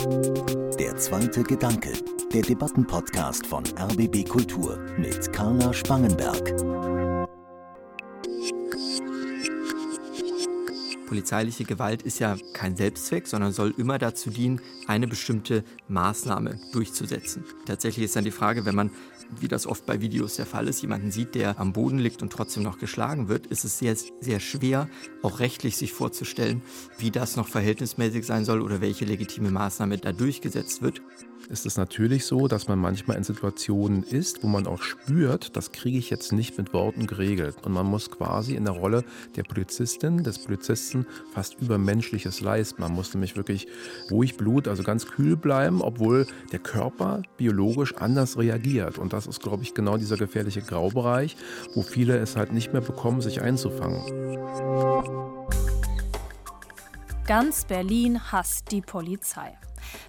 Der 0.00 0.96
zweite 0.96 1.42
Gedanke, 1.42 1.92
der 2.32 2.40
Debattenpodcast 2.40 3.46
von 3.46 3.64
RBB 3.78 4.26
Kultur 4.26 4.78
mit 4.96 5.30
Carla 5.30 5.74
Spangenberg. 5.74 6.56
Polizeiliche 11.06 11.64
Gewalt 11.64 12.02
ist 12.02 12.18
ja 12.18 12.36
kein 12.54 12.76
Selbstzweck, 12.76 13.26
sondern 13.26 13.52
soll 13.52 13.74
immer 13.76 13.98
dazu 13.98 14.30
dienen, 14.30 14.62
eine 14.86 15.06
bestimmte 15.06 15.64
Maßnahme 15.88 16.58
durchzusetzen. 16.72 17.44
Tatsächlich 17.66 18.06
ist 18.06 18.16
dann 18.16 18.24
die 18.24 18.30
Frage, 18.30 18.64
wenn 18.64 18.74
man 18.74 18.90
wie 19.38 19.48
das 19.48 19.66
oft 19.66 19.86
bei 19.86 20.00
Videos 20.00 20.36
der 20.36 20.46
Fall 20.46 20.68
ist, 20.68 20.82
jemanden 20.82 21.10
sieht, 21.10 21.34
der 21.34 21.58
am 21.58 21.72
Boden 21.72 21.98
liegt 21.98 22.22
und 22.22 22.32
trotzdem 22.32 22.62
noch 22.62 22.78
geschlagen 22.78 23.28
wird, 23.28 23.46
ist 23.46 23.64
es 23.64 23.78
sehr, 23.78 23.96
sehr 24.20 24.40
schwer, 24.40 24.88
auch 25.22 25.40
rechtlich 25.40 25.76
sich 25.76 25.92
vorzustellen, 25.92 26.62
wie 26.98 27.10
das 27.10 27.36
noch 27.36 27.48
verhältnismäßig 27.48 28.26
sein 28.26 28.44
soll 28.44 28.60
oder 28.60 28.80
welche 28.80 29.04
legitime 29.04 29.50
Maßnahme 29.50 29.98
da 29.98 30.12
durchgesetzt 30.12 30.82
wird 30.82 31.02
ist 31.48 31.66
es 31.66 31.76
natürlich 31.76 32.26
so, 32.26 32.48
dass 32.48 32.68
man 32.68 32.78
manchmal 32.78 33.16
in 33.16 33.24
Situationen 33.24 34.02
ist, 34.02 34.42
wo 34.42 34.48
man 34.48 34.66
auch 34.66 34.82
spürt, 34.82 35.56
das 35.56 35.72
kriege 35.72 35.98
ich 35.98 36.10
jetzt 36.10 36.32
nicht 36.32 36.58
mit 36.58 36.72
Worten 36.72 37.06
geregelt. 37.06 37.56
Und 37.64 37.72
man 37.72 37.86
muss 37.86 38.10
quasi 38.10 38.54
in 38.54 38.64
der 38.64 38.74
Rolle 38.74 39.04
der 39.36 39.42
Polizistin, 39.42 40.22
des 40.22 40.38
Polizisten 40.38 41.06
fast 41.32 41.60
übermenschliches 41.60 42.40
leisten. 42.40 42.82
Man 42.82 42.92
muss 42.92 43.14
nämlich 43.14 43.36
wirklich 43.36 43.66
ruhig 44.10 44.36
Blut, 44.36 44.68
also 44.68 44.82
ganz 44.82 45.06
kühl 45.06 45.36
bleiben, 45.36 45.82
obwohl 45.82 46.26
der 46.52 46.60
Körper 46.60 47.22
biologisch 47.36 47.94
anders 47.96 48.38
reagiert. 48.38 48.98
Und 48.98 49.12
das 49.12 49.26
ist, 49.26 49.42
glaube 49.42 49.62
ich, 49.62 49.74
genau 49.74 49.96
dieser 49.96 50.16
gefährliche 50.16 50.62
Graubereich, 50.62 51.36
wo 51.74 51.82
viele 51.82 52.18
es 52.18 52.36
halt 52.36 52.52
nicht 52.52 52.72
mehr 52.72 52.82
bekommen, 52.82 53.20
sich 53.20 53.40
einzufangen. 53.40 54.02
Ganz 57.26 57.64
Berlin 57.64 58.32
hasst 58.32 58.72
die 58.72 58.80
Polizei. 58.80 59.56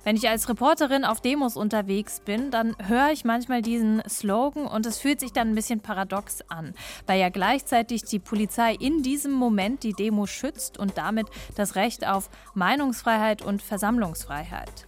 Wenn 0.03 0.15
ich 0.15 0.27
als 0.29 0.49
Reporterin 0.49 1.05
auf 1.05 1.21
Demos 1.21 1.55
unterwegs 1.55 2.19
bin, 2.19 2.51
dann 2.51 2.75
höre 2.87 3.11
ich 3.11 3.25
manchmal 3.25 3.61
diesen 3.61 4.01
Slogan 4.07 4.65
und 4.65 4.85
es 4.85 4.97
fühlt 4.97 5.19
sich 5.19 5.33
dann 5.33 5.49
ein 5.49 5.55
bisschen 5.55 5.79
paradox 5.79 6.41
an, 6.49 6.73
weil 7.07 7.19
ja 7.19 7.29
gleichzeitig 7.29 8.03
die 8.03 8.19
Polizei 8.19 8.73
in 8.73 9.03
diesem 9.03 9.31
Moment 9.31 9.83
die 9.83 9.93
Demo 9.93 10.25
schützt 10.25 10.77
und 10.77 10.97
damit 10.97 11.27
das 11.55 11.75
Recht 11.75 12.07
auf 12.07 12.29
Meinungsfreiheit 12.53 13.41
und 13.41 13.61
Versammlungsfreiheit. 13.61 14.87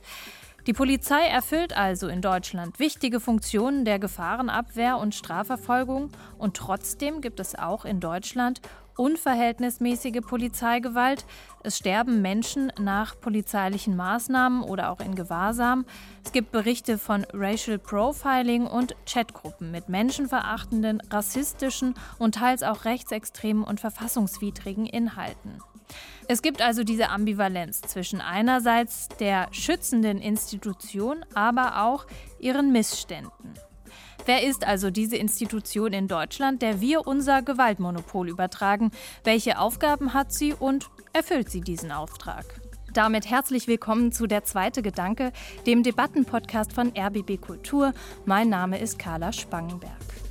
Die 0.65 0.73
Polizei 0.73 1.27
erfüllt 1.27 1.75
also 1.75 2.07
in 2.07 2.21
Deutschland 2.21 2.79
wichtige 2.79 3.19
Funktionen 3.19 3.83
der 3.83 3.99
Gefahrenabwehr 3.99 4.97
und 4.97 5.13
Strafverfolgung 5.13 6.09
und 6.37 6.55
trotzdem 6.55 7.19
gibt 7.19 7.41
es 7.41 7.55
auch 7.55 7.83
in 7.83 7.99
Deutschland 7.99 8.61
unverhältnismäßige 8.95 10.21
Polizeigewalt. 10.21 11.25
Es 11.63 11.77
sterben 11.77 12.21
Menschen 12.21 12.71
nach 12.79 13.19
polizeilichen 13.19 13.97
Maßnahmen 13.97 14.63
oder 14.63 14.91
auch 14.91 15.01
in 15.01 15.15
Gewahrsam. 15.15 15.85
Es 16.23 16.31
gibt 16.31 16.53
Berichte 16.53 16.97
von 16.97 17.25
Racial 17.33 17.77
Profiling 17.77 18.65
und 18.65 18.95
Chatgruppen 19.05 19.69
mit 19.69 19.89
menschenverachtenden, 19.89 21.01
rassistischen 21.09 21.95
und 22.19 22.35
teils 22.35 22.63
auch 22.63 22.85
rechtsextremen 22.85 23.65
und 23.65 23.81
verfassungswidrigen 23.81 24.85
Inhalten. 24.85 25.61
Es 26.27 26.41
gibt 26.41 26.61
also 26.61 26.83
diese 26.83 27.09
Ambivalenz 27.09 27.81
zwischen 27.81 28.21
einerseits 28.21 29.09
der 29.19 29.47
schützenden 29.51 30.19
Institution, 30.19 31.25
aber 31.33 31.83
auch 31.83 32.05
ihren 32.39 32.71
Missständen. 32.71 33.53
Wer 34.25 34.43
ist 34.43 34.65
also 34.65 34.89
diese 34.89 35.17
Institution 35.17 35.91
in 35.91 36.07
Deutschland, 36.07 36.61
der 36.61 36.79
wir 36.79 37.05
unser 37.05 37.41
Gewaltmonopol 37.41 38.29
übertragen? 38.29 38.91
Welche 39.25 39.59
Aufgaben 39.59 40.13
hat 40.13 40.31
sie 40.31 40.53
und 40.53 40.89
erfüllt 41.11 41.49
sie 41.49 41.61
diesen 41.61 41.91
Auftrag? 41.91 42.45
Damit 42.93 43.29
herzlich 43.29 43.67
willkommen 43.67 44.11
zu 44.11 44.27
Der 44.27 44.43
zweite 44.43 44.81
Gedanke, 44.81 45.33
dem 45.65 45.83
Debattenpodcast 45.83 46.71
von 46.71 46.93
RBB 46.95 47.41
Kultur. 47.41 47.91
Mein 48.25 48.49
Name 48.49 48.79
ist 48.79 48.97
Carla 48.97 49.33
Spangenberg. 49.33 50.22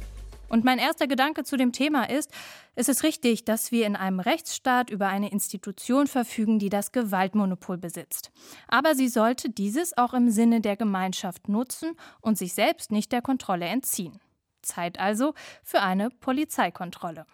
Und 0.53 0.67
mein 0.67 0.79
erster 0.79 1.07
Gedanke 1.07 1.45
zu 1.45 1.57
dem 1.57 1.73
Thema 1.73 2.11
ist, 2.11 2.31
es 2.75 2.91
ist 2.91 3.05
richtig, 3.05 3.47
dass 3.47 3.73
wir 3.73 3.87
in 3.87 3.97
einem 3.97 4.21
Rechtsstaat 4.21 4.91
über 4.91 5.09
eine 5.09 5.33
Institution 5.33 6.07
verfügen, 6.07 6.59
die 6.59 6.69
das 6.69 6.93
Gewaltmonopol 6.93 7.79
besitzt. 7.79 8.31
Aber 8.69 8.95
sie 8.95 9.09
sollte 9.09 9.49
dieses 9.49 9.97
auch 9.97 10.13
im 10.13 10.29
Sinne 10.29 10.61
der 10.61 10.77
Gemeinschaft 10.77 11.49
nutzen 11.49 11.93
und 12.21 12.37
sich 12.37 12.53
selbst 12.53 12.93
nicht 12.93 13.13
der 13.13 13.23
Kontrolle 13.23 13.65
entziehen. 13.65 14.21
Zeit 14.61 15.01
also 15.01 15.33
für 15.63 15.81
eine 15.81 16.11
Polizeikontrolle. 16.11 17.25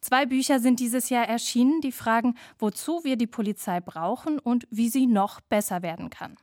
Zwei 0.00 0.26
Bücher 0.26 0.58
sind 0.58 0.80
dieses 0.80 1.10
Jahr 1.10 1.28
erschienen, 1.28 1.80
die 1.80 1.92
fragen, 1.92 2.34
wozu 2.58 3.04
wir 3.04 3.14
die 3.14 3.28
Polizei 3.28 3.80
brauchen 3.80 4.40
und 4.40 4.66
wie 4.72 4.88
sie 4.88 5.06
noch 5.06 5.40
besser 5.42 5.82
werden 5.82 6.10
kann. 6.10 6.34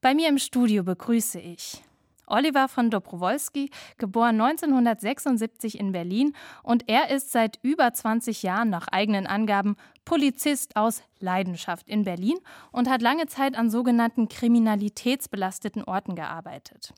Bei 0.00 0.14
mir 0.14 0.30
im 0.30 0.38
Studio 0.38 0.82
begrüße 0.82 1.40
ich 1.40 1.82
Oliver 2.30 2.68
von 2.68 2.90
Dobrowolski, 2.90 3.70
geboren 3.98 4.40
1976 4.40 5.78
in 5.78 5.92
Berlin. 5.92 6.34
Und 6.62 6.88
er 6.88 7.10
ist 7.10 7.32
seit 7.32 7.58
über 7.62 7.92
20 7.92 8.42
Jahren 8.42 8.70
nach 8.70 8.88
eigenen 8.88 9.26
Angaben 9.26 9.76
Polizist 10.10 10.74
aus 10.74 11.04
Leidenschaft 11.20 11.88
in 11.88 12.02
Berlin 12.02 12.38
und 12.72 12.90
hat 12.90 13.00
lange 13.00 13.26
Zeit 13.26 13.56
an 13.56 13.70
sogenannten 13.70 14.28
kriminalitätsbelasteten 14.28 15.84
Orten 15.84 16.16
gearbeitet. 16.16 16.92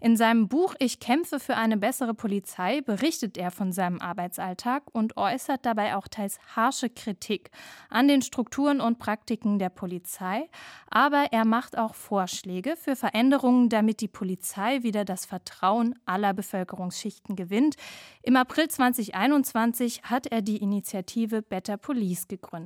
In 0.00 0.18
seinem 0.18 0.48
Buch 0.48 0.74
Ich 0.78 1.00
kämpfe 1.00 1.40
für 1.40 1.56
eine 1.56 1.78
bessere 1.78 2.12
Polizei 2.12 2.82
berichtet 2.82 3.38
er 3.38 3.50
von 3.52 3.72
seinem 3.72 4.00
Arbeitsalltag 4.00 4.82
und 4.92 5.16
äußert 5.16 5.64
dabei 5.64 5.96
auch 5.96 6.08
teils 6.08 6.38
harsche 6.54 6.90
Kritik 6.90 7.50
an 7.88 8.06
den 8.06 8.20
Strukturen 8.20 8.82
und 8.82 8.98
Praktiken 8.98 9.58
der 9.58 9.70
Polizei, 9.70 10.50
aber 10.90 11.28
er 11.30 11.46
macht 11.46 11.78
auch 11.78 11.94
Vorschläge 11.94 12.76
für 12.76 12.96
Veränderungen, 12.96 13.70
damit 13.70 14.02
die 14.02 14.08
Polizei 14.08 14.82
wieder 14.82 15.06
das 15.06 15.24
Vertrauen 15.24 15.94
aller 16.04 16.34
Bevölkerungsschichten 16.34 17.34
gewinnt. 17.34 17.76
Im 18.22 18.36
April 18.36 18.68
2021 18.68 20.02
hat 20.02 20.26
er 20.26 20.42
die 20.42 20.58
Initiative 20.58 21.40
Better 21.40 21.78
Police 21.78 22.28
gegründet. 22.28 22.57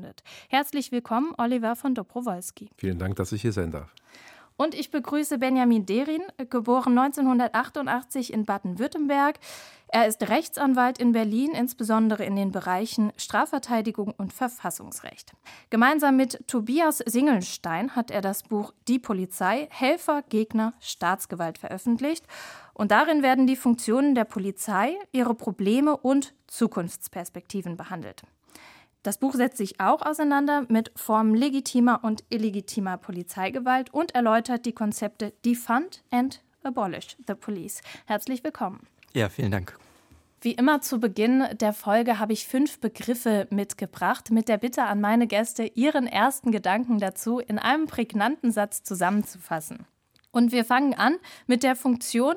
Herzlich 0.49 0.91
willkommen 0.91 1.03
willkommen, 1.03 1.35
Oliver 1.37 1.77
von 1.77 1.95
Dobrowolski. 1.95 2.71
Vielen 2.77 2.99
Dank, 2.99 3.17
dass 3.17 3.33
ich 3.33 3.43
hier 3.43 3.53
sein 3.53 3.71
darf. 3.71 3.93
Und 4.57 4.75
ich 4.75 4.91
begrüße 4.91 5.39
Benjamin 5.39 5.85
Derin, 5.85 6.23
geboren 6.49 6.97
1988 6.97 8.33
in 8.33 8.45
Baden-Württemberg. 8.45 9.39
Er 9.89 10.07
ist 10.07 10.29
Rechtsanwalt 10.29 10.99
in 10.99 11.13
Berlin, 11.13 11.51
insbesondere 11.53 12.25
in 12.25 12.37
den 12.37 12.53
Bereichen 12.53 13.13
Strafverteidigung 13.17 14.15
und 14.17 14.33
Verfassungsrecht. 14.33 15.33
Gemeinsam 15.71 16.17
mit 16.17 16.47
Tobias 16.47 16.99
Singelstein 16.99 17.97
hat 17.97 18.11
er 18.11 18.21
das 18.21 18.45
Buch 18.45 18.73
Die 18.87 18.99
Polizei, 18.99 19.69
Helfer, 19.71 20.23
Gegner, 20.29 20.75
Staatsgewalt 20.81 21.59
veröffentlicht. 21.59 22.27
Und 22.75 22.91
darin 22.91 23.23
werden 23.23 23.47
die 23.47 23.57
Funktionen 23.57 24.15
der 24.15 24.25
Polizei, 24.25 24.97
ihre 25.11 25.35
Probleme 25.35 25.97
und 25.97 26.33
Zukunftsperspektiven 26.47 27.77
behandelt. 27.77 28.23
Das 29.03 29.19
Buch 29.19 29.35
setzt 29.35 29.57
sich 29.57 29.81
auch 29.81 30.03
auseinander 30.03 30.65
mit 30.69 30.93
Formen 30.95 31.35
legitimer 31.35 32.05
und 32.05 32.23
illegitimer 32.29 32.99
Polizeigewalt 32.99 33.93
und 33.93 34.15
erläutert 34.15 34.65
die 34.65 34.73
Konzepte 34.73 35.33
Defund 35.45 36.05
and 36.13 36.41
Abolish 36.63 37.17
the 37.27 37.35
Police. 37.35 37.81
Herzlich 38.07 38.45
willkommen. 38.45 38.87
Ja, 39.13 39.29
vielen 39.29 39.51
Dank. 39.51 39.77
Wie 40.41 40.53
immer 40.53 40.81
zu 40.83 41.01
Beginn 41.01 41.45
der 41.61 41.73
Folge 41.73 42.21
habe 42.21 42.33
ich 42.33 42.47
fünf 42.47 42.79
Begriffe 42.79 43.49
mitgebracht, 43.51 44.31
mit 44.31 44.49
der 44.49 44.59
Bitte 44.59 44.85
an 44.85 45.01
meine 45.01 45.27
Gäste, 45.27 45.65
ihren 45.65 46.07
ersten 46.07 46.53
Gedanken 46.53 47.01
dazu 47.01 47.41
in 47.41 47.59
einem 47.59 47.87
prägnanten 47.87 48.53
Satz 48.53 48.85
zusammenzufassen. 48.85 49.85
Und 50.31 50.53
wir 50.53 50.65
fangen 50.65 50.95
an 50.95 51.17
mit 51.49 51.65
der 51.65 51.75
Funktion, 51.75 52.37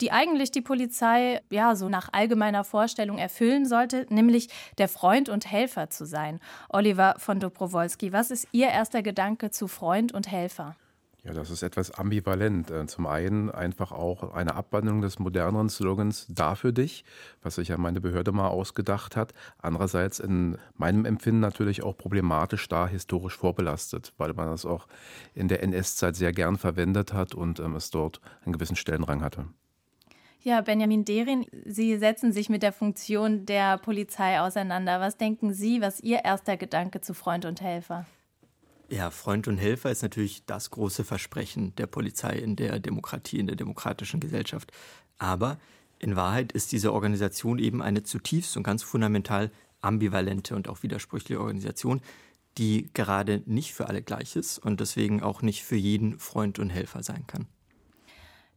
die 0.00 0.12
eigentlich 0.12 0.50
die 0.50 0.62
Polizei 0.62 1.40
ja 1.50 1.76
so 1.76 1.88
nach 1.88 2.08
allgemeiner 2.12 2.64
Vorstellung 2.64 3.18
erfüllen 3.18 3.66
sollte, 3.66 4.06
nämlich 4.08 4.48
der 4.78 4.88
Freund 4.88 5.28
und 5.28 5.50
Helfer 5.50 5.90
zu 5.90 6.04
sein. 6.04 6.40
Oliver 6.68 7.14
von 7.18 7.40
Dobrowolski, 7.40 8.12
was 8.12 8.30
ist 8.30 8.48
Ihr 8.52 8.68
erster 8.68 9.02
Gedanke 9.02 9.50
zu 9.50 9.68
Freund 9.68 10.12
und 10.12 10.30
Helfer? 10.30 10.76
Ja, 11.22 11.34
das 11.34 11.50
ist 11.50 11.62
etwas 11.62 11.90
ambivalent. 11.90 12.70
Äh, 12.70 12.86
zum 12.86 13.06
einen 13.06 13.50
einfach 13.50 13.92
auch 13.92 14.32
eine 14.32 14.54
Abwandlung 14.54 15.02
des 15.02 15.18
moderneren 15.18 15.68
Slogans 15.68 16.26
Da 16.30 16.54
für 16.54 16.72
dich, 16.72 17.04
was 17.42 17.56
sich 17.56 17.68
ja 17.68 17.76
meine 17.76 18.00
Behörde 18.00 18.32
mal 18.32 18.48
ausgedacht 18.48 19.16
hat. 19.16 19.34
Andererseits 19.58 20.18
in 20.18 20.56
meinem 20.76 21.04
Empfinden 21.04 21.40
natürlich 21.40 21.82
auch 21.82 21.96
problematisch 21.96 22.66
da 22.68 22.86
historisch 22.86 23.36
vorbelastet, 23.36 24.14
weil 24.16 24.32
man 24.32 24.46
das 24.46 24.64
auch 24.64 24.86
in 25.34 25.48
der 25.48 25.62
NS-Zeit 25.62 26.16
sehr 26.16 26.32
gern 26.32 26.56
verwendet 26.56 27.12
hat 27.12 27.34
und 27.34 27.60
ähm, 27.60 27.74
es 27.76 27.90
dort 27.90 28.22
einen 28.44 28.54
gewissen 28.54 28.76
Stellenrang 28.76 29.22
hatte. 29.22 29.44
Ja, 30.42 30.62
Benjamin 30.62 31.04
Derin, 31.04 31.44
Sie 31.66 31.98
setzen 31.98 32.32
sich 32.32 32.48
mit 32.48 32.62
der 32.62 32.72
Funktion 32.72 33.44
der 33.44 33.76
Polizei 33.76 34.40
auseinander. 34.40 34.98
Was 34.98 35.18
denken 35.18 35.52
Sie, 35.52 35.82
was 35.82 36.00
Ihr 36.00 36.24
erster 36.24 36.56
Gedanke 36.56 37.02
zu 37.02 37.12
Freund 37.12 37.44
und 37.44 37.60
Helfer? 37.60 38.06
Ja, 38.88 39.10
Freund 39.10 39.48
und 39.48 39.58
Helfer 39.58 39.90
ist 39.90 40.02
natürlich 40.02 40.46
das 40.46 40.70
große 40.70 41.04
Versprechen 41.04 41.74
der 41.76 41.86
Polizei 41.86 42.36
in 42.36 42.56
der 42.56 42.80
Demokratie, 42.80 43.38
in 43.38 43.48
der 43.48 43.56
demokratischen 43.56 44.18
Gesellschaft. 44.18 44.72
Aber 45.18 45.58
in 45.98 46.16
Wahrheit 46.16 46.52
ist 46.52 46.72
diese 46.72 46.94
Organisation 46.94 47.58
eben 47.58 47.82
eine 47.82 48.02
zutiefst 48.02 48.56
und 48.56 48.62
ganz 48.62 48.82
fundamental 48.82 49.50
ambivalente 49.82 50.56
und 50.56 50.68
auch 50.68 50.82
widersprüchliche 50.82 51.38
Organisation, 51.38 52.00
die 52.56 52.88
gerade 52.94 53.42
nicht 53.44 53.74
für 53.74 53.88
alle 53.88 54.02
gleich 54.02 54.36
ist 54.36 54.58
und 54.58 54.80
deswegen 54.80 55.22
auch 55.22 55.42
nicht 55.42 55.64
für 55.64 55.76
jeden 55.76 56.18
Freund 56.18 56.58
und 56.58 56.70
Helfer 56.70 57.02
sein 57.02 57.26
kann. 57.26 57.46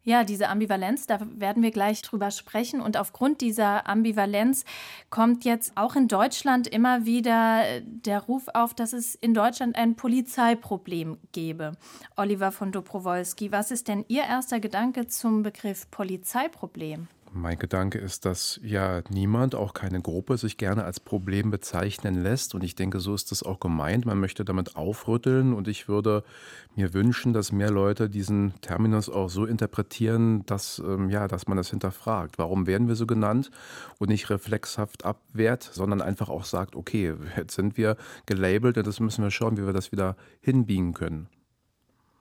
Ja, 0.06 0.26
diese 0.26 0.50
Ambivalenz, 0.50 1.08
da 1.08 1.20
werden 1.38 1.64
wir 1.64 1.72
gleich 1.72 2.02
drüber 2.02 2.30
sprechen. 2.30 2.82
Und 2.82 2.98
aufgrund 2.98 3.40
dieser 3.40 3.88
Ambivalenz 3.88 4.66
kommt 5.10 5.46
jetzt 5.46 5.72
auch 5.76 5.96
in 5.96 6.10
Deutschland 6.10 6.68
immer 6.68 7.06
wieder 7.06 7.64
der 7.82 8.20
Ruf 8.20 8.50
auf, 8.54 8.74
dass 8.74 8.92
es 8.92 9.16
in 9.16 9.34
Deutschland 9.34 9.78
ein 9.78 9.96
Polizeiproblem 9.96 11.18
gäbe. 11.32 11.72
Oliver 12.18 12.52
von 12.52 12.74
Dobrowolski, 12.74 13.54
was 13.54 13.72
ist 13.72 13.88
denn 13.88 14.04
Ihr 14.10 14.24
erster 14.24 14.60
Gedanke 14.60 15.08
zum 15.08 15.42
Begriff 15.42 15.90
Polizeiproblem? 15.90 17.08
Mein 17.36 17.58
Gedanke 17.58 17.98
ist, 17.98 18.26
dass 18.26 18.60
ja 18.64 19.02
niemand, 19.10 19.56
auch 19.56 19.74
keine 19.74 20.00
Gruppe, 20.02 20.38
sich 20.38 20.58
gerne 20.58 20.84
als 20.84 21.00
Problem 21.00 21.50
bezeichnen 21.50 22.22
lässt. 22.22 22.54
Und 22.54 22.64
ich 22.64 22.76
denke, 22.76 23.00
so 23.00 23.16
ist 23.16 23.32
das 23.32 23.42
auch 23.42 23.60
gemeint. 23.60 24.06
Man 24.06 24.20
möchte 24.20 24.46
damit 24.46 24.76
aufrütteln. 24.76 25.54
Und 25.54 25.68
ich 25.68 25.88
würde 25.88 26.24
mir 26.76 26.94
wünschen, 26.94 27.34
dass 27.34 27.52
mehr 27.52 27.72
Leute 27.72 28.08
diesen 28.08 28.54
Terminus 28.62 29.10
auch 29.10 29.30
so 29.30 29.48
interpretieren, 29.48 30.46
dass, 30.46 30.78
ähm, 30.86 31.10
ja, 31.10 31.28
dass 31.28 31.48
man 31.48 31.58
das 31.58 31.72
hinterfragt. 31.72 32.38
Warum 32.38 32.68
werden 32.68 32.88
wir 32.88 32.96
so 32.96 33.08
genannt? 33.08 33.50
Und 33.98 34.10
nicht 34.10 34.30
reflexhaft 34.30 35.04
abwehrt, 35.04 35.64
sondern 35.64 36.02
einfach 36.02 36.30
auch 36.30 36.46
sagt, 36.46 36.76
okay, 36.76 37.16
jetzt 37.36 37.56
sind 37.56 37.78
wir 37.78 37.98
gelabelt 38.28 38.78
und 38.78 38.86
das 38.86 39.00
müssen 39.00 39.24
wir 39.24 39.32
schauen, 39.32 39.58
wie 39.58 39.66
wir 39.66 39.74
das 39.74 39.92
wieder 39.92 40.16
hinbiegen 40.40 40.94
können. 40.94 41.28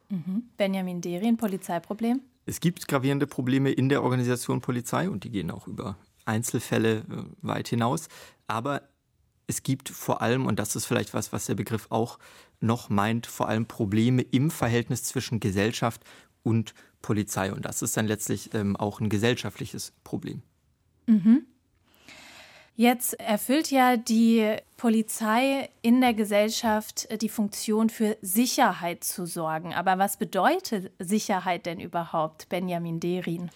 Mhm. 0.09 0.45
Benjamin 0.57 1.03
Derien, 1.03 1.37
Polizeiproblem? 1.37 2.23
Es 2.45 2.61
gibt 2.61 2.89
gravierende 2.89 3.27
Probleme 3.27 3.71
in 3.71 3.89
der 3.89 4.03
Organisation 4.03 4.61
Polizei 4.61 5.09
und 5.09 5.25
die 5.25 5.31
gehen 5.31 5.51
auch 5.51 5.69
über 5.69 5.97
Einzelfälle 6.25 6.99
äh, 6.99 7.25
weit 7.43 7.69
hinaus. 7.69 8.09
Aber 8.47 8.83
es 9.47 9.63
gibt 9.63 9.89
vor 9.89 10.23
allem, 10.23 10.47
und 10.47 10.59
das 10.59 10.77
ist 10.77 10.87
vielleicht 10.87 11.15
was, 11.15 11.33
was 11.33 11.47
der 11.47 11.55
Begriff 11.55 11.87
auch 11.91 12.19
noch 12.61 12.89
meint, 12.89 13.27
vor 13.27 13.49
allem 13.49 13.67
Probleme 13.67 14.23
im 14.23 14.51
Verhältnis 14.51 15.05
zwischen 15.05 15.41
Gesellschaft 15.41 16.03
und 16.43 16.75
Polizei. 17.01 17.53
Und 17.53 17.65
das 17.65 17.83
ist 17.83 17.97
dann 17.97 18.07
letztlich 18.07 18.55
ähm, 18.55 18.77
auch 18.77 19.01
ein 19.01 19.09
gesellschaftliches 19.09 19.93
Problem. 20.05 20.43
Mhm. 21.07 21.47
Jetzt 22.75 23.21
erfüllt 23.21 23.71
ja 23.71 23.99
die 23.99 24.57
Polizei 24.79 25.69
in 25.83 26.01
der 26.01 26.15
Gesellschaft 26.15 27.07
äh, 27.11 27.19
die 27.19 27.29
Funktion 27.29 27.91
für 27.91 28.17
Sicherheit 28.23 29.05
zu 29.05 29.27
sorgen. 29.27 29.75
Aber 29.75 29.99
was 29.99 30.17
bedeutet 30.17 30.91
Sicherheit 30.99 31.67
denn 31.67 31.81
überhaupt, 31.81 32.49
Benjamin 32.49 32.99
Derin? 32.99 33.51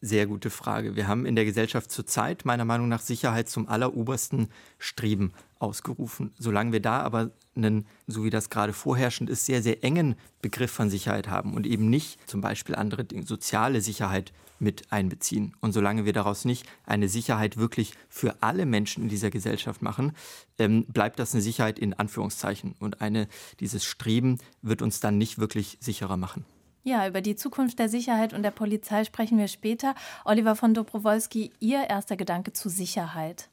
Sehr 0.00 0.26
gute 0.26 0.50
Frage. 0.50 0.94
Wir 0.94 1.08
haben 1.08 1.26
in 1.26 1.34
der 1.34 1.44
Gesellschaft 1.44 1.90
zurzeit 1.90 2.44
meiner 2.44 2.64
Meinung 2.64 2.88
nach 2.88 3.00
Sicherheit 3.00 3.48
zum 3.48 3.66
allerobersten 3.66 4.48
Streben 4.78 5.32
ausgerufen. 5.58 6.32
Solange 6.38 6.70
wir 6.72 6.80
da 6.80 7.00
aber 7.00 7.30
einen, 7.56 7.86
so 8.06 8.22
wie 8.22 8.30
das 8.30 8.50
gerade 8.50 8.72
vorherrschend 8.72 9.28
ist, 9.28 9.46
sehr, 9.46 9.62
sehr 9.62 9.82
engen 9.82 10.14
Begriff 10.42 10.70
von 10.70 10.90
Sicherheit 10.90 11.28
haben 11.28 11.54
und 11.54 11.66
eben 11.66 11.90
nicht 11.90 12.20
zum 12.28 12.42
Beispiel 12.42 12.76
andere 12.76 13.04
Dinge, 13.04 13.26
soziale 13.26 13.80
Sicherheit 13.80 14.32
mit 14.58 14.92
einbeziehen. 14.92 15.54
Und 15.60 15.72
solange 15.72 16.04
wir 16.04 16.12
daraus 16.12 16.44
nicht 16.44 16.66
eine 16.84 17.08
Sicherheit 17.08 17.56
wirklich 17.56 17.92
für 18.08 18.42
alle 18.42 18.66
Menschen 18.66 19.04
in 19.04 19.08
dieser 19.08 19.30
Gesellschaft 19.30 19.82
machen, 19.82 20.12
ähm, 20.58 20.84
bleibt 20.86 21.18
das 21.18 21.34
eine 21.34 21.42
Sicherheit 21.42 21.78
in 21.78 21.94
Anführungszeichen. 21.94 22.74
Und 22.78 23.00
eine, 23.00 23.28
dieses 23.60 23.84
Streben 23.84 24.38
wird 24.62 24.82
uns 24.82 25.00
dann 25.00 25.18
nicht 25.18 25.38
wirklich 25.38 25.78
sicherer 25.80 26.16
machen. 26.16 26.44
Ja, 26.84 27.08
über 27.08 27.20
die 27.20 27.34
Zukunft 27.34 27.80
der 27.80 27.88
Sicherheit 27.88 28.32
und 28.32 28.44
der 28.44 28.52
Polizei 28.52 29.02
sprechen 29.02 29.38
wir 29.38 29.48
später. 29.48 29.96
Oliver 30.24 30.54
von 30.54 30.72
Dobrowolski, 30.72 31.52
Ihr 31.58 31.82
erster 31.88 32.16
Gedanke 32.16 32.52
zu 32.52 32.68
Sicherheit. 32.68 33.48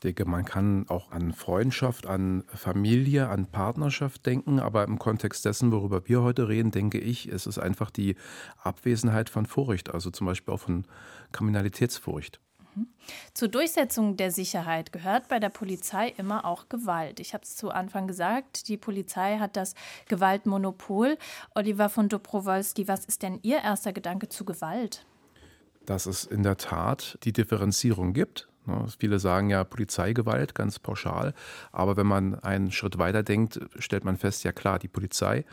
Ich 0.00 0.14
denke, 0.14 0.24
man 0.24 0.46
kann 0.46 0.88
auch 0.88 1.10
an 1.10 1.34
Freundschaft, 1.34 2.06
an 2.06 2.42
Familie, 2.54 3.28
an 3.28 3.44
Partnerschaft 3.44 4.24
denken, 4.24 4.58
aber 4.58 4.84
im 4.84 4.98
Kontext 4.98 5.44
dessen, 5.44 5.72
worüber 5.72 6.08
wir 6.08 6.22
heute 6.22 6.48
reden, 6.48 6.70
denke 6.70 6.96
ich, 6.98 7.28
ist 7.28 7.46
es 7.46 7.58
einfach 7.58 7.90
die 7.90 8.16
Abwesenheit 8.62 9.28
von 9.28 9.44
Furcht, 9.44 9.92
also 9.92 10.10
zum 10.10 10.26
Beispiel 10.26 10.54
auch 10.54 10.60
von 10.60 10.86
Kriminalitätsfurcht. 11.32 12.40
Mhm. 12.74 12.86
Zur 13.34 13.48
Durchsetzung 13.48 14.16
der 14.16 14.30
Sicherheit 14.30 14.90
gehört 14.90 15.28
bei 15.28 15.38
der 15.38 15.50
Polizei 15.50 16.14
immer 16.16 16.46
auch 16.46 16.70
Gewalt. 16.70 17.20
Ich 17.20 17.34
habe 17.34 17.44
es 17.44 17.54
zu 17.56 17.68
Anfang 17.68 18.06
gesagt, 18.06 18.68
die 18.68 18.78
Polizei 18.78 19.36
hat 19.36 19.54
das 19.54 19.74
Gewaltmonopol. 20.08 21.18
Oliver 21.54 21.90
von 21.90 22.08
Dobrowolski, 22.08 22.88
was 22.88 23.04
ist 23.04 23.22
denn 23.22 23.38
Ihr 23.42 23.58
erster 23.58 23.92
Gedanke 23.92 24.30
zu 24.30 24.46
Gewalt? 24.46 25.04
Dass 25.84 26.06
es 26.06 26.24
in 26.24 26.42
der 26.42 26.56
Tat 26.56 27.18
die 27.22 27.34
Differenzierung 27.34 28.14
gibt 28.14 28.49
viele 28.98 29.18
sagen 29.18 29.50
ja 29.50 29.64
Polizeigewalt 29.64 30.54
ganz 30.54 30.78
pauschal, 30.78 31.34
aber 31.72 31.96
wenn 31.96 32.06
man 32.06 32.34
einen 32.36 32.72
Schritt 32.72 32.98
weiter 32.98 33.22
denkt, 33.22 33.60
stellt 33.78 34.04
man 34.04 34.16
fest, 34.16 34.44
ja 34.44 34.52
klar, 34.52 34.78
die 34.78 34.88
Polizei 34.88 35.44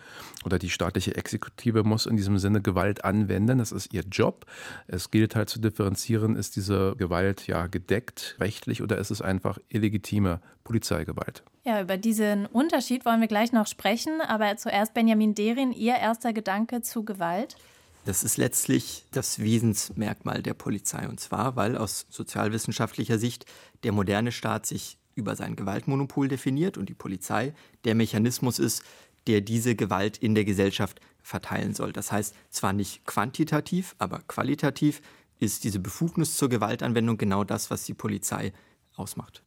oder 0.46 0.60
die 0.60 0.70
staatliche 0.70 1.16
Exekutive 1.16 1.84
muss 1.84 2.06
in 2.06 2.16
diesem 2.16 2.38
Sinne 2.38 2.62
Gewalt 2.62 3.04
anwenden. 3.04 3.58
Das 3.60 3.72
ist 3.72 3.94
ihr 3.94 4.04
Job. 4.12 4.46
Es 4.88 5.12
gilt 5.12 5.36
halt 5.36 5.50
zu 5.50 5.60
differenzieren, 5.60 6.36
ist 6.36 6.56
diese 6.56 6.96
Gewalt 6.98 7.48
ja 7.48 7.68
gedeckt 7.68 8.36
rechtlich 8.40 8.82
oder 8.82 8.98
ist 8.98 9.12
es 9.12 9.22
einfach 9.22 9.58
illegitime 9.70 10.42
Polizeigewalt? 10.64 11.44
Ja, 11.64 11.82
über 11.82 11.98
diesen 11.98 12.46
Unterschied 12.46 13.06
wollen 13.06 13.20
wir 13.20 13.28
gleich 13.28 13.52
noch 13.52 13.68
sprechen, 13.68 14.22
aber 14.22 14.56
zuerst 14.58 14.94
Benjamin 14.94 15.36
Derin, 15.36 15.74
Ihr 15.74 15.96
erster 15.96 16.32
Gedanke 16.32 16.82
zu 16.82 17.04
Gewalt? 17.04 17.58
Das 18.08 18.24
ist 18.24 18.38
letztlich 18.38 19.04
das 19.12 19.40
Wesensmerkmal 19.40 20.42
der 20.42 20.54
Polizei. 20.54 21.10
Und 21.10 21.20
zwar, 21.20 21.58
weil 21.58 21.76
aus 21.78 22.06
sozialwissenschaftlicher 22.10 23.20
Sicht 23.20 23.46
der 23.84 23.92
moderne 23.92 24.32
Staat 24.32 24.66
sich 24.66 24.98
über 25.16 25.36
sein 25.36 25.58
Gewaltmonopol 25.58 26.30
definiert 26.30 26.78
und 26.78 26.88
die 26.88 26.94
Polizei 26.94 27.54
der 27.84 27.96
Mechanismus 27.96 28.60
ist, 28.60 28.82
der 29.28 29.42
diese 29.42 29.76
Gewalt 29.76 30.18
in 30.20 30.36
der 30.36 30.46
Gesellschaft 30.46 31.02
verteilen 31.22 31.74
soll. 31.74 31.92
Das 31.92 32.14
heißt, 32.14 32.34
zwar 32.50 32.72
nicht 32.72 33.04
quantitativ, 33.06 33.94
aber 33.98 34.20
qualitativ 34.20 35.02
ist 35.40 35.66
diese 35.66 35.80
Befugnis 35.80 36.38
zur 36.38 36.48
Gewaltanwendung 36.48 37.18
genau 37.18 37.44
das, 37.44 37.70
was 37.72 37.84
die 37.84 37.94
Polizei 37.94 38.54
ausmacht. 38.96 39.44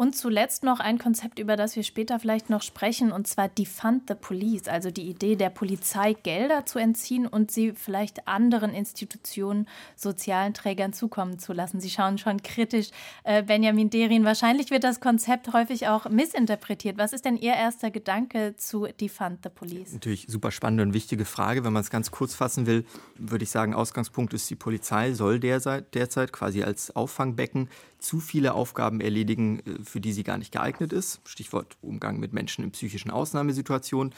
Und 0.00 0.16
zuletzt 0.16 0.64
noch 0.64 0.80
ein 0.80 0.96
Konzept, 0.96 1.38
über 1.38 1.56
das 1.56 1.76
wir 1.76 1.82
später 1.82 2.18
vielleicht 2.18 2.48
noch 2.48 2.62
sprechen, 2.62 3.12
und 3.12 3.26
zwar 3.26 3.50
Defund 3.50 4.04
the 4.08 4.14
Police, 4.14 4.66
also 4.66 4.90
die 4.90 5.02
Idee 5.02 5.36
der 5.36 5.50
Polizei, 5.50 6.14
Gelder 6.14 6.64
zu 6.64 6.78
entziehen 6.78 7.26
und 7.26 7.50
sie 7.50 7.72
vielleicht 7.72 8.26
anderen 8.26 8.72
Institutionen, 8.72 9.68
sozialen 9.96 10.54
Trägern 10.54 10.94
zukommen 10.94 11.38
zu 11.38 11.52
lassen. 11.52 11.82
Sie 11.82 11.90
schauen 11.90 12.16
schon 12.16 12.42
kritisch, 12.42 12.88
äh, 13.24 13.42
Benjamin 13.42 13.90
Derin. 13.90 14.24
Wahrscheinlich 14.24 14.70
wird 14.70 14.84
das 14.84 15.00
Konzept 15.00 15.52
häufig 15.52 15.86
auch 15.88 16.08
missinterpretiert. 16.08 16.96
Was 16.96 17.12
ist 17.12 17.26
denn 17.26 17.36
Ihr 17.36 17.52
erster 17.52 17.90
Gedanke 17.90 18.56
zu 18.56 18.86
Defund 18.86 19.40
the 19.42 19.50
Police? 19.50 19.92
Natürlich 19.92 20.24
super 20.30 20.50
spannende 20.50 20.82
und 20.82 20.94
wichtige 20.94 21.26
Frage. 21.26 21.62
Wenn 21.62 21.74
man 21.74 21.82
es 21.82 21.90
ganz 21.90 22.10
kurz 22.10 22.34
fassen 22.34 22.64
will, 22.64 22.86
würde 23.18 23.44
ich 23.44 23.50
sagen, 23.50 23.74
Ausgangspunkt 23.74 24.32
ist, 24.32 24.48
die 24.48 24.56
Polizei 24.56 25.12
soll 25.12 25.40
derzeit, 25.40 25.94
derzeit 25.94 26.32
quasi 26.32 26.62
als 26.62 26.96
Auffangbecken 26.96 27.68
zu 28.00 28.20
viele 28.20 28.54
Aufgaben 28.54 29.00
erledigen, 29.00 29.60
äh, 29.60 29.84
für 29.84 30.00
die 30.00 30.12
sie 30.12 30.24
gar 30.24 30.38
nicht 30.38 30.52
geeignet 30.52 30.92
ist. 30.92 31.20
Stichwort 31.24 31.76
Umgang 31.80 32.18
mit 32.18 32.32
Menschen 32.32 32.64
in 32.64 32.72
psychischen 32.72 33.10
Ausnahmesituationen 33.10 34.14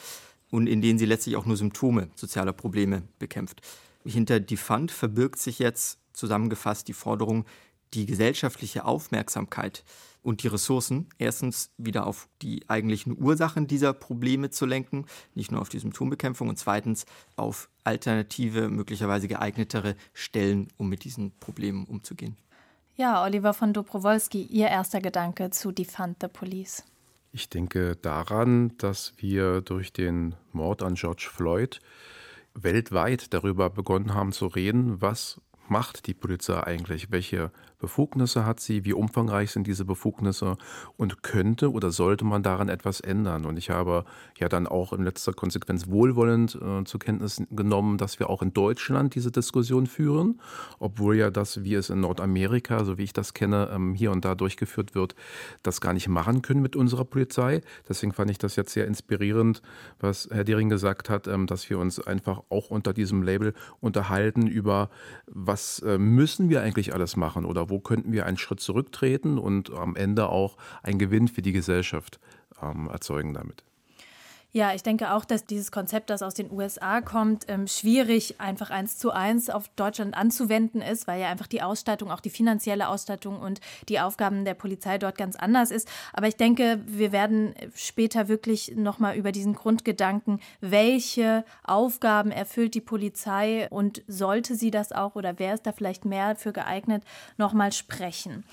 und 0.51 0.67
in 0.67 0.83
denen 0.83 0.99
sie 0.99 1.07
letztlich 1.07 1.37
auch 1.37 1.47
nur 1.47 1.57
Symptome 1.57 2.09
sozialer 2.15 2.53
Probleme 2.53 3.03
bekämpft. 3.19 3.61
Hinter 4.05 4.41
die 4.41 4.57
Fund 4.57 4.91
verbirgt 4.91 5.39
sich 5.39 5.59
jetzt 5.59 5.99
zusammengefasst 6.13 6.89
die 6.89 6.93
Forderung, 6.93 7.45
die 7.95 8.07
gesellschaftliche 8.07 8.85
Aufmerksamkeit 8.85 9.85
und 10.23 10.43
die 10.43 10.49
Ressourcen 10.49 11.09
erstens 11.19 11.71
wieder 11.79 12.07
auf 12.07 12.29
die 12.43 12.69
eigentlichen 12.69 13.21
Ursachen 13.21 13.67
dieser 13.67 13.93
Probleme 13.93 14.51
zu 14.51 14.67
lenken, 14.67 15.07
nicht 15.35 15.51
nur 15.51 15.61
auf 15.61 15.69
die 15.69 15.79
Symptombekämpfung 15.79 16.49
und 16.49 16.59
zweitens 16.59 17.07
auf 17.37 17.69
alternative, 17.85 18.69
möglicherweise 18.69 19.29
geeignetere 19.29 19.97
Stellen, 20.15 20.69
um 20.77 20.89
mit 20.89 21.05
diesen 21.05 21.33
Problemen 21.39 21.85
umzugehen. 21.85 22.37
Ja, 23.03 23.25
Oliver 23.25 23.53
von 23.53 23.73
Dobrowolski, 23.73 24.43
Ihr 24.43 24.69
erster 24.69 25.01
Gedanke 25.01 25.51
zu 25.51 25.73
Defund 25.73 26.19
the 26.21 26.29
Police. 26.29 26.85
Ich 27.33 27.49
denke 27.49 27.97
daran, 27.97 28.79
dass 28.79 29.15
wir 29.17 29.61
durch 29.61 29.93
den 29.93 30.37
Mord 30.53 30.85
an 30.85 30.95
George 30.95 31.29
Floyd 31.29 31.81
weltweit 32.55 33.35
darüber 33.35 33.71
begonnen 33.71 34.15
haben 34.15 34.31
zu 34.31 34.47
reden, 34.47 35.03
was 35.03 35.41
macht 35.67 36.07
die 36.07 36.15
Polizei 36.15 36.63
eigentlich? 36.63 37.11
Welche 37.11 37.51
Befugnisse 37.83 38.47
hat 38.47 38.61
sie? 38.61 38.85
Wie 38.85 38.93
umfangreich 38.93 39.51
sind 39.51 39.67
diese 39.67 39.85
Befugnisse? 39.85 40.57
Und 40.97 41.23
könnte 41.25 41.73
oder 41.73 41.91
sollte 41.91 42.25
man 42.25 42.45
daran 42.45 42.69
etwas 42.69 43.01
ändern? 43.01 43.45
Und 43.45 43.59
ich 43.59 43.71
habe 43.71 44.05
ja 44.39 44.49
dann 44.49 44.69
auch 44.69 44.93
in 44.93 45.03
letzter 45.03 45.33
Konsequenz 45.33 45.89
wohlwollend 45.89 46.55
äh, 46.55 46.85
zur 46.85 47.01
Kenntnis 47.01 47.43
genommen, 47.51 47.99
dass 47.99 48.21
wir 48.21 48.31
auch 48.31 48.41
in 48.41 48.55
Deutschland 48.55 49.17
diese 49.17 49.33
Diskussion 49.33 49.89
führen, 49.89 50.41
obwohl 50.79 51.17
ja 51.17 51.31
das, 51.31 51.65
wie 51.65 51.75
es 51.75 51.91
in 51.91 52.01
Nordamerika, 52.01 52.85
so 52.85 52.99
wie 52.99 53.03
ich 53.03 53.13
das 53.13 53.35
kenne, 53.35 53.69
ähm, 53.75 53.95
hier 53.95 54.13
und 54.13 54.25
da 54.25 54.37
durchgeführt 54.37 54.95
wird, 54.95 55.17
das 55.65 55.81
gar 55.81 55.93
nicht 55.93 56.09
machen 56.09 56.41
können 56.41 56.63
mit 56.63 56.77
unserer 56.77 57.05
Polizei. 57.05 57.63
Deswegen 57.89 58.13
fand 58.13 58.31
ich 58.31 58.39
das 58.39 58.55
jetzt 58.55 58.73
sehr 58.73 58.87
inspirierend, 58.87 59.61
was 59.99 60.29
Herr 60.31 60.45
Dering 60.45 60.69
gesagt 60.69 61.11
hat, 61.11 61.27
ähm, 61.27 61.49
dass 61.49 61.69
wir 61.69 61.81
uns 61.81 61.99
einfach 61.99 62.43
auch 62.49 62.71
unter 62.71 62.93
diesem 62.93 63.25
Label 63.25 63.55
unterhalten 63.81 64.47
über, 64.47 64.89
was 65.27 65.81
äh, 65.81 65.99
müssen 65.99 66.49
wir 66.49 66.63
eigentlich 66.63 66.95
alles 66.95 67.17
machen 67.17 67.45
oder 67.45 67.72
wo 67.73 67.81
könnten 67.81 68.13
wir 68.13 68.27
einen 68.27 68.37
Schritt 68.37 68.61
zurücktreten 68.61 69.39
und 69.39 69.71
am 69.71 69.97
Ende 69.97 70.29
auch 70.29 70.57
einen 70.83 70.99
Gewinn 70.99 71.27
für 71.27 71.43
die 71.43 71.53
Gesellschaft 71.53 72.21
ähm, 72.63 72.89
erzeugen 72.89 73.35
damit. 73.35 73.65
Ja, 74.55 74.75
ich 74.75 74.83
denke 74.83 75.13
auch, 75.13 75.25
dass 75.25 75.47
dieses 75.47 75.73
Konzept, 75.73 76.11
das 76.11 76.21
aus 76.21 76.35
den 76.35 76.53
USA 76.53 77.01
kommt, 77.01 77.47
ähm, 77.49 77.67
schwierig 77.67 78.39
einfach 78.39 78.69
eins 78.69 78.99
zu 78.99 79.11
eins 79.11 79.49
auf 79.49 79.69
Deutschland 79.77 80.15
anzuwenden 80.15 80.83
ist, 80.83 81.07
weil 81.07 81.23
ja 81.23 81.31
einfach 81.31 81.47
die 81.47 81.63
Ausstattung, 81.63 82.11
auch 82.11 82.21
die 82.21 82.29
finanzielle 82.29 82.89
Ausstattung 82.89 83.41
und 83.41 83.63
die 83.89 83.99
Aufgaben 83.99 84.45
der 84.45 84.53
Polizei 84.53 84.99
dort 84.99 85.17
ganz 85.17 85.37
anders 85.37 85.71
ist. 85.71 85.89
Aber 86.13 86.29
ich 86.29 86.37
denke, 86.37 86.83
wir 86.85 87.13
werden 87.13 87.55
später 87.75 88.29
wirklich 88.29 88.75
nochmal 88.77 89.17
über 89.17 89.33
diesen 89.33 89.55
Grundgedanken, 89.55 90.39
welche 90.61 91.47
Aufgaben 91.65 92.31
erfüllt 92.31 92.75
die 92.75 92.83
Polizei 92.83 93.69
und 93.71 94.03
sollte 94.07 94.55
sie 94.55 94.71
das 94.71 94.93
auch 94.93 95.15
oder 95.15 95.39
wer 95.39 95.55
ist 95.55 95.67
da 95.67 95.73
vielleicht 95.73 96.05
mehr 96.05 96.37
für 96.37 96.53
geeignet, 96.53 97.05
nochmal 97.39 97.73
sprechen. 97.73 98.45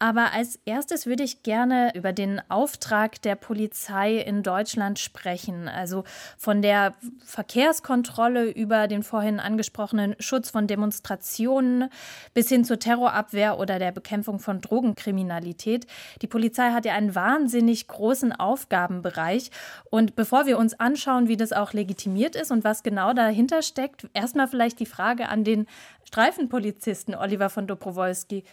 Aber 0.00 0.32
als 0.32 0.58
erstes 0.64 1.06
würde 1.06 1.22
ich 1.22 1.44
gerne 1.44 1.92
über 1.94 2.12
den 2.12 2.42
Auftrag 2.50 3.22
der 3.22 3.36
Polizei 3.36 4.16
in 4.16 4.42
Deutschland 4.42 4.98
sprechen 4.98 5.43
sprechen. 5.44 5.68
Also 5.68 6.04
von 6.36 6.62
der 6.62 6.94
Verkehrskontrolle 7.24 8.50
über 8.50 8.88
den 8.88 9.02
vorhin 9.02 9.40
angesprochenen 9.40 10.16
Schutz 10.18 10.50
von 10.50 10.66
Demonstrationen 10.66 11.90
bis 12.32 12.48
hin 12.48 12.64
zur 12.64 12.78
Terrorabwehr 12.78 13.58
oder 13.58 13.78
der 13.78 13.92
Bekämpfung 13.92 14.38
von 14.38 14.60
Drogenkriminalität. 14.60 15.86
Die 16.22 16.26
Polizei 16.26 16.70
hat 16.70 16.84
ja 16.84 16.94
einen 16.94 17.14
wahnsinnig 17.14 17.86
großen 17.88 18.32
Aufgabenbereich. 18.32 19.50
Und 19.90 20.16
bevor 20.16 20.46
wir 20.46 20.58
uns 20.58 20.78
anschauen, 20.78 21.28
wie 21.28 21.36
das 21.36 21.52
auch 21.52 21.72
legitimiert 21.72 22.36
ist 22.36 22.50
und 22.50 22.64
was 22.64 22.82
genau 22.82 23.12
dahinter 23.12 23.62
steckt, 23.62 24.08
erstmal 24.14 24.48
vielleicht 24.48 24.80
die 24.80 24.86
Frage 24.86 25.28
an 25.28 25.44
den 25.44 25.66
Streifenpolizisten 26.04 27.14
Oliver 27.14 27.50
von 27.50 27.66
Dobrowolski. 27.66 28.44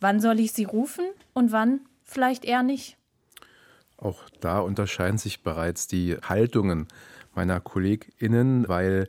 Wann 0.00 0.20
soll 0.20 0.38
ich 0.38 0.52
Sie 0.52 0.64
rufen 0.64 1.04
und 1.34 1.52
wann 1.52 1.80
vielleicht 2.04 2.44
eher 2.44 2.62
nicht? 2.62 2.97
Auch 3.98 4.22
da 4.40 4.60
unterscheiden 4.60 5.18
sich 5.18 5.42
bereits 5.42 5.88
die 5.88 6.16
Haltungen 6.22 6.86
meiner 7.34 7.60
KollegInnen, 7.60 8.68
weil 8.68 9.08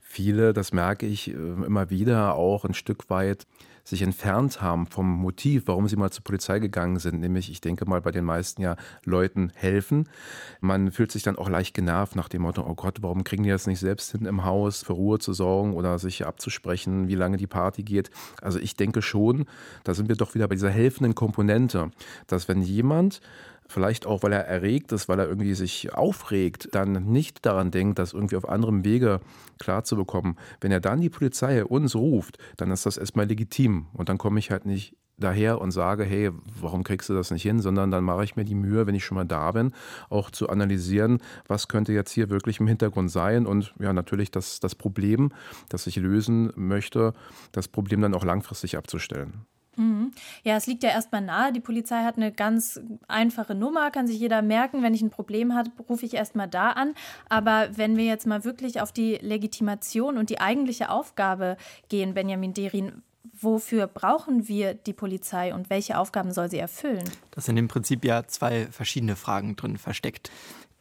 viele, 0.00 0.52
das 0.52 0.72
merke 0.72 1.06
ich 1.06 1.28
äh, 1.28 1.32
immer 1.32 1.90
wieder, 1.90 2.34
auch 2.36 2.64
ein 2.64 2.74
Stück 2.74 3.10
weit 3.10 3.46
sich 3.82 4.02
entfernt 4.02 4.62
haben 4.62 4.86
vom 4.86 5.10
Motiv, 5.10 5.64
warum 5.66 5.88
sie 5.88 5.96
mal 5.96 6.10
zur 6.10 6.22
Polizei 6.22 6.58
gegangen 6.58 6.98
sind. 6.98 7.20
Nämlich, 7.20 7.50
ich 7.50 7.60
denke 7.60 7.86
mal, 7.86 8.00
bei 8.00 8.10
den 8.10 8.24
meisten 8.24 8.62
ja 8.62 8.76
Leuten 9.04 9.50
helfen. 9.54 10.08
Man 10.60 10.92
fühlt 10.92 11.10
sich 11.10 11.22
dann 11.22 11.36
auch 11.36 11.48
leicht 11.48 11.74
genervt 11.74 12.14
nach 12.14 12.28
dem 12.28 12.42
Motto, 12.42 12.64
oh 12.66 12.74
Gott, 12.74 12.98
warum 13.02 13.24
kriegen 13.24 13.42
die 13.42 13.50
das 13.50 13.66
nicht 13.66 13.80
selbst 13.80 14.12
hin 14.12 14.26
im 14.26 14.44
Haus, 14.44 14.82
für 14.82 14.92
Ruhe 14.92 15.18
zu 15.18 15.32
sorgen 15.32 15.74
oder 15.74 15.98
sich 15.98 16.26
abzusprechen, 16.26 17.08
wie 17.08 17.14
lange 17.14 17.36
die 17.36 17.46
Party 17.46 17.82
geht. 17.82 18.10
Also 18.40 18.58
ich 18.58 18.76
denke 18.76 19.02
schon, 19.02 19.46
da 19.82 19.94
sind 19.94 20.08
wir 20.08 20.16
doch 20.16 20.34
wieder 20.34 20.46
bei 20.46 20.54
dieser 20.54 20.70
helfenden 20.70 21.14
Komponente, 21.14 21.90
dass 22.26 22.48
wenn 22.48 22.62
jemand 22.62 23.20
vielleicht 23.70 24.06
auch, 24.06 24.22
weil 24.22 24.32
er 24.32 24.46
erregt 24.46 24.92
ist, 24.92 25.08
weil 25.08 25.18
er 25.18 25.28
irgendwie 25.28 25.54
sich 25.54 25.92
aufregt, 25.94 26.68
dann 26.72 27.04
nicht 27.06 27.46
daran 27.46 27.70
denkt, 27.70 27.98
das 27.98 28.12
irgendwie 28.12 28.36
auf 28.36 28.48
anderem 28.48 28.84
Wege 28.84 29.20
klar 29.58 29.84
zu 29.84 29.96
bekommen. 29.96 30.36
Wenn 30.60 30.72
er 30.72 30.80
dann 30.80 31.00
die 31.00 31.10
Polizei 31.10 31.64
uns 31.64 31.94
ruft, 31.94 32.38
dann 32.56 32.70
ist 32.70 32.86
das 32.86 32.96
erstmal 32.96 33.26
legitim. 33.26 33.86
Und 33.92 34.08
dann 34.08 34.18
komme 34.18 34.38
ich 34.38 34.50
halt 34.50 34.66
nicht 34.66 34.96
daher 35.20 35.60
und 35.60 35.70
sage, 35.70 36.04
hey, 36.04 36.30
warum 36.58 36.82
kriegst 36.82 37.08
du 37.08 37.14
das 37.14 37.30
nicht 37.30 37.42
hin, 37.42 37.60
sondern 37.60 37.90
dann 37.90 38.04
mache 38.04 38.24
ich 38.24 38.36
mir 38.36 38.44
die 38.44 38.54
Mühe, 38.54 38.86
wenn 38.86 38.94
ich 38.94 39.04
schon 39.04 39.16
mal 39.16 39.26
da 39.26 39.52
bin, 39.52 39.72
auch 40.08 40.30
zu 40.30 40.48
analysieren, 40.48 41.18
was 41.46 41.68
könnte 41.68 41.92
jetzt 41.92 42.10
hier 42.10 42.30
wirklich 42.30 42.58
im 42.58 42.66
Hintergrund 42.66 43.10
sein 43.10 43.46
und 43.46 43.74
ja, 43.78 43.92
natürlich 43.92 44.30
das, 44.30 44.60
das 44.60 44.74
Problem, 44.74 45.30
das 45.68 45.86
ich 45.86 45.96
lösen 45.96 46.52
möchte, 46.56 47.12
das 47.52 47.68
Problem 47.68 48.00
dann 48.00 48.14
auch 48.14 48.24
langfristig 48.24 48.76
abzustellen. 48.76 49.44
Mhm. 49.80 50.12
Ja, 50.44 50.56
es 50.56 50.66
liegt 50.66 50.82
ja 50.82 50.90
erstmal 50.90 51.22
nahe. 51.22 51.52
Die 51.52 51.60
Polizei 51.60 52.02
hat 52.04 52.16
eine 52.16 52.32
ganz 52.32 52.80
einfache 53.08 53.54
Nummer, 53.54 53.90
kann 53.90 54.06
sich 54.06 54.20
jeder 54.20 54.42
merken. 54.42 54.82
Wenn 54.82 54.92
ich 54.92 55.00
ein 55.00 55.10
Problem 55.10 55.54
habe, 55.54 55.70
rufe 55.88 56.04
ich 56.04 56.14
erstmal 56.14 56.48
da 56.48 56.72
an. 56.72 56.94
Aber 57.30 57.68
wenn 57.76 57.96
wir 57.96 58.04
jetzt 58.04 58.26
mal 58.26 58.44
wirklich 58.44 58.82
auf 58.82 58.92
die 58.92 59.14
Legitimation 59.16 60.18
und 60.18 60.28
die 60.28 60.38
eigentliche 60.38 60.90
Aufgabe 60.90 61.56
gehen, 61.88 62.12
Benjamin 62.12 62.52
Derin, 62.52 63.02
wofür 63.32 63.86
brauchen 63.86 64.48
wir 64.48 64.74
die 64.74 64.92
Polizei 64.92 65.54
und 65.54 65.70
welche 65.70 65.98
Aufgaben 65.98 66.32
soll 66.32 66.50
sie 66.50 66.58
erfüllen? 66.58 67.08
Das 67.30 67.46
sind 67.46 67.56
im 67.56 67.68
Prinzip 67.68 68.04
ja 68.04 68.26
zwei 68.26 68.66
verschiedene 68.66 69.16
Fragen 69.16 69.56
drin 69.56 69.78
versteckt. 69.78 70.30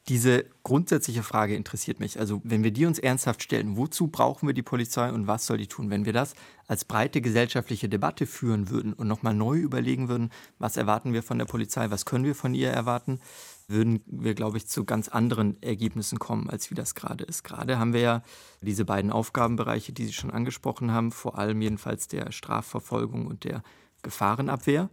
Diese 0.10 0.46
grundsätzliche 0.64 1.22
Frage 1.22 1.56
interessiert 1.56 2.00
mich. 2.00 2.20
Also 2.20 2.42
wenn 2.44 2.64
wir 2.64 2.72
die 2.72 2.88
uns 2.88 2.98
ernsthaft 2.98 3.44
stellen, 3.44 3.78
wozu 3.78 4.08
brauchen 4.08 4.48
wir 4.48 4.56
die 4.56 4.64
Polizei 4.64 5.12
und 5.14 5.28
was 5.28 5.46
soll 5.46 5.60
die 5.60 5.68
tun? 5.68 5.92
Wenn 5.92 6.06
wir 6.06 6.14
das 6.14 6.34
als 6.68 6.84
breite 6.84 7.22
gesellschaftliche 7.22 7.90
Debatte 7.90 8.26
führen 8.26 8.72
würden 8.72 8.94
und 8.94 9.08
nochmal 9.08 9.36
neu 9.36 9.58
überlegen 9.58 10.10
würden, 10.10 10.32
was 10.58 10.78
erwarten 10.78 11.14
wir 11.14 11.22
von 11.22 11.38
der 11.38 11.46
Polizei, 11.46 11.92
was 11.92 12.06
können 12.06 12.26
wir 12.26 12.34
von 12.34 12.56
ihr 12.56 12.72
erwarten, 12.72 13.20
würden 13.68 14.02
wir, 14.08 14.34
glaube 14.34 14.58
ich, 14.58 14.66
zu 14.66 14.84
ganz 14.84 15.10
anderen 15.10 15.62
Ergebnissen 15.62 16.18
kommen, 16.18 16.50
als 16.50 16.72
wie 16.72 16.76
das 16.76 16.96
gerade 16.96 17.24
ist. 17.24 17.44
Gerade 17.44 17.78
haben 17.78 17.94
wir 17.94 18.02
ja 18.02 18.24
diese 18.62 18.86
beiden 18.86 19.12
Aufgabenbereiche, 19.12 19.94
die 19.94 20.08
Sie 20.08 20.14
schon 20.14 20.32
angesprochen 20.32 20.92
haben, 20.92 21.12
vor 21.12 21.38
allem 21.38 21.62
jedenfalls 21.62 22.08
der 22.08 22.32
Strafverfolgung 22.32 23.28
und 23.28 23.44
der 23.44 23.62
Gefahrenabwehr. 24.02 24.90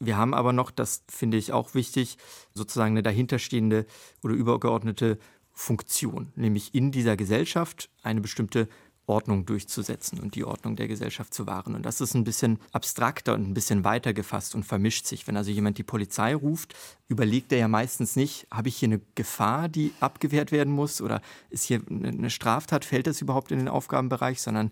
Wir 0.00 0.16
haben 0.16 0.34
aber 0.34 0.52
noch, 0.52 0.70
das 0.70 1.02
finde 1.08 1.36
ich 1.36 1.52
auch 1.52 1.74
wichtig, 1.74 2.18
sozusagen 2.54 2.92
eine 2.92 3.02
dahinterstehende 3.02 3.86
oder 4.22 4.34
übergeordnete 4.34 5.18
Funktion, 5.52 6.32
nämlich 6.36 6.74
in 6.74 6.92
dieser 6.92 7.16
Gesellschaft 7.16 7.90
eine 8.02 8.20
bestimmte 8.20 8.68
Ordnung 9.08 9.46
durchzusetzen 9.46 10.20
und 10.20 10.34
die 10.34 10.44
Ordnung 10.44 10.76
der 10.76 10.86
Gesellschaft 10.86 11.32
zu 11.32 11.46
wahren. 11.46 11.74
Und 11.74 11.84
das 11.84 12.00
ist 12.00 12.14
ein 12.14 12.24
bisschen 12.24 12.58
abstrakter 12.72 13.34
und 13.34 13.48
ein 13.48 13.54
bisschen 13.54 13.82
weiter 13.82 14.12
gefasst 14.12 14.54
und 14.54 14.64
vermischt 14.64 15.06
sich. 15.06 15.26
Wenn 15.26 15.36
also 15.36 15.50
jemand 15.50 15.78
die 15.78 15.82
Polizei 15.82 16.34
ruft, 16.34 16.74
überlegt 17.08 17.50
er 17.52 17.58
ja 17.58 17.68
meistens 17.68 18.16
nicht, 18.16 18.46
habe 18.52 18.68
ich 18.68 18.76
hier 18.76 18.88
eine 18.88 19.00
Gefahr, 19.14 19.68
die 19.68 19.92
abgewehrt 20.00 20.52
werden 20.52 20.72
muss 20.72 21.00
oder 21.00 21.22
ist 21.50 21.64
hier 21.64 21.80
eine 21.88 22.30
Straftat, 22.30 22.84
fällt 22.84 23.06
das 23.06 23.22
überhaupt 23.22 23.50
in 23.50 23.58
den 23.58 23.68
Aufgabenbereich, 23.68 24.42
sondern 24.42 24.70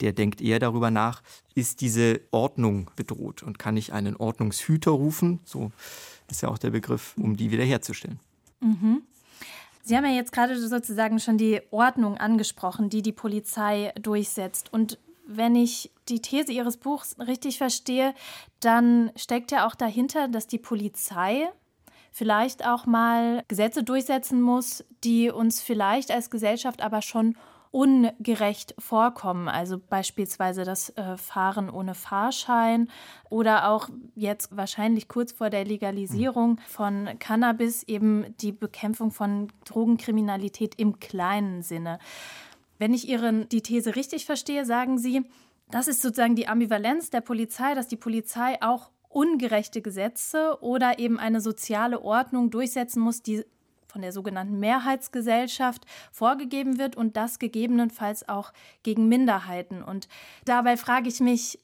der 0.00 0.12
denkt 0.12 0.40
eher 0.40 0.58
darüber 0.58 0.90
nach, 0.90 1.22
ist 1.54 1.80
diese 1.80 2.20
Ordnung 2.30 2.90
bedroht 2.96 3.42
und 3.42 3.58
kann 3.58 3.76
ich 3.76 3.92
einen 3.92 4.16
Ordnungshüter 4.16 4.90
rufen? 4.90 5.40
So 5.44 5.72
ist 6.30 6.42
ja 6.42 6.48
auch 6.48 6.58
der 6.58 6.70
Begriff, 6.70 7.14
um 7.18 7.36
die 7.36 7.50
wiederherzustellen. 7.50 8.20
Mhm. 8.60 9.02
Sie 9.82 9.96
haben 9.96 10.04
ja 10.04 10.12
jetzt 10.12 10.32
gerade 10.32 10.58
sozusagen 10.58 11.20
schon 11.20 11.38
die 11.38 11.60
Ordnung 11.70 12.16
angesprochen, 12.18 12.90
die 12.90 13.02
die 13.02 13.12
Polizei 13.12 13.92
durchsetzt. 14.00 14.72
Und 14.72 14.98
wenn 15.28 15.54
ich 15.54 15.92
die 16.08 16.20
These 16.20 16.52
Ihres 16.52 16.76
Buchs 16.76 17.16
richtig 17.20 17.58
verstehe, 17.58 18.12
dann 18.60 19.12
steckt 19.14 19.52
ja 19.52 19.66
auch 19.66 19.76
dahinter, 19.76 20.26
dass 20.26 20.48
die 20.48 20.58
Polizei 20.58 21.48
vielleicht 22.10 22.66
auch 22.66 22.86
mal 22.86 23.44
Gesetze 23.46 23.84
durchsetzen 23.84 24.40
muss, 24.40 24.84
die 25.04 25.30
uns 25.30 25.62
vielleicht 25.62 26.10
als 26.10 26.30
Gesellschaft 26.30 26.80
aber 26.80 27.02
schon 27.02 27.36
ungerecht 27.70 28.74
vorkommen. 28.78 29.48
Also 29.48 29.78
beispielsweise 29.78 30.64
das 30.64 30.90
äh, 30.90 31.16
Fahren 31.16 31.70
ohne 31.70 31.94
Fahrschein 31.94 32.88
oder 33.28 33.68
auch 33.68 33.88
jetzt 34.14 34.56
wahrscheinlich 34.56 35.08
kurz 35.08 35.32
vor 35.32 35.50
der 35.50 35.64
Legalisierung 35.64 36.60
von 36.68 37.08
Cannabis 37.18 37.82
eben 37.84 38.34
die 38.40 38.52
Bekämpfung 38.52 39.10
von 39.10 39.48
Drogenkriminalität 39.64 40.74
im 40.76 41.00
kleinen 41.00 41.62
Sinne. 41.62 41.98
Wenn 42.78 42.94
ich 42.94 43.08
Ihren 43.08 43.48
die 43.48 43.62
These 43.62 43.96
richtig 43.96 44.26
verstehe, 44.26 44.64
sagen 44.64 44.98
Sie, 44.98 45.24
das 45.70 45.88
ist 45.88 46.02
sozusagen 46.02 46.36
die 46.36 46.48
Ambivalenz 46.48 47.10
der 47.10 47.20
Polizei, 47.20 47.74
dass 47.74 47.88
die 47.88 47.96
Polizei 47.96 48.60
auch 48.62 48.90
ungerechte 49.08 49.80
Gesetze 49.80 50.58
oder 50.60 50.98
eben 50.98 51.18
eine 51.18 51.40
soziale 51.40 52.02
Ordnung 52.02 52.50
durchsetzen 52.50 53.00
muss, 53.00 53.22
die 53.22 53.44
von 53.96 54.02
der 54.02 54.12
sogenannten 54.12 54.60
Mehrheitsgesellschaft 54.60 55.86
vorgegeben 56.12 56.78
wird 56.78 56.96
und 56.96 57.16
das 57.16 57.38
gegebenenfalls 57.38 58.28
auch 58.28 58.52
gegen 58.82 59.08
Minderheiten. 59.08 59.82
Und 59.82 60.06
dabei 60.44 60.76
frage 60.76 61.08
ich 61.08 61.20
mich, 61.20 61.58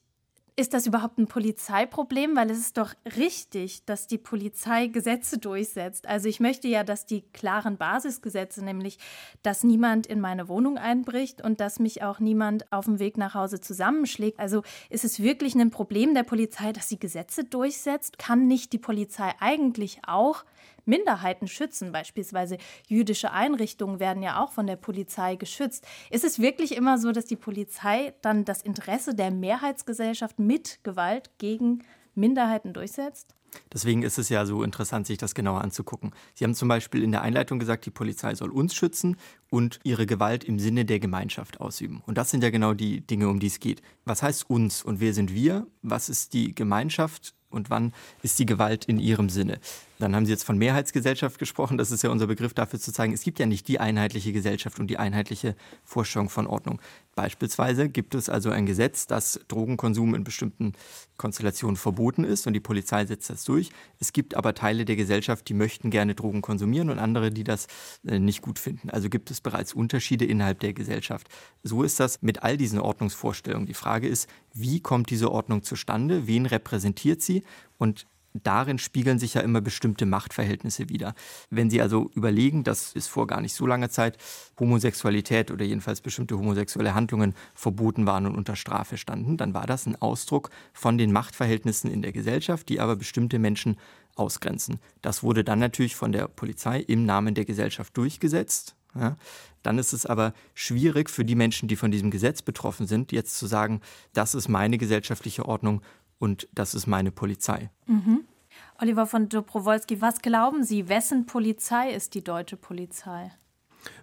ist 0.57 0.73
das 0.73 0.87
überhaupt 0.87 1.19
ein 1.19 1.27
Polizeiproblem? 1.27 2.35
Weil 2.35 2.51
es 2.51 2.59
ist 2.59 2.79
doch 2.79 2.95
richtig, 3.17 3.85
dass 3.85 4.07
die 4.07 4.17
Polizei 4.17 4.87
Gesetze 4.87 5.37
durchsetzt. 5.37 6.07
Also 6.07 6.27
ich 6.27 6.41
möchte 6.41 6.69
ja, 6.69 6.85
dass 6.85 7.05
die 7.05 7.21
klaren 7.33 7.77
Basisgesetze, 7.77 8.65
nämlich, 8.65 8.99
dass 9.43 9.63
niemand 9.63 10.07
in 10.07 10.21
meine 10.21 10.49
Wohnung 10.49 10.79
einbricht 10.79 11.43
und 11.43 11.61
dass 11.61 11.81
mich 11.81 12.03
auch 12.03 12.19
niemand 12.19 12.71
auf 12.73 12.87
dem 12.87 12.99
Weg 12.99 13.19
nach 13.19 13.35
Hause 13.35 13.61
zusammenschlägt. 13.61 14.39
Also 14.39 14.63
ist 14.89 15.05
es 15.05 15.23
wirklich 15.23 15.55
ein 15.55 15.71
Problem 15.71 16.15
der 16.15 16.23
Polizei, 16.23 16.73
dass 16.73 16.89
sie 16.89 16.99
Gesetze 16.99 17.45
durchsetzt? 17.45 18.19
Kann 18.19 18.47
nicht 18.47 18.73
die 18.73 18.79
Polizei 18.79 19.35
eigentlich 19.39 20.01
auch 20.07 20.45
Minderheiten 20.85 21.49
schützen. 21.49 21.93
Beispielsweise 21.93 22.59
jüdische 22.89 23.33
Einrichtungen 23.33 24.01
werden 24.01 24.23
ja 24.23 24.43
auch 24.43 24.53
von 24.53 24.67
der 24.67 24.77
Polizei 24.77 25.37
geschützt. 25.37 25.87
Ist 26.11 26.25
es 26.25 26.39
wirklich 26.39 26.77
immer 26.77 26.99
so, 26.99 27.13
dass 27.13 27.27
die 27.27 27.37
Polizei 27.37 28.15
dann 28.23 28.45
das 28.45 28.63
Interesse 28.63 29.15
der 29.15 29.31
Mehrheitsgesellschaft 29.31 30.39
mit 30.39 30.81
Gewalt 30.83 31.31
gegen 31.39 31.85
Minderheiten 32.15 32.73
durchsetzt? 32.73 33.35
Deswegen 33.73 34.03
ist 34.03 34.19
es 34.19 34.29
ja 34.29 34.47
so 34.47 34.63
interessant, 34.63 35.07
sich 35.07 35.19
das 35.19 35.35
genauer 35.35 35.61
anzugucken. 35.61 36.13
Sie 36.35 36.45
haben 36.45 36.55
zum 36.55 36.69
Beispiel 36.69 37.03
in 37.03 37.13
der 37.13 37.23
Einleitung 37.23 37.59
gesagt, 37.59 37.85
die 37.87 37.91
Polizei 37.91 38.35
soll 38.35 38.51
uns 38.51 38.75
schützen 38.75 39.17
und 39.51 39.79
ihre 39.85 40.07
Gewalt 40.07 40.45
im 40.45 40.59
Sinne 40.59 40.85
der 40.85 41.01
Gemeinschaft 41.01 41.61
ausüben. 41.61 42.03
Und 42.07 42.17
das 42.17 42.31
sind 42.31 42.43
ja 42.43 42.51
genau 42.51 42.75
die 42.75 43.07
Dinge, 43.07 43.29
um 43.29 43.41
die 43.41 43.49
es 43.49 43.61
geht. 43.61 43.83
Was 44.05 44.23
heißt 44.23 44.49
uns 44.49 44.83
und 44.83 45.01
wer 45.01 45.13
sind 45.13 45.35
wir? 45.35 45.67
Was 45.83 46.09
ist 46.09 46.33
die 46.33 46.55
Gemeinschaft? 46.55 47.35
und 47.53 47.71
wann 47.71 47.93
ist 48.23 48.39
die 48.39 48.47
Gewalt 48.47 48.87
in 48.87 48.99
ihrem 48.99 49.29
Sinne. 49.29 49.61
Dann 50.03 50.17
haben 50.17 50.27
Sie 50.27 50.33
jetzt 50.33 50.43
von 50.43 50.59
Mehrheitsgesellschaft 50.59 51.39
gesprochen. 51.39 51.79
Das 51.79 51.93
ist 51.93 52.03
ja 52.03 52.11
unser 52.11 52.27
Begriff 52.27 52.55
dafür 52.55 52.81
zu 52.81 52.93
zeigen, 52.93 53.13
es 53.13 53.23
gibt 53.23 53.39
ja 53.39 53.47
nicht 53.47 53.69
die 53.69 53.79
einheitliche 53.79 54.33
Gesellschaft 54.33 54.81
und 54.81 54.89
die 54.89 54.99
einheitliche 54.99 55.55
Vorstellung 55.85 56.29
von 56.29 56.49
Ordnung. 56.49 56.81
Beispielsweise 57.15 57.89
gibt 57.89 58.17
es 58.17 58.29
also 58.29 58.51
ein 58.51 58.67
Gesetz, 58.67 59.07
dass 59.07 59.39
Drogenkonsum 59.47 60.17
in 60.17 60.25
bestimmten 60.25 60.73
Konstellationen 61.19 61.77
verboten 61.77 62.25
ist 62.25 62.49
und 62.49 62.55
die 62.55 62.61
Polizei 62.61 63.07
setzt 63.07 63.31
das 63.31 63.45
durch. 63.45 63.71
Es 64.01 64.13
gibt 64.13 64.35
aber 64.35 64.55
Teile 64.55 64.85
der 64.85 64.97
Gesellschaft, 64.97 65.49
die 65.49 65.55
möchten 65.55 65.91
gerne 65.91 66.17
Drogen 66.17 66.43
konsumieren 66.43 66.91
und 66.91 66.99
andere, 66.99 67.31
die 67.31 67.45
das 67.45 67.69
äh, 68.05 68.19
nicht 68.19 68.43
gut 68.43 68.59
finden. 68.59 68.91
Also 68.91 69.09
gibt 69.09 69.31
es 69.31 69.41
bereits 69.41 69.73
Unterschiede 69.73 70.25
innerhalb 70.25 70.59
der 70.61 70.73
Gesellschaft. 70.73 71.29
So 71.63 71.85
ist 71.85 72.01
das 72.01 72.21
mit 72.23 72.43
all 72.43 72.57
diesen 72.57 72.81
Ordnungsvorstellungen. 72.81 73.67
Die 73.67 73.75
Frage 73.75 74.09
ist, 74.09 74.29
wie 74.53 74.81
kommt 74.81 75.11
diese 75.11 75.31
Ordnung 75.31 75.63
zustande? 75.63 76.27
Wen 76.27 76.47
repräsentiert 76.47 77.23
sie? 77.23 77.45
Und 77.79 78.07
darin 78.35 78.79
spiegeln 78.79 79.19
sich 79.19 79.35
ja 79.35 79.41
immer 79.41 79.61
bestimmte 79.61 80.07
Machtverhältnisse 80.07 80.89
wider. 80.89 81.15
Wenn 81.51 81.71
Sie 81.71 81.81
also 81.81 82.11
überlegen, 82.15 82.65
dass 82.65 82.95
es 82.95 83.07
vor 83.07 83.27
gar 83.27 83.41
nicht 83.41 83.55
so 83.55 83.67
langer 83.67 83.91
Zeit 83.91 84.19
Homosexualität 84.59 85.51
oder 85.51 85.65
jedenfalls 85.65 86.01
bestimmte 86.01 86.39
homosexuelle 86.39 86.95
Handlungen 86.95 87.35
verboten 87.55 88.07
waren 88.07 88.27
und 88.27 88.37
unter 88.37 88.57
Strafe 88.57 88.97
standen, 88.97 89.37
dann 89.37 89.55
war 89.55 89.67
das 89.67 89.87
ein 89.87 90.01
Ausdruck 90.01 90.51
von 90.73 90.99
den 90.99 91.13
Machtverhältnissen 91.13 91.91
in 91.91 92.03
der 92.03 92.13
Gesellschaft, 92.13 92.69
die 92.69 92.81
aber 92.81 92.97
bestimmte 92.97 93.39
Menschen 93.39 93.77
ausgrenzen. 94.15 94.79
Das 95.01 95.23
wurde 95.23 95.45
dann 95.45 95.59
natürlich 95.59 95.97
von 95.97 96.13
der 96.13 96.29
Polizei 96.29 96.81
im 96.81 97.05
Namen 97.05 97.35
der 97.35 97.45
Gesellschaft 97.45 97.97
durchgesetzt. 97.97 98.77
Ja, 98.95 99.17
dann 99.63 99.79
ist 99.79 99.95
es 99.95 100.05
aber 100.05 100.35
schwierig 100.55 101.09
für 101.09 101.25
die 101.25 101.35
Menschen, 101.35 101.67
die 101.67 101.77
von 101.77 101.91
diesem 101.91 102.11
Gesetz 102.11 102.43
betroffen 102.43 102.87
sind, 102.87 103.11
jetzt 103.11 103.39
zu 103.39 103.47
sagen, 103.47 103.81
das 104.13 104.35
ist 104.35 104.49
meine 104.49 104.77
gesellschaftliche 104.77 105.47
Ordnung 105.47 105.81
und 106.23 106.47
das 106.55 106.73
ist 106.75 106.87
meine 106.87 107.11
Polizei. 107.11 107.71
Mhm. 107.87 108.21
Oliver 108.81 109.07
von 109.07 109.29
Dobrowolski, 109.29 110.01
was 110.01 110.23
glauben 110.23 110.63
Sie, 110.63 110.89
wessen 110.89 111.27
Polizei 111.27 111.91
ist 111.91 112.15
die 112.15 112.23
deutsche 112.23 112.57
Polizei? 112.57 113.33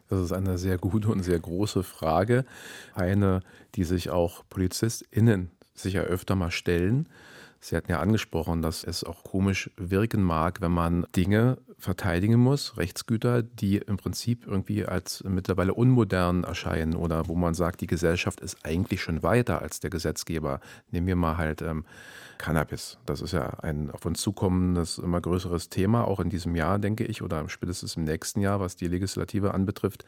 Das 0.09 0.19
ist 0.19 0.33
eine 0.33 0.57
sehr 0.57 0.77
gute 0.77 1.07
und 1.07 1.23
sehr 1.23 1.39
große 1.39 1.81
Frage. 1.81 2.43
Eine, 2.93 3.39
die 3.75 3.85
sich 3.85 4.09
auch 4.09 4.43
PolizistInnen 4.49 5.49
sicher 5.73 6.01
öfter 6.01 6.35
mal 6.35 6.51
stellen. 6.51 7.07
Sie 7.61 7.75
hatten 7.75 7.91
ja 7.91 7.99
angesprochen, 7.99 8.61
dass 8.61 8.83
es 8.83 9.03
auch 9.03 9.23
komisch 9.23 9.69
wirken 9.75 10.23
mag, 10.23 10.61
wenn 10.61 10.71
man 10.71 11.05
Dinge 11.15 11.57
verteidigen 11.77 12.39
muss, 12.39 12.77
Rechtsgüter, 12.77 13.41
die 13.43 13.77
im 13.77 13.97
Prinzip 13.97 14.47
irgendwie 14.47 14.85
als 14.85 15.23
mittlerweile 15.27 15.73
unmodern 15.73 16.43
erscheinen 16.43 16.95
oder 16.95 17.27
wo 17.27 17.35
man 17.35 17.53
sagt, 17.53 17.81
die 17.81 17.87
Gesellschaft 17.87 18.39
ist 18.41 18.65
eigentlich 18.65 19.01
schon 19.01 19.23
weiter 19.23 19.61
als 19.61 19.79
der 19.79 19.89
Gesetzgeber. 19.89 20.59
Nehmen 20.91 21.07
wir 21.07 21.15
mal 21.15 21.37
halt 21.37 21.61
ähm, 21.61 21.85
Cannabis. 22.37 22.97
Das 23.05 23.21
ist 23.21 23.33
ja 23.33 23.59
ein 23.61 23.91
auf 23.91 24.05
uns 24.05 24.21
zukommendes, 24.21 24.97
immer 24.97 25.21
größeres 25.21 25.69
Thema, 25.69 26.05
auch 26.05 26.19
in 26.19 26.29
diesem 26.29 26.55
Jahr, 26.55 26.79
denke 26.79 27.05
ich, 27.05 27.21
oder 27.21 27.47
spätestens 27.49 27.97
im 27.97 28.05
nächsten 28.05 28.41
Jahr, 28.41 28.59
was 28.59 28.75
die 28.75 28.87
Legislative 28.87 29.53
anbetrifft. 29.53 30.05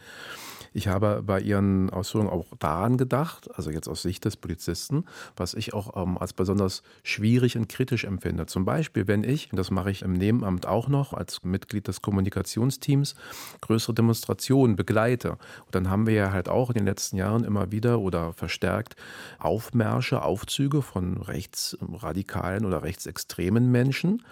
Ich 0.73 0.87
habe 0.87 1.21
bei 1.25 1.41
Ihren 1.41 1.89
Ausführungen 1.89 2.29
auch 2.29 2.45
daran 2.59 2.97
gedacht, 2.97 3.49
also 3.55 3.71
jetzt 3.71 3.89
aus 3.89 4.01
Sicht 4.01 4.23
des 4.23 4.37
Polizisten, 4.37 5.05
was 5.35 5.53
ich 5.53 5.73
auch 5.73 6.01
ähm, 6.01 6.17
als 6.17 6.31
besonders 6.31 6.81
schwierig 7.03 7.57
und 7.57 7.67
kritisch 7.67 8.05
empfinde. 8.05 8.45
Zum 8.45 8.63
Beispiel, 8.63 9.07
wenn 9.07 9.23
ich, 9.25 9.49
das 9.51 9.69
mache 9.69 9.91
ich 9.91 10.01
im 10.01 10.13
Nebenamt 10.13 10.65
auch 10.65 10.87
noch 10.87 11.13
als 11.13 11.43
Mitglied 11.43 11.89
des 11.89 12.01
Kommunikationsteams, 12.01 13.15
größere 13.59 13.93
Demonstrationen 13.93 14.77
begleite. 14.77 15.31
Und 15.31 15.75
dann 15.75 15.89
haben 15.89 16.07
wir 16.07 16.13
ja 16.13 16.31
halt 16.31 16.47
auch 16.47 16.69
in 16.69 16.75
den 16.75 16.85
letzten 16.85 17.17
Jahren 17.17 17.43
immer 17.43 17.71
wieder 17.71 17.99
oder 17.99 18.31
verstärkt 18.31 18.95
Aufmärsche, 19.39 20.21
Aufzüge 20.21 20.81
von 20.81 21.17
rechtsradikalen 21.17 22.65
oder 22.65 22.83
rechtsextremen 22.83 23.69
Menschen. 23.71 24.23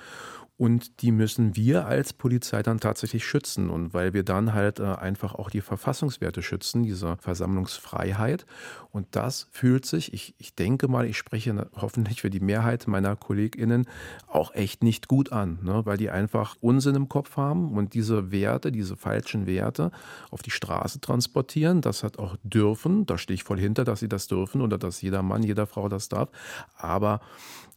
Und 0.60 1.02
die 1.02 1.14
müssen 1.14 1.56
wir 1.56 1.86
als 1.86 2.12
Polizei 2.12 2.62
dann 2.64 2.82
tatsächlich 2.82 3.26
schützen. 3.26 3.70
Und 3.70 3.94
weil 3.94 4.12
wir 4.12 4.24
dann 4.24 4.54
halt 4.54 4.82
äh, 4.82 4.84
einfach 4.84 5.34
auch 5.34 5.50
die 5.50 5.62
Verfassungswerte 5.62 6.42
schützen, 6.42 6.84
diese 6.84 7.16
Versammlungsfreiheit. 7.22 8.46
Und 8.92 9.08
das 9.12 9.48
fühlt 9.52 9.86
sich, 9.86 10.12
ich, 10.14 10.36
ich 10.38 10.56
denke 10.56 10.90
mal, 10.90 11.06
ich 11.06 11.18
spreche 11.18 11.70
hoffentlich 11.78 12.20
für 12.20 12.30
die 12.30 12.42
Mehrheit 12.42 12.90
meiner 12.90 13.16
KollegInnen 13.16 13.88
auch 14.28 14.54
echt 14.54 14.84
nicht 14.84 15.08
gut 15.08 15.32
an, 15.32 15.60
ne? 15.64 15.86
weil 15.86 15.96
die 15.96 16.10
einfach 16.10 16.58
Unsinn 16.60 16.96
im 16.96 17.08
Kopf 17.08 17.38
haben 17.38 17.78
und 17.78 17.94
diese 17.94 18.34
Werte, 18.34 18.74
diese 18.74 18.98
falschen 18.98 19.48
Werte 19.48 19.92
auf 20.30 20.42
die 20.42 20.52
Straße 20.52 21.00
transportieren. 21.00 21.80
Das 21.80 22.04
hat 22.04 22.20
auch 22.20 22.36
dürfen, 22.44 23.06
da 23.06 23.18
stehe 23.18 23.36
ich 23.36 23.46
voll 23.46 23.62
hinter, 23.62 23.86
dass 23.86 24.02
sie 24.02 24.10
das 24.10 24.28
dürfen 24.28 24.60
oder 24.60 24.78
dass 24.78 25.02
jeder 25.02 25.24
Mann, 25.24 25.42
jeder 25.42 25.68
Frau 25.68 25.88
das 25.88 26.10
darf. 26.10 26.28
Aber 26.76 27.22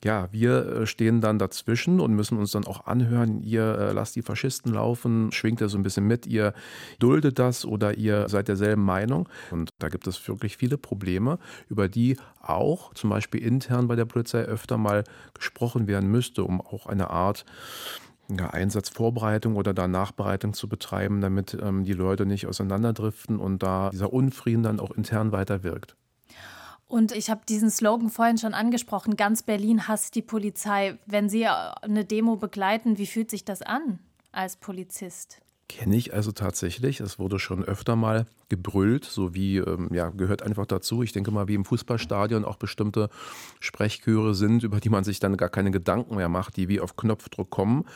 ja, 0.04 0.28
wir 0.32 0.66
äh, 0.66 0.86
stehen 0.86 1.20
dann 1.20 1.38
dazwischen 1.38 2.00
und 2.00 2.14
müssen 2.14 2.38
uns 2.38 2.50
dann 2.52 2.66
auch 2.66 2.86
anhören, 2.86 3.40
ihr 3.42 3.78
äh, 3.78 3.92
lasst 3.92 4.16
die 4.16 4.22
Faschisten 4.22 4.72
laufen, 4.72 5.30
schwingt 5.32 5.60
er 5.60 5.68
so 5.68 5.78
ein 5.78 5.82
bisschen 5.82 6.06
mit, 6.06 6.26
ihr 6.26 6.54
duldet 6.98 7.38
das 7.38 7.64
oder 7.64 7.96
ihr 7.96 8.28
seid 8.28 8.48
derselben 8.48 8.84
Meinung. 8.84 9.28
Und 9.50 9.70
da 9.78 9.88
gibt 9.88 10.06
es 10.06 10.26
wirklich 10.28 10.56
viele 10.56 10.78
Probleme, 10.78 11.38
über 11.68 11.88
die 11.88 12.16
auch 12.40 12.94
zum 12.94 13.10
Beispiel 13.10 13.42
intern 13.42 13.88
bei 13.88 13.96
der 13.96 14.04
Polizei 14.04 14.42
öfter 14.42 14.76
mal 14.76 15.04
gesprochen 15.34 15.86
werden 15.86 16.10
müsste, 16.10 16.44
um 16.44 16.60
auch 16.60 16.86
eine 16.86 17.10
Art 17.10 17.44
ja, 18.28 18.50
Einsatzvorbereitung 18.50 19.56
oder 19.56 19.74
da 19.74 19.88
Nachbereitung 19.88 20.54
zu 20.54 20.68
betreiben, 20.68 21.20
damit 21.20 21.56
ähm, 21.60 21.84
die 21.84 21.92
Leute 21.92 22.26
nicht 22.26 22.46
auseinanderdriften 22.46 23.38
und 23.38 23.62
da 23.62 23.90
dieser 23.90 24.12
Unfrieden 24.12 24.62
dann 24.62 24.80
auch 24.80 24.90
intern 24.92 25.32
weiter 25.32 25.62
wirkt. 25.62 25.96
Und 26.92 27.12
ich 27.12 27.30
habe 27.30 27.40
diesen 27.48 27.70
Slogan 27.70 28.10
vorhin 28.10 28.36
schon 28.36 28.52
angesprochen, 28.52 29.16
ganz 29.16 29.42
Berlin 29.42 29.88
hasst 29.88 30.14
die 30.14 30.20
Polizei. 30.20 30.98
Wenn 31.06 31.30
Sie 31.30 31.46
eine 31.46 32.04
Demo 32.04 32.36
begleiten, 32.36 32.98
wie 32.98 33.06
fühlt 33.06 33.30
sich 33.30 33.46
das 33.46 33.62
an 33.62 33.98
als 34.30 34.56
Polizist? 34.56 35.40
Kenne 35.70 35.96
ich 35.96 36.12
also 36.12 36.32
tatsächlich. 36.32 37.00
Es 37.00 37.18
wurde 37.18 37.38
schon 37.38 37.64
öfter 37.64 37.96
mal 37.96 38.26
gebrüllt, 38.52 39.06
so 39.06 39.32
wie, 39.34 39.56
ähm, 39.56 39.88
ja, 39.94 40.10
gehört 40.10 40.42
einfach 40.42 40.66
dazu. 40.66 41.02
Ich 41.02 41.12
denke 41.12 41.30
mal, 41.30 41.48
wie 41.48 41.54
im 41.54 41.64
Fußballstadion 41.64 42.44
auch 42.44 42.56
bestimmte 42.56 43.08
Sprechchöre 43.60 44.34
sind, 44.34 44.62
über 44.62 44.78
die 44.78 44.90
man 44.90 45.04
sich 45.04 45.20
dann 45.20 45.38
gar 45.38 45.48
keine 45.48 45.70
Gedanken 45.70 46.16
mehr 46.16 46.28
macht, 46.28 46.58
die 46.58 46.68
wie 46.68 46.78
auf 46.78 46.94
Knopfdruck 46.94 47.48
kommen. 47.48 47.86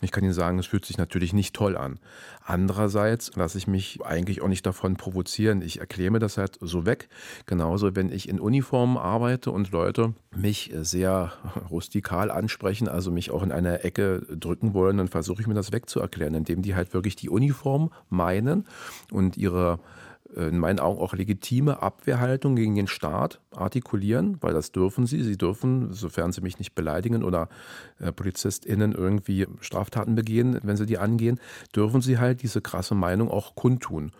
Ich 0.00 0.10
kann 0.10 0.24
Ihnen 0.24 0.32
sagen, 0.32 0.58
es 0.58 0.64
fühlt 0.64 0.86
sich 0.86 0.96
natürlich 0.96 1.34
nicht 1.34 1.54
toll 1.54 1.76
an. 1.76 1.98
Andererseits 2.42 3.36
lasse 3.36 3.58
ich 3.58 3.66
mich 3.66 4.00
eigentlich 4.02 4.40
auch 4.40 4.48
nicht 4.48 4.64
davon 4.64 4.96
provozieren. 4.96 5.60
Ich 5.60 5.80
erkläre 5.80 6.10
mir 6.10 6.20
das 6.20 6.38
halt 6.38 6.56
so 6.62 6.86
weg. 6.86 7.10
Genauso, 7.44 7.94
wenn 7.94 8.10
ich 8.10 8.30
in 8.30 8.40
Uniform 8.40 8.96
arbeite 8.96 9.50
und 9.50 9.70
Leute 9.72 10.14
mich 10.34 10.72
sehr 10.80 11.34
rustikal 11.68 12.30
ansprechen, 12.30 12.88
also 12.88 13.10
mich 13.10 13.30
auch 13.30 13.42
in 13.42 13.52
eine 13.52 13.84
Ecke 13.84 14.22
drücken 14.30 14.72
wollen, 14.72 14.96
dann 14.96 15.08
versuche 15.08 15.42
ich 15.42 15.46
mir 15.46 15.52
das 15.52 15.72
wegzuerklären, 15.72 16.32
indem 16.34 16.62
die 16.62 16.74
halt 16.74 16.94
wirklich 16.94 17.16
die 17.16 17.28
Uniform 17.28 17.92
meinen 18.08 18.64
und 19.12 19.36
ihre 19.36 19.78
in 20.46 20.58
meinen 20.58 20.78
Augen 20.78 21.00
auch 21.00 21.14
legitime 21.14 21.82
Abwehrhaltung 21.82 22.54
gegen 22.54 22.74
den 22.74 22.86
Staat 22.86 23.40
artikulieren, 23.50 24.38
weil 24.40 24.54
das 24.54 24.72
dürfen 24.72 25.06
sie. 25.06 25.22
Sie 25.22 25.36
dürfen, 25.36 25.92
sofern 25.92 26.32
sie 26.32 26.40
mich 26.40 26.58
nicht 26.58 26.74
beleidigen 26.74 27.24
oder 27.24 27.48
äh, 27.98 28.12
PolizistInnen 28.12 28.92
irgendwie 28.92 29.46
Straftaten 29.60 30.14
begehen, 30.14 30.58
wenn 30.62 30.76
sie 30.76 30.86
die 30.86 30.98
angehen, 30.98 31.40
dürfen 31.74 32.00
sie 32.00 32.18
halt 32.18 32.42
diese 32.42 32.60
krasse 32.60 32.94
Meinung 32.94 33.30
auch 33.30 33.54
kundtun. 33.54 34.12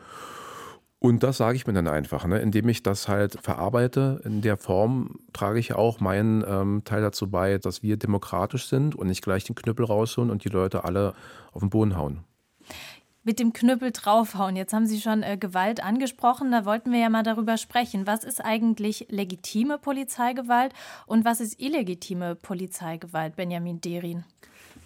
Und 1.01 1.23
das 1.23 1.37
sage 1.37 1.55
ich 1.57 1.67
mir 1.67 1.75
dann 1.75 1.87
einfach, 1.87 2.27
ne? 2.27 2.41
indem 2.41 2.69
ich 2.69 2.83
das 2.83 3.07
halt 3.07 3.39
verarbeite. 3.41 4.21
In 4.25 4.43
der 4.43 4.57
Form 4.57 5.21
trage 5.33 5.61
ich 5.61 5.75
auch 5.75 6.01
meinen 6.01 6.45
ähm, 6.45 6.83
Teil 6.85 7.03
dazu 7.03 7.31
bei, 7.31 7.59
dass 7.59 7.85
wir 7.85 7.97
demokratisch 7.97 8.67
sind 8.67 8.97
und 8.97 9.07
nicht 9.07 9.23
gleich 9.23 9.45
den 9.45 9.55
Knüppel 9.55 9.85
rausholen 9.85 10.31
und 10.31 10.45
die 10.45 10.49
Leute 10.49 10.83
alle 10.83 11.15
auf 11.53 11.61
den 11.61 11.71
Boden 11.71 11.97
hauen 11.97 12.25
mit 13.29 13.41
dem 13.41 13.53
Knüppel 13.53 13.93
draufhauen. 13.93 14.57
Jetzt 14.57 14.73
haben 14.73 14.87
Sie 14.87 15.03
schon 15.03 15.23
äh, 15.23 15.37
Gewalt 15.37 15.85
angesprochen. 15.85 16.51
Da 16.51 16.65
wollten 16.65 16.93
wir 16.93 16.99
ja 16.99 17.11
mal 17.11 17.23
darüber 17.23 17.59
sprechen. 17.59 18.07
Was 18.07 18.25
ist 18.25 18.43
eigentlich 18.43 19.05
legitime 19.11 19.77
Polizeigewalt 19.77 20.73
und 21.05 21.27
was 21.27 21.41
ist 21.41 21.61
illegitime 21.61 22.37
Polizeigewalt, 22.37 23.37
Benjamin 23.37 23.83
Derin? 23.83 24.25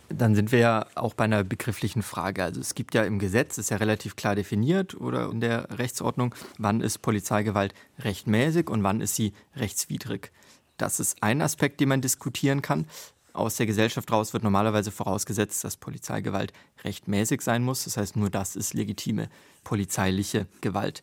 Dann 0.09 0.35
sind 0.35 0.50
wir 0.50 0.59
ja 0.59 0.87
auch 0.96 1.14
bei 1.14 1.22
einer 1.22 1.44
begrifflichen 1.44 2.02
Frage. 2.02 2.42
Also 2.42 2.61
es 2.61 2.74
gibt 2.74 2.96
ja 2.96 3.05
im 3.05 3.20
Gesetz, 3.20 3.59
ist 3.59 3.70
ja 3.70 3.76
relativ 3.76 4.16
klar 4.16 4.35
definiert 4.35 5.00
oder 5.00 5.31
in 5.31 5.40
der 5.40 5.78
Rechtsordnung, 5.78 6.35
wann 6.59 6.81
ist 6.81 6.98
Polizeigewalt 6.98 7.72
rechtmäßig 8.00 8.68
und 8.68 8.83
wann 8.83 9.00
ist 9.00 9.14
sie 9.14 9.35
rechtswidrig. 9.55 10.33
Das 10.78 10.98
ist 10.98 11.22
ein 11.22 11.42
Aspekt, 11.42 11.78
den 11.78 11.90
man 11.90 12.00
diskutieren 12.00 12.61
kann 12.61 12.87
aus 13.32 13.56
der 13.56 13.66
Gesellschaft 13.66 14.10
raus 14.10 14.32
wird 14.32 14.42
normalerweise 14.42 14.90
vorausgesetzt, 14.90 15.64
dass 15.64 15.76
Polizeigewalt 15.76 16.52
rechtmäßig 16.84 17.42
sein 17.42 17.62
muss. 17.62 17.84
Das 17.84 17.96
heißt, 17.96 18.16
nur 18.16 18.30
das 18.30 18.56
ist 18.56 18.74
legitime 18.74 19.28
polizeiliche 19.64 20.46
Gewalt. 20.60 21.02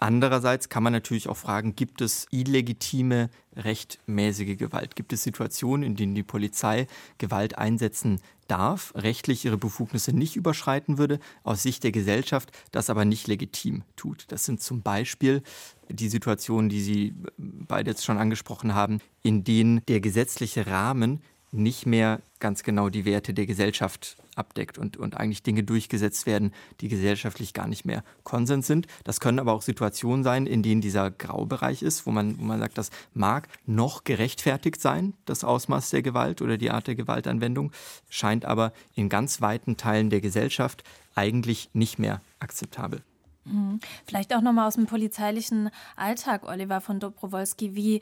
Andererseits 0.00 0.68
kann 0.68 0.84
man 0.84 0.92
natürlich 0.92 1.28
auch 1.28 1.36
fragen, 1.36 1.74
gibt 1.74 2.00
es 2.00 2.28
illegitime, 2.30 3.30
rechtmäßige 3.56 4.56
Gewalt? 4.56 4.94
Gibt 4.94 5.12
es 5.12 5.24
Situationen, 5.24 5.84
in 5.84 5.96
denen 5.96 6.14
die 6.14 6.22
Polizei 6.22 6.86
Gewalt 7.18 7.58
einsetzen 7.58 8.20
darf, 8.46 8.92
rechtlich 8.94 9.44
ihre 9.44 9.58
Befugnisse 9.58 10.12
nicht 10.12 10.36
überschreiten 10.36 10.98
würde, 10.98 11.18
aus 11.42 11.64
Sicht 11.64 11.82
der 11.82 11.90
Gesellschaft 11.90 12.52
das 12.70 12.90
aber 12.90 13.04
nicht 13.04 13.26
legitim 13.26 13.82
tut? 13.96 14.26
Das 14.28 14.44
sind 14.44 14.62
zum 14.62 14.82
Beispiel 14.82 15.42
die 15.88 16.08
Situationen, 16.08 16.68
die 16.68 16.80
Sie 16.80 17.14
beide 17.36 17.90
jetzt 17.90 18.04
schon 18.04 18.18
angesprochen 18.18 18.74
haben, 18.74 19.00
in 19.22 19.42
denen 19.42 19.84
der 19.88 19.98
gesetzliche 20.00 20.68
Rahmen 20.68 21.22
nicht 21.50 21.86
mehr 21.86 22.20
ganz 22.40 22.62
genau 22.62 22.88
die 22.88 23.04
Werte 23.04 23.34
der 23.34 23.46
Gesellschaft 23.46 24.16
abdeckt 24.36 24.78
und, 24.78 24.96
und 24.96 25.16
eigentlich 25.16 25.42
Dinge 25.42 25.64
durchgesetzt 25.64 26.26
werden, 26.26 26.52
die 26.80 26.88
gesellschaftlich 26.88 27.52
gar 27.52 27.66
nicht 27.66 27.84
mehr 27.84 28.04
Konsens 28.22 28.66
sind. 28.66 28.86
Das 29.04 29.20
können 29.20 29.38
aber 29.38 29.52
auch 29.52 29.62
Situationen 29.62 30.22
sein, 30.22 30.46
in 30.46 30.62
denen 30.62 30.80
dieser 30.80 31.10
Graubereich 31.10 31.82
ist, 31.82 32.06
wo 32.06 32.10
man, 32.10 32.38
wo 32.38 32.44
man 32.44 32.60
sagt, 32.60 32.78
das 32.78 32.90
mag 33.14 33.48
noch 33.66 34.04
gerechtfertigt 34.04 34.80
sein, 34.80 35.14
das 35.24 35.44
Ausmaß 35.44 35.90
der 35.90 36.02
Gewalt 36.02 36.40
oder 36.40 36.56
die 36.56 36.70
Art 36.70 36.86
der 36.86 36.94
Gewaltanwendung, 36.94 37.72
scheint 38.08 38.44
aber 38.44 38.72
in 38.94 39.08
ganz 39.08 39.40
weiten 39.40 39.76
Teilen 39.76 40.10
der 40.10 40.20
Gesellschaft 40.20 40.84
eigentlich 41.14 41.70
nicht 41.72 41.98
mehr 41.98 42.20
akzeptabel. 42.38 43.02
Mhm. 43.50 43.80
Vielleicht 44.06 44.34
auch 44.34 44.40
nochmal 44.40 44.68
aus 44.68 44.74
dem 44.74 44.86
polizeilichen 44.86 45.70
Alltag, 45.96 46.44
Oliver 46.44 46.80
von 46.80 47.00
Dobrowolski. 47.00 47.74
Wie 47.74 48.00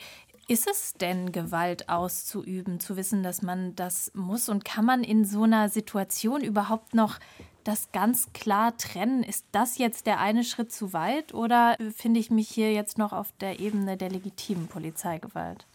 ist 0.48 0.68
es 0.68 0.94
denn, 0.94 1.32
Gewalt 1.32 1.88
auszuüben, 1.88 2.78
zu 2.78 2.96
wissen, 2.96 3.22
dass 3.22 3.42
man 3.42 3.74
das 3.74 4.12
muss? 4.14 4.48
Und 4.48 4.64
kann 4.64 4.84
man 4.84 5.02
in 5.02 5.24
so 5.24 5.42
einer 5.42 5.68
Situation 5.68 6.42
überhaupt 6.42 6.94
noch 6.94 7.18
das 7.64 7.90
ganz 7.92 8.32
klar 8.32 8.76
trennen? 8.76 9.22
Ist 9.24 9.44
das 9.50 9.78
jetzt 9.78 10.06
der 10.06 10.20
eine 10.20 10.44
Schritt 10.44 10.72
zu 10.72 10.92
weit 10.92 11.34
oder 11.34 11.76
finde 11.94 12.20
ich 12.20 12.30
mich 12.30 12.48
hier 12.48 12.72
jetzt 12.72 12.96
noch 12.96 13.12
auf 13.12 13.32
der 13.40 13.58
Ebene 13.58 13.96
der 13.96 14.10
legitimen 14.10 14.68
Polizeigewalt? 14.68 15.66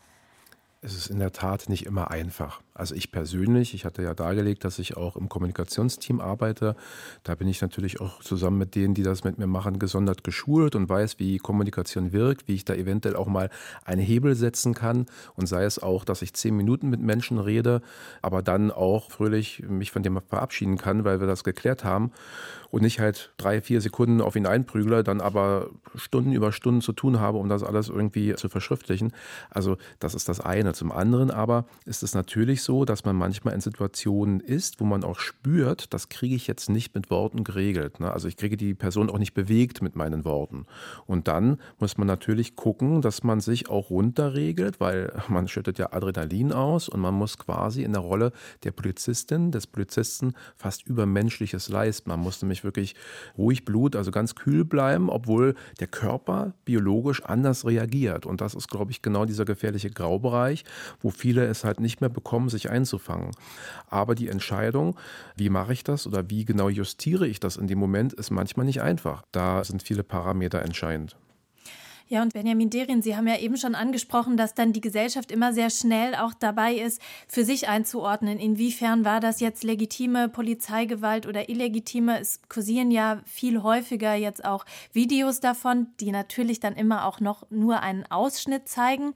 Es 0.81 0.95
ist 0.95 1.07
in 1.07 1.19
der 1.19 1.31
Tat 1.31 1.69
nicht 1.69 1.85
immer 1.85 2.09
einfach. 2.09 2.61
Also 2.73 2.95
ich 2.95 3.11
persönlich, 3.11 3.73
ich 3.73 3.85
hatte 3.85 4.01
ja 4.01 4.13
dargelegt, 4.13 4.63
dass 4.63 4.79
ich 4.79 4.95
auch 4.95 5.15
im 5.15 5.29
Kommunikationsteam 5.29 6.21
arbeite. 6.21 6.75
Da 7.23 7.35
bin 7.35 7.47
ich 7.47 7.61
natürlich 7.61 7.99
auch 7.99 8.21
zusammen 8.21 8.57
mit 8.57 8.75
denen, 8.75 8.93
die 8.93 9.03
das 9.03 9.23
mit 9.23 9.37
mir 9.37 9.47
machen, 9.47 9.77
gesondert 9.77 10.23
geschult 10.23 10.75
und 10.75 10.87
weiß, 10.87 11.19
wie 11.19 11.37
Kommunikation 11.37 12.13
wirkt, 12.13 12.47
wie 12.47 12.55
ich 12.55 12.65
da 12.65 12.73
eventuell 12.73 13.15
auch 13.15 13.27
mal 13.27 13.49
einen 13.83 14.01
Hebel 14.01 14.35
setzen 14.35 14.73
kann. 14.73 15.05
Und 15.35 15.47
sei 15.47 15.63
es 15.65 15.79
auch, 15.79 16.05
dass 16.05 16.21
ich 16.21 16.33
zehn 16.33 16.55
Minuten 16.55 16.89
mit 16.89 17.01
Menschen 17.01 17.39
rede, 17.39 17.81
aber 18.21 18.41
dann 18.41 18.71
auch 18.71 19.11
fröhlich 19.11 19.63
mich 19.67 19.91
von 19.91 20.03
dem 20.03 20.21
verabschieden 20.27 20.77
kann, 20.77 21.03
weil 21.03 21.19
wir 21.19 21.27
das 21.27 21.43
geklärt 21.43 21.83
haben 21.83 22.11
und 22.71 22.81
nicht 22.81 22.99
halt 22.99 23.33
drei, 23.37 23.61
vier 23.61 23.81
Sekunden 23.81 24.21
auf 24.21 24.35
ihn 24.35 24.47
einprügle, 24.47 25.03
dann 25.03 25.21
aber 25.21 25.69
Stunden 25.95 26.31
über 26.31 26.51
Stunden 26.51 26.81
zu 26.81 26.93
tun 26.93 27.19
habe, 27.19 27.37
um 27.37 27.49
das 27.49 27.63
alles 27.63 27.89
irgendwie 27.89 28.33
zu 28.35 28.49
verschriftlichen. 28.49 29.11
Also 29.49 29.77
das 29.99 30.15
ist 30.15 30.29
das 30.29 30.39
eine. 30.39 30.73
Zum 30.73 30.91
anderen 30.91 31.31
aber 31.31 31.65
ist 31.85 32.01
es 32.01 32.15
natürlich 32.15 32.60
so, 32.63 32.85
dass 32.85 33.05
man 33.05 33.15
manchmal 33.15 33.53
in 33.53 33.61
Situationen 33.61 34.39
ist, 34.39 34.79
wo 34.79 34.85
man 34.85 35.03
auch 35.03 35.19
spürt, 35.19 35.93
das 35.93 36.09
kriege 36.09 36.35
ich 36.35 36.47
jetzt 36.47 36.69
nicht 36.69 36.95
mit 36.95 37.09
Worten 37.09 37.43
geregelt. 37.43 37.99
Ne? 37.99 38.11
Also 38.11 38.27
ich 38.27 38.37
kriege 38.37 38.57
die 38.57 38.73
Person 38.73 39.09
auch 39.09 39.17
nicht 39.17 39.33
bewegt 39.33 39.81
mit 39.81 39.95
meinen 39.95 40.25
Worten. 40.25 40.65
Und 41.05 41.27
dann 41.27 41.57
muss 41.79 41.97
man 41.97 42.07
natürlich 42.07 42.55
gucken, 42.55 43.01
dass 43.01 43.23
man 43.23 43.39
sich 43.39 43.69
auch 43.69 43.89
runterregelt, 43.89 44.79
weil 44.79 45.13
man 45.27 45.47
schüttet 45.47 45.79
ja 45.79 45.93
Adrenalin 45.93 46.51
aus 46.51 46.89
und 46.89 46.99
man 46.99 47.13
muss 47.13 47.37
quasi 47.37 47.83
in 47.83 47.93
der 47.93 48.01
Rolle 48.01 48.31
der 48.63 48.71
Polizistin, 48.71 49.51
des 49.51 49.67
Polizisten 49.67 50.33
fast 50.55 50.85
übermenschliches 50.87 51.69
leisten. 51.69 52.09
Man 52.09 52.19
muss 52.19 52.41
nämlich 52.41 52.63
wirklich 52.63 52.95
ruhig 53.37 53.65
Blut, 53.65 53.95
also 53.95 54.11
ganz 54.11 54.35
kühl 54.35 54.65
bleiben, 54.65 55.09
obwohl 55.09 55.55
der 55.79 55.87
Körper 55.87 56.53
biologisch 56.65 57.23
anders 57.23 57.65
reagiert. 57.65 58.25
Und 58.25 58.41
das 58.41 58.53
ist, 58.53 58.69
glaube 58.69 58.91
ich, 58.91 59.01
genau 59.01 59.25
dieser 59.25 59.45
gefährliche 59.45 59.89
Graubereich, 59.89 60.63
wo 60.99 61.09
viele 61.09 61.45
es 61.45 61.63
halt 61.63 61.79
nicht 61.79 62.01
mehr 62.01 62.09
bekommen, 62.09 62.49
sich 62.51 62.69
einzufangen. 62.69 63.31
Aber 63.89 64.15
die 64.15 64.29
Entscheidung, 64.29 64.97
wie 65.35 65.49
mache 65.49 65.73
ich 65.73 65.83
das 65.83 66.05
oder 66.05 66.29
wie 66.29 66.45
genau 66.45 66.69
justiere 66.69 67.27
ich 67.27 67.39
das 67.39 67.57
in 67.57 67.67
dem 67.67 67.79
Moment, 67.79 68.13
ist 68.13 68.29
manchmal 68.29 68.65
nicht 68.65 68.81
einfach. 68.81 69.23
Da 69.31 69.63
sind 69.63 69.83
viele 69.83 70.03
Parameter 70.03 70.61
entscheidend. 70.61 71.15
Ja, 72.11 72.21
und 72.21 72.33
Benjamin 72.33 72.69
Derin, 72.69 73.01
Sie 73.01 73.15
haben 73.15 73.25
ja 73.25 73.37
eben 73.37 73.55
schon 73.55 73.73
angesprochen, 73.73 74.35
dass 74.35 74.53
dann 74.53 74.73
die 74.73 74.81
Gesellschaft 74.81 75.31
immer 75.31 75.53
sehr 75.53 75.69
schnell 75.69 76.13
auch 76.13 76.33
dabei 76.33 76.73
ist, 76.73 77.01
für 77.29 77.45
sich 77.45 77.69
einzuordnen. 77.69 78.37
Inwiefern 78.37 79.05
war 79.05 79.21
das 79.21 79.39
jetzt 79.39 79.63
legitime 79.63 80.27
Polizeigewalt 80.27 81.25
oder 81.25 81.47
illegitime? 81.47 82.19
Es 82.19 82.41
kursieren 82.49 82.91
ja 82.91 83.21
viel 83.23 83.63
häufiger 83.63 84.13
jetzt 84.13 84.43
auch 84.43 84.65
Videos 84.91 85.39
davon, 85.39 85.87
die 86.01 86.11
natürlich 86.11 86.59
dann 86.59 86.75
immer 86.75 87.05
auch 87.05 87.21
noch 87.21 87.49
nur 87.49 87.79
einen 87.79 88.05
Ausschnitt 88.11 88.67
zeigen. 88.67 89.13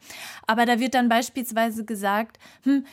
Aber 0.47 0.65
da 0.65 0.79
wird 0.79 0.93
dann 0.93 1.09
beispielsweise 1.09 1.83
gesagt, 1.83 2.39
hm, 2.63 2.85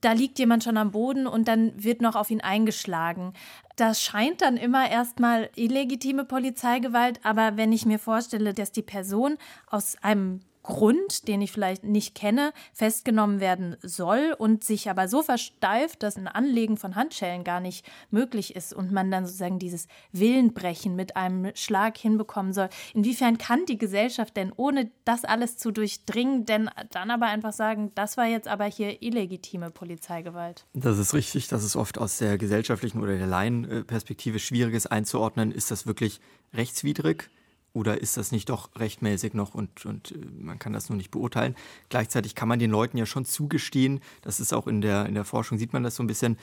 da 0.00 0.12
liegt 0.12 0.38
jemand 0.38 0.64
schon 0.64 0.76
am 0.76 0.92
Boden 0.92 1.26
und 1.26 1.48
dann 1.48 1.72
wird 1.82 2.00
noch 2.00 2.14
auf 2.14 2.30
ihn 2.30 2.40
eingeschlagen. 2.40 3.32
Das 3.76 4.02
scheint 4.02 4.42
dann 4.42 4.56
immer 4.56 4.90
erstmal 4.90 5.50
illegitime 5.54 6.24
Polizeigewalt, 6.24 7.20
aber 7.24 7.56
wenn 7.56 7.72
ich 7.72 7.86
mir 7.86 7.98
vorstelle, 7.98 8.54
dass 8.54 8.72
die 8.72 8.82
Person 8.82 9.38
aus 9.68 9.96
einem 10.02 10.40
Grund, 10.68 11.28
den 11.28 11.40
ich 11.40 11.50
vielleicht 11.50 11.82
nicht 11.82 12.14
kenne, 12.14 12.52
festgenommen 12.74 13.40
werden 13.40 13.78
soll 13.82 14.34
und 14.36 14.64
sich 14.64 14.90
aber 14.90 15.08
so 15.08 15.22
versteift, 15.22 16.02
dass 16.02 16.16
ein 16.18 16.28
Anlegen 16.28 16.76
von 16.76 16.94
Handschellen 16.94 17.42
gar 17.42 17.58
nicht 17.58 17.86
möglich 18.10 18.54
ist 18.54 18.74
und 18.74 18.92
man 18.92 19.10
dann 19.10 19.24
sozusagen 19.24 19.58
dieses 19.58 19.88
Willenbrechen 20.12 20.94
mit 20.94 21.16
einem 21.16 21.52
Schlag 21.54 21.96
hinbekommen 21.96 22.52
soll. 22.52 22.68
Inwiefern 22.92 23.38
kann 23.38 23.64
die 23.64 23.78
Gesellschaft 23.78 24.36
denn, 24.36 24.52
ohne 24.54 24.90
das 25.06 25.24
alles 25.24 25.56
zu 25.56 25.70
durchdringen, 25.70 26.44
denn 26.44 26.68
dann 26.90 27.10
aber 27.10 27.26
einfach 27.28 27.54
sagen, 27.54 27.90
das 27.94 28.18
war 28.18 28.26
jetzt 28.26 28.46
aber 28.46 28.66
hier 28.66 29.02
illegitime 29.02 29.70
Polizeigewalt? 29.70 30.66
Das 30.74 30.98
ist 30.98 31.14
richtig, 31.14 31.48
dass 31.48 31.64
es 31.64 31.76
oft 31.76 31.96
aus 31.96 32.18
der 32.18 32.36
gesellschaftlichen 32.36 33.00
oder 33.02 33.16
der 33.16 33.26
Laienperspektive 33.26 34.38
schwierig 34.38 34.74
ist 34.74 34.88
einzuordnen, 34.88 35.50
ist 35.50 35.70
das 35.70 35.86
wirklich 35.86 36.20
rechtswidrig? 36.52 37.30
Oder 37.72 38.00
ist 38.00 38.16
das 38.16 38.32
nicht 38.32 38.48
doch 38.48 38.70
rechtmäßig 38.76 39.34
noch 39.34 39.54
und, 39.54 39.84
und 39.84 40.12
äh, 40.12 40.18
man 40.40 40.58
kann 40.58 40.72
das 40.72 40.88
nur 40.88 40.96
nicht 40.96 41.10
beurteilen? 41.10 41.54
Gleichzeitig 41.90 42.34
kann 42.34 42.48
man 42.48 42.58
den 42.58 42.70
Leuten 42.70 42.96
ja 42.96 43.06
schon 43.06 43.24
zugestehen, 43.24 44.00
das 44.22 44.40
ist 44.40 44.52
auch 44.52 44.66
in 44.66 44.80
der, 44.80 45.06
in 45.06 45.14
der 45.14 45.24
Forschung, 45.24 45.58
sieht 45.58 45.72
man 45.72 45.82
das 45.82 45.96
so 45.96 46.02
ein 46.02 46.06
bisschen, 46.06 46.38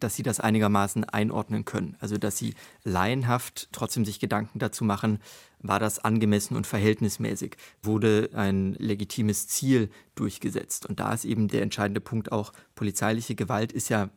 dass 0.00 0.16
sie 0.16 0.22
das 0.22 0.40
einigermaßen 0.40 1.04
einordnen 1.04 1.64
können. 1.64 1.96
Also 2.00 2.16
dass 2.16 2.38
sie 2.38 2.54
laienhaft 2.84 3.68
trotzdem 3.72 4.04
sich 4.04 4.18
Gedanken 4.18 4.58
dazu 4.58 4.84
machen, 4.84 5.20
war 5.62 5.78
das 5.78 5.98
angemessen 5.98 6.56
und 6.56 6.66
verhältnismäßig? 6.66 7.56
Wurde 7.82 8.30
ein 8.32 8.74
legitimes 8.74 9.46
Ziel 9.46 9.90
durchgesetzt? 10.14 10.86
Und 10.86 11.00
da 11.00 11.12
ist 11.12 11.26
eben 11.26 11.48
der 11.48 11.62
entscheidende 11.62 12.00
Punkt 12.00 12.32
auch, 12.32 12.52
polizeiliche 12.74 13.34
Gewalt 13.34 13.72
ist 13.72 13.90
ja 13.90 14.08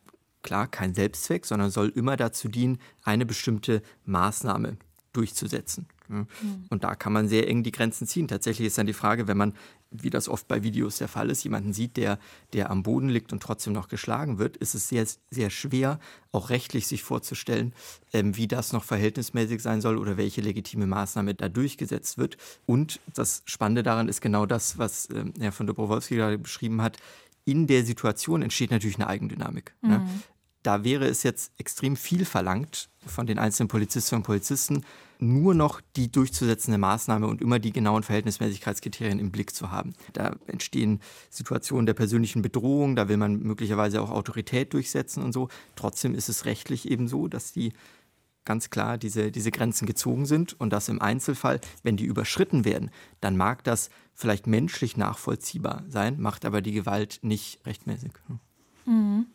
klar 0.42 0.66
kein 0.68 0.94
Selbstzweck, 0.94 1.44
sondern 1.44 1.70
soll 1.70 1.90
immer 1.90 2.16
dazu 2.16 2.48
dienen, 2.48 2.78
eine 3.02 3.26
bestimmte 3.26 3.82
Maßnahme 4.04 4.78
durchzusetzen. 5.12 5.86
Mhm. 6.08 6.26
Und 6.70 6.84
da 6.84 6.94
kann 6.94 7.12
man 7.12 7.28
sehr 7.28 7.48
eng 7.48 7.62
die 7.62 7.72
Grenzen 7.72 8.06
ziehen. 8.06 8.28
Tatsächlich 8.28 8.66
ist 8.66 8.78
dann 8.78 8.86
die 8.86 8.92
Frage, 8.92 9.26
wenn 9.26 9.36
man, 9.36 9.54
wie 9.90 10.10
das 10.10 10.28
oft 10.28 10.48
bei 10.48 10.62
Videos 10.62 10.98
der 10.98 11.08
Fall 11.08 11.30
ist, 11.30 11.44
jemanden 11.44 11.72
sieht, 11.72 11.96
der, 11.96 12.18
der 12.52 12.70
am 12.70 12.82
Boden 12.82 13.08
liegt 13.08 13.32
und 13.32 13.42
trotzdem 13.42 13.72
noch 13.72 13.88
geschlagen 13.88 14.38
wird, 14.38 14.56
ist 14.56 14.74
es 14.74 14.88
sehr, 14.88 15.06
sehr 15.30 15.50
schwer, 15.50 16.00
auch 16.32 16.50
rechtlich 16.50 16.86
sich 16.86 17.02
vorzustellen, 17.02 17.72
ähm, 18.12 18.36
wie 18.36 18.48
das 18.48 18.72
noch 18.72 18.84
verhältnismäßig 18.84 19.62
sein 19.62 19.80
soll 19.80 19.98
oder 19.98 20.16
welche 20.16 20.40
legitime 20.40 20.86
Maßnahme 20.86 21.34
da 21.34 21.48
durchgesetzt 21.48 22.18
wird. 22.18 22.36
Und 22.66 23.00
das 23.14 23.42
Spannende 23.46 23.82
daran 23.82 24.08
ist 24.08 24.20
genau 24.20 24.46
das, 24.46 24.78
was 24.78 25.08
ähm, 25.10 25.32
Herr 25.38 25.52
von 25.52 25.66
Dobrowolski 25.66 26.16
gerade 26.16 26.38
beschrieben 26.38 26.82
hat. 26.82 26.98
In 27.46 27.66
der 27.66 27.84
Situation 27.84 28.40
entsteht 28.42 28.70
natürlich 28.70 28.96
eine 28.96 29.06
Eigendynamik. 29.06 29.74
Ne? 29.82 29.98
Mhm. 29.98 30.04
Ne? 30.04 30.10
Da 30.64 30.82
wäre 30.82 31.06
es 31.06 31.22
jetzt 31.22 31.52
extrem 31.58 31.94
viel 31.94 32.24
verlangt 32.24 32.88
von 33.06 33.26
den 33.26 33.38
einzelnen 33.38 33.68
Polizistinnen 33.68 34.20
und 34.20 34.26
Polizisten, 34.26 34.82
nur 35.18 35.54
noch 35.54 35.82
die 35.94 36.10
durchzusetzende 36.10 36.78
Maßnahme 36.78 37.26
und 37.26 37.42
immer 37.42 37.58
die 37.58 37.70
genauen 37.70 38.02
Verhältnismäßigkeitskriterien 38.02 39.18
im 39.18 39.30
Blick 39.30 39.54
zu 39.54 39.70
haben. 39.70 39.92
Da 40.14 40.34
entstehen 40.46 41.00
Situationen 41.28 41.84
der 41.84 41.92
persönlichen 41.92 42.40
Bedrohung, 42.40 42.96
da 42.96 43.08
will 43.08 43.18
man 43.18 43.40
möglicherweise 43.40 44.00
auch 44.00 44.10
Autorität 44.10 44.72
durchsetzen 44.72 45.22
und 45.22 45.32
so. 45.32 45.48
Trotzdem 45.76 46.14
ist 46.14 46.30
es 46.30 46.46
rechtlich 46.46 46.90
eben 46.90 47.08
so, 47.08 47.28
dass 47.28 47.52
die 47.52 47.74
ganz 48.46 48.70
klar 48.70 48.96
diese, 48.96 49.30
diese 49.30 49.50
Grenzen 49.50 49.86
gezogen 49.86 50.24
sind 50.24 50.58
und 50.58 50.70
dass 50.72 50.88
im 50.88 51.00
Einzelfall, 51.00 51.60
wenn 51.82 51.98
die 51.98 52.06
überschritten 52.06 52.64
werden, 52.64 52.90
dann 53.20 53.36
mag 53.36 53.64
das 53.64 53.90
vielleicht 54.14 54.46
menschlich 54.46 54.96
nachvollziehbar 54.96 55.84
sein, 55.88 56.20
macht 56.20 56.46
aber 56.46 56.62
die 56.62 56.72
Gewalt 56.72 57.18
nicht 57.20 57.64
rechtmäßig. 57.66 58.12
Mhm. 58.86 59.26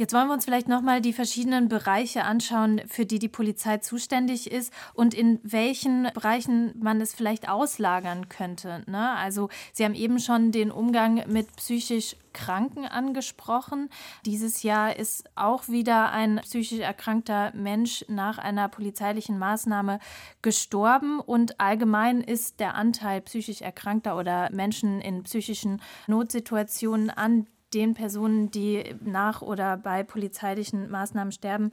Jetzt 0.00 0.14
wollen 0.14 0.28
wir 0.28 0.32
uns 0.32 0.46
vielleicht 0.46 0.66
nochmal 0.66 1.02
die 1.02 1.12
verschiedenen 1.12 1.68
Bereiche 1.68 2.24
anschauen, 2.24 2.80
für 2.86 3.04
die 3.04 3.18
die 3.18 3.28
Polizei 3.28 3.76
zuständig 3.76 4.50
ist 4.50 4.72
und 4.94 5.12
in 5.12 5.40
welchen 5.42 6.04
Bereichen 6.14 6.72
man 6.80 7.02
es 7.02 7.12
vielleicht 7.12 7.50
auslagern 7.50 8.30
könnte. 8.30 8.82
Ne? 8.86 9.10
Also 9.10 9.50
Sie 9.74 9.84
haben 9.84 9.92
eben 9.92 10.18
schon 10.18 10.52
den 10.52 10.70
Umgang 10.70 11.24
mit 11.30 11.54
psychisch 11.56 12.16
Kranken 12.32 12.86
angesprochen. 12.86 13.90
Dieses 14.24 14.62
Jahr 14.62 14.96
ist 14.96 15.28
auch 15.34 15.68
wieder 15.68 16.12
ein 16.12 16.40
psychisch 16.44 16.78
erkrankter 16.78 17.52
Mensch 17.54 18.02
nach 18.08 18.38
einer 18.38 18.70
polizeilichen 18.70 19.38
Maßnahme 19.38 19.98
gestorben 20.40 21.20
und 21.20 21.60
allgemein 21.60 22.22
ist 22.22 22.58
der 22.58 22.74
Anteil 22.74 23.20
psychisch 23.20 23.60
erkrankter 23.60 24.16
oder 24.16 24.48
Menschen 24.50 25.02
in 25.02 25.24
psychischen 25.24 25.82
Notsituationen 26.06 27.10
an 27.10 27.46
den 27.74 27.94
Personen, 27.94 28.50
die 28.50 28.84
nach 29.04 29.42
oder 29.42 29.76
bei 29.76 30.02
polizeilichen 30.02 30.90
Maßnahmen 30.90 31.32
sterben, 31.32 31.72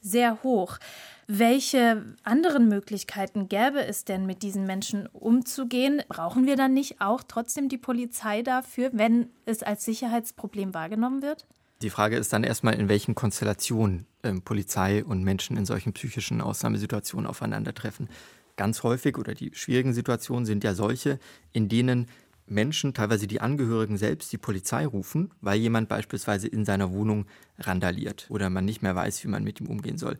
sehr 0.00 0.42
hoch. 0.42 0.78
Welche 1.26 2.04
anderen 2.22 2.68
Möglichkeiten 2.68 3.48
gäbe 3.48 3.84
es 3.84 4.04
denn, 4.04 4.26
mit 4.26 4.42
diesen 4.42 4.66
Menschen 4.66 5.06
umzugehen? 5.08 6.02
Brauchen 6.08 6.46
wir 6.46 6.56
dann 6.56 6.72
nicht 6.72 7.00
auch 7.00 7.22
trotzdem 7.26 7.68
die 7.68 7.78
Polizei 7.78 8.42
dafür, 8.42 8.90
wenn 8.92 9.28
es 9.44 9.62
als 9.62 9.84
Sicherheitsproblem 9.84 10.72
wahrgenommen 10.72 11.22
wird? 11.22 11.46
Die 11.82 11.90
Frage 11.90 12.16
ist 12.16 12.32
dann 12.32 12.44
erstmal, 12.44 12.74
in 12.74 12.88
welchen 12.88 13.14
Konstellationen 13.14 14.06
äh, 14.22 14.32
Polizei 14.32 15.04
und 15.04 15.22
Menschen 15.22 15.56
in 15.56 15.64
solchen 15.64 15.92
psychischen 15.92 16.40
Ausnahmesituationen 16.40 17.26
aufeinandertreffen. 17.26 18.08
Ganz 18.56 18.82
häufig 18.82 19.16
oder 19.16 19.34
die 19.34 19.52
schwierigen 19.54 19.92
Situationen 19.92 20.44
sind 20.44 20.64
ja 20.64 20.74
solche, 20.74 21.20
in 21.52 21.68
denen 21.68 22.08
Menschen, 22.50 22.94
teilweise 22.94 23.26
die 23.26 23.40
Angehörigen 23.40 23.96
selbst, 23.96 24.32
die 24.32 24.38
Polizei 24.38 24.86
rufen, 24.86 25.30
weil 25.40 25.58
jemand 25.58 25.88
beispielsweise 25.88 26.48
in 26.48 26.64
seiner 26.64 26.92
Wohnung 26.92 27.26
randaliert 27.58 28.26
oder 28.28 28.50
man 28.50 28.64
nicht 28.64 28.82
mehr 28.82 28.94
weiß, 28.94 29.24
wie 29.24 29.28
man 29.28 29.44
mit 29.44 29.60
ihm 29.60 29.66
umgehen 29.66 29.98
soll 29.98 30.18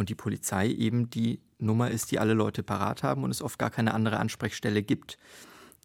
und 0.00 0.08
die 0.08 0.14
Polizei 0.14 0.68
eben 0.68 1.10
die 1.10 1.40
Nummer 1.58 1.90
ist, 1.90 2.10
die 2.10 2.18
alle 2.18 2.34
Leute 2.34 2.62
parat 2.62 3.02
haben 3.02 3.24
und 3.24 3.30
es 3.30 3.42
oft 3.42 3.58
gar 3.58 3.70
keine 3.70 3.94
andere 3.94 4.18
Ansprechstelle 4.18 4.82
gibt. 4.82 5.18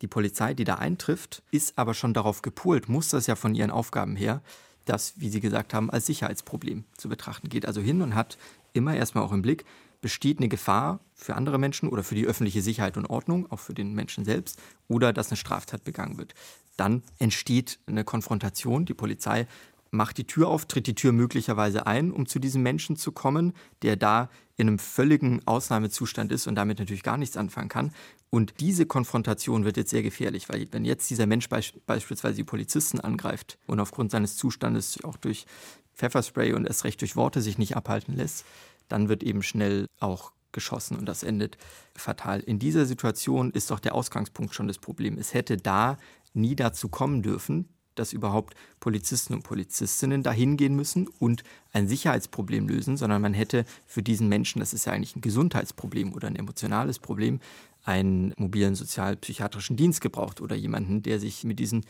Die 0.01 0.07
Polizei, 0.07 0.53
die 0.53 0.63
da 0.63 0.75
eintrifft, 0.75 1.43
ist 1.51 1.77
aber 1.77 1.93
schon 1.93 2.13
darauf 2.13 2.41
gepolt, 2.41 2.89
muss 2.89 3.09
das 3.09 3.27
ja 3.27 3.35
von 3.35 3.55
ihren 3.55 3.71
Aufgaben 3.71 4.15
her, 4.15 4.41
das, 4.85 5.13
wie 5.17 5.29
Sie 5.29 5.39
gesagt 5.39 5.73
haben, 5.73 5.89
als 5.89 6.05
Sicherheitsproblem 6.05 6.85
zu 6.95 7.09
betrachten. 7.09 7.49
Geht 7.49 7.65
also 7.65 7.81
hin 7.81 8.01
und 8.01 8.15
hat 8.15 8.37
immer 8.73 8.95
erstmal 8.95 9.23
auch 9.23 9.31
im 9.31 9.41
Blick, 9.41 9.65
besteht 10.05 10.37
eine 10.37 10.49
Gefahr 10.49 10.99
für 11.15 11.33
andere 11.33 11.57
Menschen 11.57 11.89
oder 11.89 12.03
für 12.03 12.13
die 12.13 12.27
öffentliche 12.27 12.61
Sicherheit 12.61 12.95
und 12.95 13.07
Ordnung, 13.07 13.51
auch 13.51 13.59
für 13.59 13.73
den 13.73 13.95
Menschen 13.95 14.23
selbst, 14.23 14.61
oder 14.87 15.11
dass 15.13 15.31
eine 15.31 15.37
Straftat 15.37 15.83
begangen 15.83 16.19
wird. 16.19 16.35
Dann 16.77 17.01
entsteht 17.17 17.79
eine 17.87 18.03
Konfrontation. 18.03 18.85
Die 18.85 18.93
Polizei 18.93 19.47
macht 19.89 20.19
die 20.19 20.27
Tür 20.27 20.49
auf, 20.49 20.67
tritt 20.67 20.85
die 20.85 20.93
Tür 20.93 21.11
möglicherweise 21.11 21.87
ein, 21.87 22.11
um 22.11 22.27
zu 22.27 22.37
diesem 22.37 22.61
Menschen 22.61 22.97
zu 22.97 23.13
kommen, 23.13 23.53
der 23.81 23.95
da 23.95 24.29
in 24.57 24.67
einem 24.67 24.77
völligen 24.77 25.41
Ausnahmezustand 25.47 26.31
ist 26.31 26.45
und 26.45 26.53
damit 26.53 26.77
natürlich 26.77 27.01
gar 27.01 27.17
nichts 27.17 27.35
anfangen 27.35 27.69
kann. 27.69 27.91
Und 28.29 28.59
diese 28.59 28.85
Konfrontation 28.85 29.65
wird 29.65 29.75
jetzt 29.75 29.89
sehr 29.89 30.03
gefährlich, 30.03 30.49
weil 30.49 30.67
wenn 30.69 30.85
jetzt 30.85 31.09
dieser 31.09 31.25
Mensch 31.25 31.49
be 31.49 31.61
beispielsweise 31.87 32.35
die 32.35 32.43
Polizisten 32.43 32.99
angreift 32.99 33.57
und 33.65 33.79
aufgrund 33.79 34.11
seines 34.11 34.37
Zustandes 34.37 35.03
auch 35.03 35.17
durch 35.17 35.47
Pfefferspray 35.95 36.53
und 36.53 36.67
erst 36.67 36.83
recht 36.83 37.01
durch 37.01 37.15
Worte 37.15 37.41
sich 37.41 37.57
nicht 37.57 37.75
abhalten 37.75 38.15
lässt, 38.15 38.45
dann 38.87 39.09
wird 39.09 39.23
eben 39.23 39.43
schnell 39.43 39.87
auch 39.99 40.31
geschossen 40.51 40.97
und 40.97 41.05
das 41.05 41.23
endet 41.23 41.57
fatal. 41.95 42.39
In 42.39 42.59
dieser 42.59 42.85
Situation 42.85 43.51
ist 43.51 43.71
doch 43.71 43.79
der 43.79 43.93
Ausgangspunkt 43.93 44.55
schon 44.55 44.67
das 44.67 44.79
Problem. 44.79 45.17
Es 45.17 45.33
hätte 45.33 45.57
da 45.57 45.97
nie 46.33 46.55
dazu 46.55 46.89
kommen 46.89 47.21
dürfen, 47.21 47.69
dass 47.95 48.13
überhaupt 48.13 48.55
Polizisten 48.79 49.33
und 49.33 49.43
Polizistinnen 49.43 50.21
dahin 50.21 50.57
gehen 50.57 50.75
müssen 50.75 51.07
und 51.07 51.43
ein 51.71 51.87
Sicherheitsproblem 51.87 52.67
lösen, 52.67 52.97
sondern 52.97 53.21
man 53.21 53.33
hätte 53.33 53.65
für 53.85 54.03
diesen 54.03 54.27
Menschen, 54.27 54.59
das 54.59 54.73
ist 54.73 54.85
ja 54.85 54.93
eigentlich 54.93 55.15
ein 55.15 55.21
Gesundheitsproblem 55.21 56.13
oder 56.13 56.27
ein 56.27 56.35
emotionales 56.35 56.99
Problem, 56.99 57.39
einen 57.83 58.33
mobilen 58.37 58.75
sozialpsychiatrischen 58.75 59.77
Dienst 59.77 60.01
gebraucht 60.01 60.41
oder 60.41 60.55
jemanden, 60.55 61.03
der 61.03 61.19
sich 61.19 61.43
mit 61.43 61.59
diesen 61.59 61.85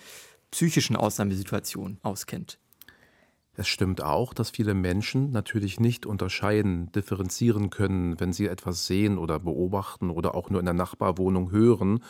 psychischen 0.52 0.96
Ausnahmesituationen 0.96 1.98
auskennt. 2.04 2.60
Es 3.58 3.68
stimmt 3.68 4.04
auch, 4.04 4.34
dass 4.34 4.50
viele 4.50 4.74
Menschen 4.74 5.32
natürlich 5.32 5.80
nicht 5.80 6.06
unterscheiden, 6.06 6.92
differenzieren 6.92 7.70
können, 7.70 8.20
wenn 8.20 8.34
sie 8.34 8.48
etwas 8.48 8.86
sehen 8.86 9.18
oder 9.18 9.40
beobachten 9.40 10.10
oder 10.10 10.36
auch 10.36 10.50
nur 10.50 10.60
in 10.60 10.66
der 10.66 10.74
Nachbarwohnung 10.74 11.52
hören. 11.52 12.04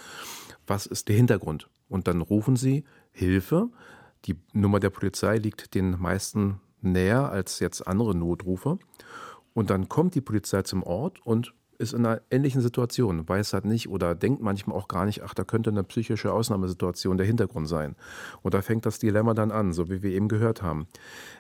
Was 0.65 0.85
ist 0.87 1.07
der 1.07 1.15
Hintergrund? 1.15 1.69
Und 1.87 2.07
dann 2.07 2.21
rufen 2.21 2.55
sie 2.55 2.83
Hilfe. 3.11 3.69
Die 4.25 4.35
Nummer 4.53 4.79
der 4.79 4.89
Polizei 4.89 5.37
liegt 5.37 5.75
den 5.75 5.99
meisten 5.99 6.59
näher 6.81 7.29
als 7.29 7.59
jetzt 7.59 7.87
andere 7.87 8.15
Notrufe. 8.15 8.79
Und 9.53 9.69
dann 9.69 9.87
kommt 9.87 10.15
die 10.15 10.21
Polizei 10.21 10.63
zum 10.63 10.81
Ort 10.83 11.25
und 11.25 11.53
ist 11.77 11.93
in 11.93 12.05
einer 12.05 12.21
ähnlichen 12.29 12.61
Situation, 12.61 13.27
weiß 13.27 13.53
halt 13.53 13.65
nicht 13.65 13.89
oder 13.89 14.15
denkt 14.15 14.41
manchmal 14.41 14.77
auch 14.77 14.87
gar 14.87 15.05
nicht, 15.05 15.23
ach, 15.23 15.33
da 15.33 15.43
könnte 15.43 15.69
eine 15.69 15.83
psychische 15.83 16.31
Ausnahmesituation 16.31 17.17
der 17.17 17.25
Hintergrund 17.25 17.67
sein. 17.67 17.95
Und 18.41 18.53
da 18.53 18.61
fängt 18.61 18.85
das 18.85 18.99
Dilemma 18.99 19.33
dann 19.33 19.51
an, 19.51 19.73
so 19.73 19.89
wie 19.89 20.01
wir 20.01 20.11
eben 20.11 20.27
gehört 20.27 20.61
haben. 20.61 20.87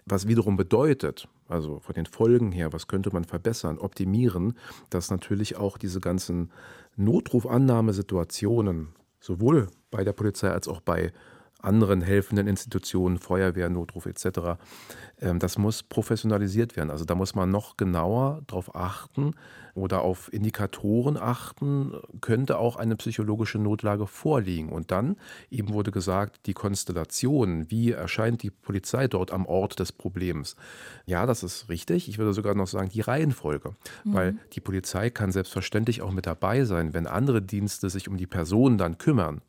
Was 0.05 0.27
wiederum 0.27 0.57
bedeutet, 0.57 1.27
also 1.47 1.79
von 1.79 1.95
den 1.95 2.05
Folgen 2.05 2.51
her, 2.51 2.73
was 2.73 2.87
könnte 2.87 3.11
man 3.11 3.23
verbessern, 3.23 3.77
optimieren, 3.77 4.53
dass 4.89 5.11
natürlich 5.11 5.57
auch 5.57 5.77
diese 5.77 5.99
ganzen 5.99 6.51
Notrufannahmesituationen 6.95 8.89
sowohl 9.19 9.67
bei 9.91 10.03
der 10.03 10.13
Polizei 10.13 10.49
als 10.49 10.67
auch 10.67 10.81
bei 10.81 11.11
anderen 11.65 12.01
helfenden 12.01 12.47
Institutionen, 12.47 13.17
Feuerwehr, 13.17 13.69
Notruf 13.69 14.05
etc. 14.05 14.57
Ähm, 15.19 15.39
das 15.39 15.57
muss 15.57 15.83
professionalisiert 15.83 16.75
werden. 16.75 16.91
Also 16.91 17.05
da 17.05 17.15
muss 17.15 17.35
man 17.35 17.49
noch 17.51 17.77
genauer 17.77 18.41
darauf 18.47 18.75
achten 18.75 19.33
oder 19.75 20.01
auf 20.01 20.31
Indikatoren 20.31 21.17
achten, 21.17 21.93
könnte 22.21 22.57
auch 22.57 22.77
eine 22.77 22.95
psychologische 22.95 23.59
Notlage 23.59 24.07
vorliegen. 24.07 24.69
Und 24.69 24.89
dann, 24.91 25.17
eben 25.51 25.73
wurde 25.73 25.91
gesagt, 25.91 26.45
die 26.45 26.53
Konstellation, 26.53 27.69
wie 27.69 27.91
erscheint 27.91 28.41
die 28.41 28.51
Polizei 28.51 29.07
dort 29.07 29.31
am 29.31 29.45
Ort 29.45 29.79
des 29.79 29.91
Problems. 29.91 30.55
Ja, 31.05 31.25
das 31.25 31.43
ist 31.43 31.67
richtig. 31.67 32.07
Ich 32.07 32.17
würde 32.17 32.33
sogar 32.33 32.55
noch 32.55 32.67
sagen, 32.67 32.89
die 32.89 33.01
Reihenfolge. 33.01 33.71
Mhm. 34.05 34.13
Weil 34.13 34.37
die 34.53 34.61
Polizei 34.61 35.09
kann 35.09 35.33
selbstverständlich 35.33 36.01
auch 36.01 36.11
mit 36.11 36.25
dabei 36.25 36.63
sein, 36.63 36.93
wenn 36.93 37.05
andere 37.05 37.41
Dienste 37.41 37.89
sich 37.89 38.07
um 38.07 38.15
die 38.15 38.27
Person 38.27 38.77
dann 38.77 38.97
kümmern. 38.97 39.41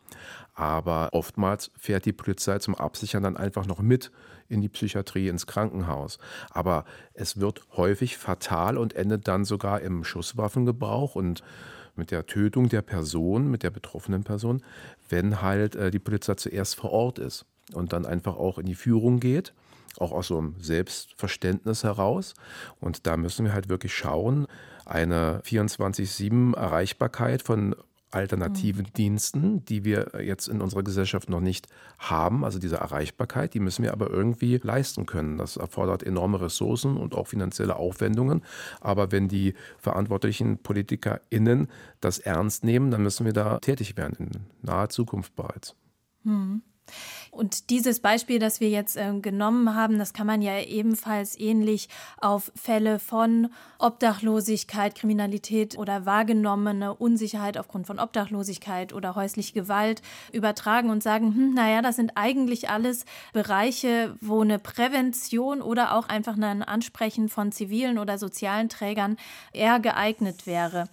Aber 0.56 1.10
oftmals 1.12 1.70
fährt 1.76 2.06
die 2.06 2.14
Polizei 2.14 2.58
zum 2.58 2.74
Absichern 2.74 3.22
dann 3.22 3.36
einfach 3.36 3.66
noch 3.66 3.80
mit 3.80 4.10
in 4.48 4.62
die 4.62 4.70
Psychiatrie, 4.70 5.28
ins 5.28 5.46
Krankenhaus. 5.46 6.18
Aber 6.50 6.86
es 7.12 7.38
wird 7.38 7.60
häufig 7.76 8.16
fatal 8.16 8.78
und 8.78 8.94
endet 8.94 9.28
dann 9.28 9.44
sogar 9.44 9.82
im 9.82 10.02
Schusswaffengebrauch 10.02 11.14
und 11.14 11.42
mit 11.94 12.10
der 12.10 12.24
Tötung 12.24 12.70
der 12.70 12.80
Person, 12.80 13.50
mit 13.50 13.62
der 13.62 13.70
betroffenen 13.70 14.24
Person, 14.24 14.62
wenn 15.10 15.42
halt 15.42 15.76
äh, 15.76 15.90
die 15.90 15.98
Polizei 15.98 16.34
zuerst 16.34 16.76
vor 16.76 16.90
Ort 16.90 17.18
ist 17.18 17.44
und 17.74 17.92
dann 17.92 18.06
einfach 18.06 18.36
auch 18.36 18.58
in 18.58 18.66
die 18.66 18.74
Führung 18.74 19.20
geht, 19.20 19.52
auch 19.98 20.12
aus 20.12 20.28
so 20.28 20.38
einem 20.38 20.54
Selbstverständnis 20.58 21.84
heraus. 21.84 22.32
Und 22.80 23.06
da 23.06 23.18
müssen 23.18 23.44
wir 23.44 23.52
halt 23.52 23.68
wirklich 23.68 23.94
schauen, 23.94 24.46
eine 24.86 25.40
24-7 25.44 26.56
Erreichbarkeit 26.56 27.42
von 27.42 27.74
alternativen 28.16 28.86
mhm. 28.86 28.92
Diensten, 28.94 29.64
die 29.66 29.84
wir 29.84 30.12
jetzt 30.22 30.48
in 30.48 30.62
unserer 30.62 30.82
Gesellschaft 30.82 31.28
noch 31.28 31.40
nicht 31.40 31.68
haben. 31.98 32.44
Also 32.44 32.58
diese 32.58 32.76
Erreichbarkeit, 32.76 33.52
die 33.52 33.60
müssen 33.60 33.82
wir 33.82 33.92
aber 33.92 34.10
irgendwie 34.10 34.56
leisten 34.62 35.04
können. 35.04 35.36
Das 35.36 35.58
erfordert 35.58 36.02
enorme 36.02 36.40
Ressourcen 36.40 36.96
und 36.96 37.14
auch 37.14 37.26
finanzielle 37.26 37.76
Aufwendungen. 37.76 38.42
Aber 38.80 39.12
wenn 39.12 39.28
die 39.28 39.54
verantwortlichen 39.78 40.58
PolitikerInnen 40.58 41.68
das 42.00 42.18
ernst 42.18 42.64
nehmen, 42.64 42.90
dann 42.90 43.02
müssen 43.02 43.26
wir 43.26 43.34
da 43.34 43.58
tätig 43.58 43.98
werden, 43.98 44.16
in 44.18 44.30
naher 44.62 44.88
Zukunft 44.88 45.36
bereits. 45.36 45.76
Mhm. 46.24 46.62
Und 47.36 47.68
dieses 47.68 48.00
Beispiel, 48.00 48.38
das 48.38 48.60
wir 48.60 48.70
jetzt 48.70 48.96
äh, 48.96 49.12
genommen 49.20 49.74
haben, 49.74 49.98
das 49.98 50.14
kann 50.14 50.26
man 50.26 50.40
ja 50.40 50.58
ebenfalls 50.58 51.38
ähnlich 51.38 51.88
auf 52.18 52.50
Fälle 52.54 52.98
von 52.98 53.50
Obdachlosigkeit, 53.78 54.94
Kriminalität 54.94 55.76
oder 55.76 56.06
wahrgenommene 56.06 56.94
Unsicherheit 56.94 57.58
aufgrund 57.58 57.86
von 57.86 57.98
Obdachlosigkeit 57.98 58.94
oder 58.94 59.14
häusliche 59.14 59.52
Gewalt 59.52 60.00
übertragen 60.32 60.88
und 60.88 61.02
sagen, 61.02 61.34
hm, 61.34 61.54
naja, 61.54 61.82
das 61.82 61.96
sind 61.96 62.12
eigentlich 62.14 62.70
alles 62.70 63.04
Bereiche, 63.34 64.16
wo 64.22 64.40
eine 64.40 64.58
Prävention 64.58 65.60
oder 65.60 65.94
auch 65.94 66.08
einfach 66.08 66.38
ein 66.38 66.62
Ansprechen 66.62 67.28
von 67.28 67.52
zivilen 67.52 67.98
oder 67.98 68.16
sozialen 68.16 68.70
Trägern 68.70 69.18
eher 69.52 69.78
geeignet 69.78 70.46
wäre. 70.46 70.88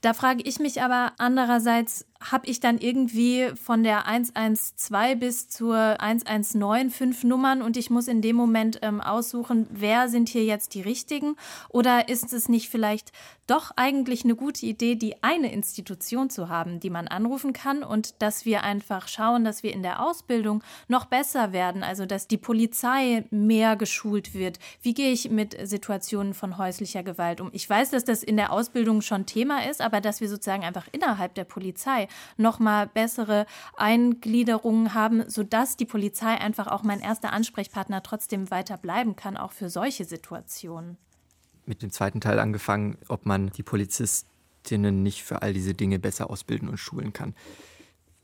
Da 0.00 0.14
frage 0.14 0.42
ich 0.44 0.60
mich 0.60 0.82
aber 0.82 1.14
andererseits, 1.18 2.06
habe 2.20 2.46
ich 2.46 2.60
dann 2.60 2.78
irgendwie 2.78 3.50
von 3.62 3.82
der 3.82 4.06
112 4.06 5.18
bis 5.18 5.48
zur 5.48 6.00
119 6.00 6.90
fünf 6.90 7.24
Nummern 7.24 7.62
und 7.62 7.76
ich 7.76 7.90
muss 7.90 8.08
in 8.08 8.22
dem 8.22 8.36
Moment 8.36 8.78
ähm, 8.82 9.00
aussuchen, 9.00 9.66
wer 9.70 10.08
sind 10.08 10.28
hier 10.28 10.44
jetzt 10.44 10.74
die 10.74 10.80
richtigen? 10.80 11.36
Oder 11.68 12.08
ist 12.08 12.32
es 12.32 12.48
nicht 12.48 12.68
vielleicht 12.68 13.12
doch 13.46 13.70
eigentlich 13.76 14.24
eine 14.24 14.34
gute 14.34 14.66
Idee, 14.66 14.96
die 14.96 15.22
eine 15.22 15.52
Institution 15.52 16.30
zu 16.30 16.48
haben, 16.48 16.80
die 16.80 16.90
man 16.90 17.08
anrufen 17.08 17.52
kann 17.52 17.82
und 17.82 18.20
dass 18.20 18.44
wir 18.44 18.62
einfach 18.62 19.08
schauen, 19.08 19.44
dass 19.44 19.62
wir 19.62 19.72
in 19.72 19.82
der 19.82 20.02
Ausbildung 20.02 20.62
noch 20.88 21.04
besser 21.04 21.52
werden, 21.52 21.82
also 21.82 22.06
dass 22.06 22.26
die 22.26 22.38
Polizei 22.38 23.24
mehr 23.30 23.76
geschult 23.76 24.34
wird. 24.34 24.58
Wie 24.82 24.94
gehe 24.94 25.12
ich 25.12 25.30
mit 25.30 25.56
Situationen 25.62 26.34
von 26.34 26.58
häuslicher 26.58 27.02
Gewalt 27.02 27.40
um? 27.40 27.50
Ich 27.52 27.68
weiß, 27.68 27.90
dass 27.90 28.04
das 28.04 28.22
in 28.22 28.36
der 28.36 28.52
Ausbildung 28.52 29.00
schon 29.00 29.26
Thema 29.26 29.68
ist, 29.68 29.80
aber 29.80 30.00
dass 30.00 30.20
wir 30.20 30.28
sozusagen 30.28 30.64
einfach 30.64 30.88
innerhalb 30.92 31.34
der 31.34 31.44
Polizei 31.44 32.08
nochmal 32.36 32.86
bessere 32.86 33.46
Eingliederungen 33.76 34.94
haben, 34.94 35.28
sodass 35.28 35.76
die 35.76 35.86
Polizei 35.86 36.34
einfach 36.34 36.66
auch 36.66 36.82
mein 36.82 37.00
erster 37.00 37.32
Ansprechpartner 37.32 38.02
trotzdem 38.02 38.50
weiter 38.50 38.76
bleiben 38.76 39.14
kann, 39.14 39.36
auch 39.36 39.52
für 39.52 39.70
solche 39.70 40.04
Situationen. 40.04 40.98
Mit 41.66 41.82
dem 41.82 41.90
zweiten 41.90 42.20
Teil 42.20 42.38
angefangen, 42.38 42.96
ob 43.08 43.26
man 43.26 43.50
die 43.50 43.62
Polizistinnen 43.62 45.02
nicht 45.02 45.22
für 45.22 45.42
all 45.42 45.52
diese 45.52 45.74
Dinge 45.74 45.98
besser 45.98 46.30
ausbilden 46.30 46.68
und 46.68 46.78
schulen 46.78 47.12
kann. 47.12 47.34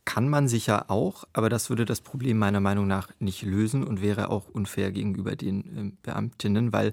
Kann 0.04 0.28
man 0.28 0.48
sicher 0.48 0.90
auch, 0.90 1.24
aber 1.32 1.48
das 1.48 1.68
würde 1.68 1.84
das 1.84 2.00
Problem 2.00 2.38
meiner 2.38 2.60
Meinung 2.60 2.86
nach 2.88 3.10
nicht 3.20 3.42
lösen 3.42 3.84
und 3.84 4.02
wäre 4.02 4.30
auch 4.30 4.48
unfair 4.48 4.90
gegenüber 4.90 5.36
den 5.36 5.60
äh, 5.60 5.92
Beamtinnen, 6.02 6.72
weil 6.72 6.92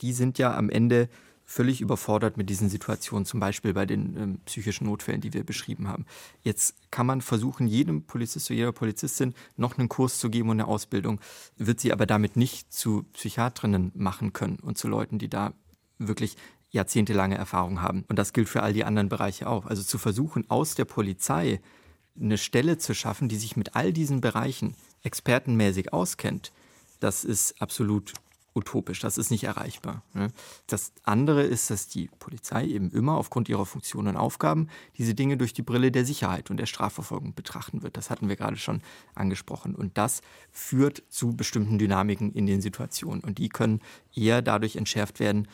die 0.00 0.12
sind 0.12 0.38
ja 0.38 0.56
am 0.56 0.70
Ende 0.70 1.08
völlig 1.46 1.80
überfordert 1.80 2.36
mit 2.36 2.50
diesen 2.50 2.68
Situationen, 2.68 3.24
zum 3.24 3.40
Beispiel 3.40 3.72
bei 3.72 3.86
den 3.86 4.16
ähm, 4.16 4.38
psychischen 4.46 4.86
Notfällen, 4.86 5.20
die 5.20 5.32
wir 5.32 5.44
beschrieben 5.44 5.86
haben. 5.86 6.04
Jetzt 6.42 6.74
kann 6.90 7.06
man 7.06 7.20
versuchen, 7.20 7.68
jedem 7.68 8.02
Polizist 8.02 8.50
oder 8.50 8.56
jeder 8.56 8.72
Polizistin 8.72 9.34
noch 9.56 9.78
einen 9.78 9.88
Kurs 9.88 10.18
zu 10.18 10.28
geben 10.28 10.48
und 10.48 10.60
eine 10.60 10.68
Ausbildung, 10.68 11.20
wird 11.56 11.78
sie 11.78 11.92
aber 11.92 12.04
damit 12.04 12.36
nicht 12.36 12.72
zu 12.72 13.04
Psychiatrinnen 13.12 13.92
machen 13.94 14.32
können 14.32 14.58
und 14.58 14.76
zu 14.76 14.88
Leuten, 14.88 15.18
die 15.18 15.28
da 15.28 15.52
wirklich 15.98 16.36
jahrzehntelange 16.70 17.36
Erfahrung 17.36 17.82
haben. 17.82 18.04
Und 18.08 18.18
das 18.18 18.32
gilt 18.32 18.48
für 18.48 18.62
all 18.62 18.72
die 18.72 18.84
anderen 18.84 19.08
Bereiche 19.08 19.48
auch. 19.48 19.66
Also 19.66 19.82
zu 19.82 19.98
versuchen, 19.98 20.44
aus 20.48 20.74
der 20.74 20.84
Polizei 20.84 21.60
eine 22.18 22.38
Stelle 22.38 22.78
zu 22.78 22.94
schaffen, 22.94 23.28
die 23.28 23.36
sich 23.36 23.56
mit 23.56 23.76
all 23.76 23.92
diesen 23.92 24.20
Bereichen 24.20 24.74
expertenmäßig 25.02 25.92
auskennt, 25.92 26.52
das 27.00 27.24
ist 27.24 27.60
absolut 27.60 28.14
utopisch, 28.56 29.00
das 29.00 29.18
ist 29.18 29.30
nicht 29.30 29.44
erreichbar. 29.44 30.02
Ne? 30.14 30.28
Das 30.66 30.92
andere 31.04 31.42
ist, 31.42 31.70
dass 31.70 31.88
die 31.88 32.08
Polizei 32.18 32.64
eben 32.66 32.90
immer 32.90 33.16
aufgrund 33.16 33.50
ihrer 33.50 33.66
Funktionen 33.66 34.08
und 34.08 34.16
Aufgaben 34.16 34.68
diese 34.96 35.14
Dinge 35.14 35.36
durch 35.36 35.52
die 35.52 35.62
Brille 35.62 35.92
der 35.92 36.06
Sicherheit 36.06 36.50
und 36.50 36.56
der 36.56 36.66
Strafverfolgung 36.66 37.34
betrachten 37.34 37.82
wird. 37.82 37.98
Das 37.98 38.08
hatten 38.08 38.30
wir 38.30 38.36
gerade 38.36 38.56
schon 38.56 38.80
angesprochen. 39.14 39.74
Und 39.74 39.98
das 39.98 40.22
führt 40.50 41.02
zu 41.10 41.36
bestimmten 41.36 41.78
Dynamiken 41.78 42.32
in 42.32 42.46
den 42.46 42.62
Situationen. 42.62 43.22
Und 43.22 43.36
die 43.38 43.50
können 43.50 43.80
eher 44.14 44.40
dadurch 44.40 44.76
entschärft 44.76 45.20
werden, 45.20 45.48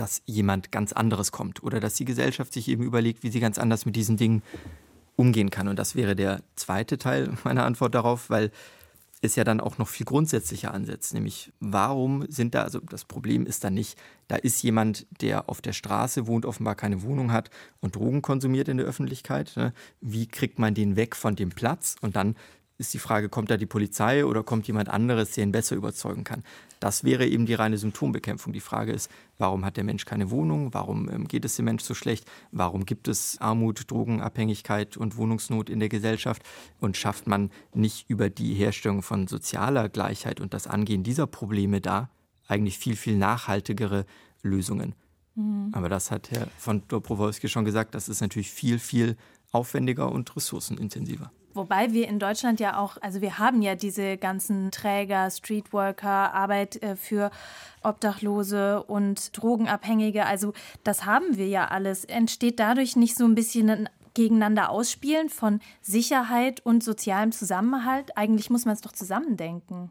dass 0.00 0.22
jemand 0.26 0.72
ganz 0.72 0.92
anderes 0.92 1.32
kommt 1.32 1.62
oder 1.62 1.80
dass 1.80 1.94
die 1.94 2.04
Gesellschaft 2.04 2.52
sich 2.52 2.68
eben 2.68 2.82
überlegt, 2.82 3.22
wie 3.22 3.30
sie 3.30 3.40
ganz 3.40 3.58
anders 3.58 3.86
mit 3.86 3.96
diesen 3.96 4.16
Dingen 4.16 4.42
umgehen 5.16 5.50
kann. 5.50 5.68
Und 5.68 5.78
das 5.78 5.96
wäre 5.96 6.14
der 6.14 6.42
zweite 6.56 6.98
Teil 6.98 7.32
meiner 7.44 7.64
Antwort 7.64 7.94
darauf, 7.94 8.30
weil 8.30 8.50
es 9.20 9.34
ja 9.34 9.44
dann 9.44 9.60
auch 9.60 9.78
noch 9.78 9.88
viel 9.88 10.06
grundsätzlicher 10.06 10.72
ansetzt, 10.72 11.12
nämlich 11.12 11.52
warum 11.58 12.24
sind 12.28 12.54
da, 12.54 12.62
also 12.62 12.78
das 12.78 13.04
Problem 13.04 13.46
ist 13.46 13.64
dann 13.64 13.74
nicht, 13.74 13.98
da 14.28 14.36
ist 14.36 14.62
jemand, 14.62 15.06
der 15.20 15.48
auf 15.48 15.60
der 15.60 15.72
Straße 15.72 16.26
wohnt, 16.28 16.46
offenbar 16.46 16.76
keine 16.76 17.02
Wohnung 17.02 17.32
hat 17.32 17.50
und 17.80 17.96
Drogen 17.96 18.22
konsumiert 18.22 18.68
in 18.68 18.76
der 18.76 18.86
Öffentlichkeit. 18.86 19.54
Ne? 19.56 19.72
Wie 20.00 20.28
kriegt 20.28 20.60
man 20.60 20.74
den 20.74 20.94
weg 20.94 21.16
von 21.16 21.34
dem 21.34 21.50
Platz? 21.50 21.96
Und 22.00 22.14
dann 22.14 22.36
ist 22.78 22.94
die 22.94 23.00
Frage, 23.00 23.28
kommt 23.28 23.50
da 23.50 23.56
die 23.56 23.66
Polizei 23.66 24.24
oder 24.24 24.44
kommt 24.44 24.68
jemand 24.68 24.88
anderes, 24.88 25.32
der 25.32 25.44
ihn 25.44 25.52
besser 25.52 25.74
überzeugen 25.74 26.22
kann? 26.22 26.44
Das 26.78 27.02
wäre 27.02 27.26
eben 27.26 27.44
die 27.44 27.54
reine 27.54 27.76
Symptombekämpfung. 27.76 28.52
Die 28.52 28.60
Frage 28.60 28.92
ist, 28.92 29.10
warum 29.36 29.64
hat 29.64 29.76
der 29.76 29.82
Mensch 29.82 30.04
keine 30.04 30.30
Wohnung? 30.30 30.72
Warum 30.72 31.10
ähm, 31.10 31.26
geht 31.26 31.44
es 31.44 31.56
dem 31.56 31.64
Mensch 31.64 31.82
so 31.82 31.94
schlecht? 31.94 32.30
Warum 32.52 32.86
gibt 32.86 33.08
es 33.08 33.38
Armut, 33.40 33.90
Drogenabhängigkeit 33.90 34.96
und 34.96 35.16
Wohnungsnot 35.16 35.68
in 35.70 35.80
der 35.80 35.88
Gesellschaft? 35.88 36.42
Und 36.78 36.96
schafft 36.96 37.26
man 37.26 37.50
nicht 37.74 38.08
über 38.08 38.30
die 38.30 38.54
Herstellung 38.54 39.02
von 39.02 39.26
sozialer 39.26 39.88
Gleichheit 39.88 40.40
und 40.40 40.54
das 40.54 40.68
Angehen 40.68 41.02
dieser 41.02 41.26
Probleme 41.26 41.80
da 41.80 42.10
eigentlich 42.46 42.78
viel, 42.78 42.94
viel 42.94 43.18
nachhaltigere 43.18 44.06
Lösungen? 44.42 44.94
Mhm. 45.34 45.70
Aber 45.72 45.88
das 45.88 46.12
hat 46.12 46.30
Herr 46.30 46.46
von 46.56 46.86
Dobrowolski 46.86 47.48
schon 47.48 47.64
gesagt, 47.64 47.96
das 47.96 48.08
ist 48.08 48.20
natürlich 48.20 48.52
viel, 48.52 48.78
viel 48.78 49.16
aufwendiger 49.50 50.12
und 50.12 50.34
ressourcenintensiver. 50.36 51.32
Wobei 51.58 51.92
wir 51.92 52.06
in 52.06 52.20
Deutschland 52.20 52.60
ja 52.60 52.78
auch, 52.78 52.98
also 53.00 53.20
wir 53.20 53.40
haben 53.40 53.62
ja 53.62 53.74
diese 53.74 54.16
ganzen 54.16 54.70
Träger, 54.70 55.28
Streetworker, 55.28 56.32
Arbeit 56.32 56.80
äh, 56.84 56.94
für 56.94 57.32
Obdachlose 57.82 58.84
und 58.84 59.36
Drogenabhängige. 59.36 60.24
Also 60.24 60.52
das 60.84 61.04
haben 61.04 61.36
wir 61.36 61.48
ja 61.48 61.66
alles. 61.66 62.04
Entsteht 62.04 62.60
dadurch 62.60 62.94
nicht 62.94 63.16
so 63.16 63.24
ein 63.24 63.34
bisschen 63.34 63.70
ein 63.70 63.88
gegeneinander 64.14 64.70
ausspielen 64.70 65.30
von 65.30 65.58
Sicherheit 65.82 66.64
und 66.64 66.84
sozialem 66.84 67.32
Zusammenhalt? 67.32 68.16
Eigentlich 68.16 68.50
muss 68.50 68.64
man 68.64 68.74
es 68.74 68.80
doch 68.80 68.92
zusammendenken. 68.92 69.90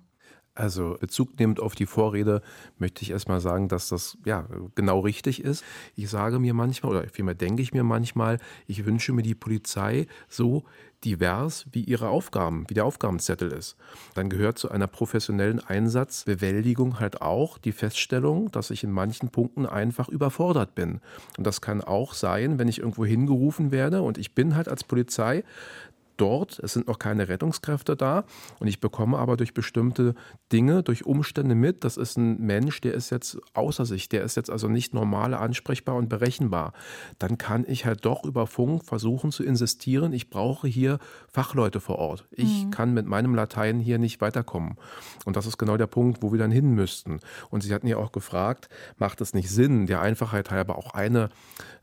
Also 0.58 0.98
Bezug 1.00 1.40
nehmend 1.40 1.60
auf 1.60 1.76
die 1.76 1.86
Vorrede 1.86 2.42
möchte 2.80 3.04
ich 3.04 3.12
erstmal 3.12 3.40
sagen, 3.40 3.68
dass 3.68 3.90
das 3.90 4.18
ja 4.26 4.48
genau 4.74 5.02
richtig 5.02 5.44
ist. 5.44 5.64
Ich 5.96 6.10
sage 6.10 6.40
mir 6.40 6.56
manchmal 6.56 6.94
oder 6.94 7.08
vielmehr 7.10 7.36
denke 7.36 7.62
ich 7.62 7.74
mir 7.74 7.84
manchmal, 7.84 8.40
ich 8.66 8.84
wünsche 8.84 9.14
mir 9.14 9.22
die 9.22 9.36
Polizei 9.36 10.08
so 10.28 10.64
divers 11.04 11.66
wie 11.72 11.84
ihre 11.84 12.10
Aufgaben, 12.10 12.66
wie 12.68 12.74
der 12.74 12.86
Aufgabenzettel 12.86 13.52
ist. 13.52 13.76
Dann 14.16 14.30
gehört 14.30 14.58
zu 14.58 14.72
einer 14.72 14.88
professionellen 14.88 15.60
Einsatzbewältigung 15.60 17.00
halt 17.00 17.22
auch 17.22 17.58
die 17.58 17.72
Feststellung, 17.72 18.52
dass 18.52 18.72
ich 18.72 18.84
in 18.84 18.92
manchen 18.92 19.30
Punkten 19.30 19.66
einfach 19.66 20.10
überfordert 20.10 20.76
bin. 20.76 21.02
Und 21.38 21.46
das 21.46 21.62
kann 21.62 21.82
auch 21.82 22.14
sein, 22.14 22.60
wenn 22.60 22.68
ich 22.68 22.80
irgendwo 22.80 23.06
hingerufen 23.06 23.72
werde 23.72 24.02
und 24.02 24.18
ich 24.18 24.34
bin 24.34 24.56
halt 24.56 24.68
als 24.68 24.84
Polizei 24.84 25.44
dort, 26.18 26.60
es 26.60 26.74
sind 26.74 26.88
noch 26.88 27.00
keine 27.00 27.28
Rettungskräfte 27.28 27.96
da 27.96 28.26
und 28.60 28.68
ich 28.68 28.80
bekomme 28.80 29.18
aber 29.18 29.38
durch 29.38 29.54
bestimmte 29.54 30.16
Dinge, 30.52 30.84
durch 30.84 31.06
Umstände 31.06 31.56
mit, 31.56 31.84
das 31.84 31.98
ist 31.98 32.18
ein 32.18 32.40
Mensch, 32.40 32.82
der 32.82 32.94
ist 32.94 33.10
jetzt 33.10 33.38
außer 33.54 33.86
sich, 33.86 34.10
der 34.10 34.24
ist 34.24 34.36
jetzt 34.36 34.50
also 34.50 34.68
nicht 34.68 34.94
normal 34.94 35.34
ansprechbar 35.34 35.96
und 35.96 36.10
berechenbar. 36.10 36.74
Dann 37.20 37.38
kann 37.38 37.66
ich 37.68 37.86
halt 37.86 38.06
doch 38.06 38.24
über 38.24 38.48
Funk 38.48 38.86
versuchen 38.86 39.32
zu 39.32 39.44
insistieren, 39.44 40.14
ich 40.14 40.30
brauche 40.30 40.68
hier 40.68 41.00
Fachleute 41.32 41.80
vor 41.80 42.00
Ort. 42.00 42.26
Ich 42.32 42.66
mhm. 42.66 42.72
kann 42.72 42.94
mit 42.94 43.06
meinem 43.06 43.36
Latein 43.36 43.80
hier 43.80 43.98
nicht 43.98 44.22
weiterkommen. 44.22 44.76
Und 45.26 45.36
das 45.36 45.46
ist 45.46 45.58
genau 45.58 45.78
der 45.78 45.88
Punkt, 45.88 46.22
wo 46.22 46.32
wir 46.32 46.40
dann 46.40 46.52
hin 46.52 46.72
müssten. 46.72 47.20
Und 47.50 47.62
Sie 47.62 47.74
hatten 47.74 47.88
ja 47.88 47.98
auch 47.98 48.12
gefragt, 48.12 48.70
macht 48.98 49.22
es 49.22 49.34
nicht 49.34 49.50
Sinn, 49.50 49.86
der 49.88 50.02
Einfachheit 50.02 50.52
halber 50.52 50.78
auch 50.78 50.94
eine, 50.94 51.30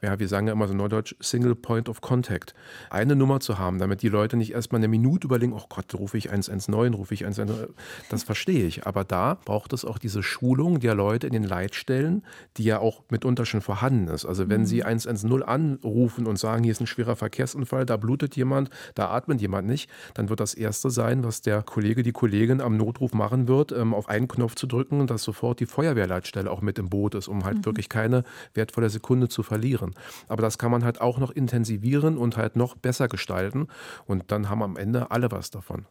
ja, 0.02 0.18
wir 0.18 0.28
sagen 0.28 0.46
ja 0.46 0.52
immer 0.52 0.68
so 0.68 0.74
neudeutsch, 0.74 1.14
Single 1.20 1.54
Point 1.54 1.88
of 1.88 2.00
Contact, 2.00 2.54
eine 2.90 3.16
Nummer 3.16 3.40
zu 3.40 3.58
haben, 3.58 3.78
damit 3.78 4.02
die 4.02 4.08
Leute 4.08 4.23
Leute 4.24 4.38
nicht 4.38 4.52
erstmal 4.52 4.80
eine 4.80 4.88
Minute 4.88 5.26
überlegen, 5.26 5.52
oh 5.52 5.66
Gott, 5.68 5.94
rufe 5.94 6.16
ich 6.16 6.30
119, 6.30 6.94
rufe 6.94 7.12
ich 7.12 7.24
119. 7.24 7.74
Das 8.08 8.22
verstehe 8.22 8.66
ich. 8.66 8.86
Aber 8.86 9.04
da 9.04 9.36
braucht 9.44 9.74
es 9.74 9.84
auch 9.84 9.98
diese 9.98 10.22
Schulung 10.22 10.80
der 10.80 10.94
Leute 10.94 11.26
in 11.26 11.34
den 11.34 11.44
Leitstellen, 11.44 12.22
die 12.56 12.64
ja 12.64 12.78
auch 12.78 13.02
mitunter 13.10 13.44
schon 13.44 13.60
vorhanden 13.60 14.08
ist. 14.08 14.24
Also 14.24 14.48
wenn 14.48 14.62
mhm. 14.62 14.66
Sie 14.66 14.82
110 14.82 15.42
anrufen 15.42 16.26
und 16.26 16.38
sagen, 16.38 16.64
hier 16.64 16.72
ist 16.72 16.80
ein 16.80 16.86
schwerer 16.86 17.16
Verkehrsunfall, 17.16 17.84
da 17.84 17.98
blutet 17.98 18.34
jemand, 18.34 18.70
da 18.94 19.10
atmet 19.10 19.42
jemand 19.42 19.68
nicht, 19.68 19.90
dann 20.14 20.30
wird 20.30 20.40
das 20.40 20.54
Erste 20.54 20.88
sein, 20.88 21.22
was 21.22 21.42
der 21.42 21.62
Kollege, 21.62 22.02
die 22.02 22.12
Kollegin 22.12 22.62
am 22.62 22.78
Notruf 22.78 23.12
machen 23.12 23.46
wird, 23.46 23.72
ähm, 23.72 23.92
auf 23.92 24.08
einen 24.08 24.26
Knopf 24.26 24.54
zu 24.54 24.66
drücken 24.66 25.06
dass 25.06 25.22
sofort 25.22 25.60
die 25.60 25.66
Feuerwehrleitstelle 25.66 26.50
auch 26.50 26.62
mit 26.62 26.78
im 26.78 26.88
Boot 26.88 27.14
ist, 27.14 27.28
um 27.28 27.44
halt 27.44 27.58
mhm. 27.58 27.64
wirklich 27.66 27.90
keine 27.90 28.24
wertvolle 28.54 28.88
Sekunde 28.88 29.28
zu 29.28 29.42
verlieren. 29.42 29.94
Aber 30.28 30.40
das 30.40 30.56
kann 30.56 30.70
man 30.70 30.82
halt 30.82 31.02
auch 31.02 31.18
noch 31.18 31.30
intensivieren 31.30 32.16
und 32.16 32.38
halt 32.38 32.56
noch 32.56 32.74
besser 32.76 33.08
gestalten. 33.08 33.68
Und 34.06 34.13
und 34.20 34.30
dann 34.32 34.48
haben 34.48 34.62
am 34.62 34.76
Ende 34.76 35.10
alle 35.10 35.30
was 35.30 35.50
davon. 35.50 35.86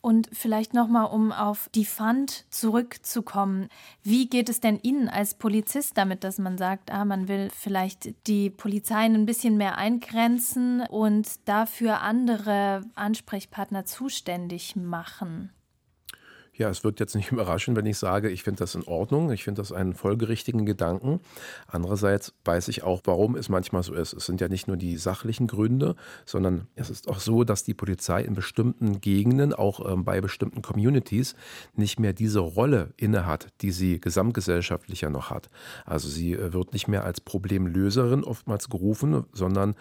Und 0.00 0.28
vielleicht 0.32 0.74
nochmal, 0.74 1.06
um 1.06 1.32
auf 1.32 1.70
die 1.74 1.84
Fund 1.84 2.44
zurückzukommen. 2.50 3.68
Wie 4.02 4.28
geht 4.28 4.48
es 4.48 4.60
denn 4.60 4.78
Ihnen 4.82 5.08
als 5.08 5.34
Polizist 5.34 5.96
damit, 5.96 6.24
dass 6.24 6.38
man 6.38 6.58
sagt, 6.58 6.90
ah, 6.90 7.04
man 7.04 7.28
will 7.28 7.50
vielleicht 7.50 8.26
die 8.26 8.50
Polizei 8.50 9.04
ein 9.04 9.26
bisschen 9.26 9.56
mehr 9.56 9.78
eingrenzen 9.78 10.82
und 10.82 11.48
dafür 11.48 12.02
andere 12.02 12.82
Ansprechpartner 12.94 13.84
zuständig 13.84 14.76
machen? 14.76 15.50
Ja, 16.56 16.68
es 16.68 16.84
wird 16.84 17.00
jetzt 17.00 17.16
nicht 17.16 17.32
überraschen, 17.32 17.74
wenn 17.74 17.86
ich 17.86 17.98
sage, 17.98 18.30
ich 18.30 18.42
finde 18.42 18.60
das 18.60 18.74
in 18.74 18.84
Ordnung, 18.84 19.30
ich 19.32 19.44
finde 19.44 19.60
das 19.60 19.72
einen 19.72 19.94
folgerichtigen 19.94 20.64
Gedanken. 20.64 21.20
Andererseits 21.66 22.32
weiß 22.44 22.68
ich 22.68 22.84
auch, 22.84 23.02
warum 23.04 23.34
es 23.34 23.48
manchmal 23.48 23.82
so 23.82 23.92
ist. 23.92 24.12
Es 24.12 24.26
sind 24.26 24.40
ja 24.40 24.48
nicht 24.48 24.68
nur 24.68 24.76
die 24.76 24.96
sachlichen 24.96 25.46
Gründe, 25.46 25.96
sondern 26.24 26.68
es 26.76 26.90
ist 26.90 27.08
auch 27.08 27.18
so, 27.18 27.44
dass 27.44 27.64
die 27.64 27.74
Polizei 27.74 28.22
in 28.22 28.34
bestimmten 28.34 29.00
Gegenden, 29.00 29.52
auch 29.52 29.90
ähm, 29.90 30.04
bei 30.04 30.20
bestimmten 30.20 30.62
Communities, 30.62 31.34
nicht 31.74 31.98
mehr 31.98 32.12
diese 32.12 32.40
Rolle 32.40 32.94
innehat, 32.96 33.48
die 33.60 33.72
sie 33.72 34.00
gesamtgesellschaftlicher 34.00 35.10
noch 35.10 35.30
hat. 35.30 35.50
Also 35.84 36.08
sie 36.08 36.34
äh, 36.34 36.52
wird 36.52 36.72
nicht 36.72 36.86
mehr 36.86 37.04
als 37.04 37.20
Problemlöserin 37.20 38.22
oftmals 38.22 38.68
gerufen, 38.68 39.24
sondern 39.32 39.74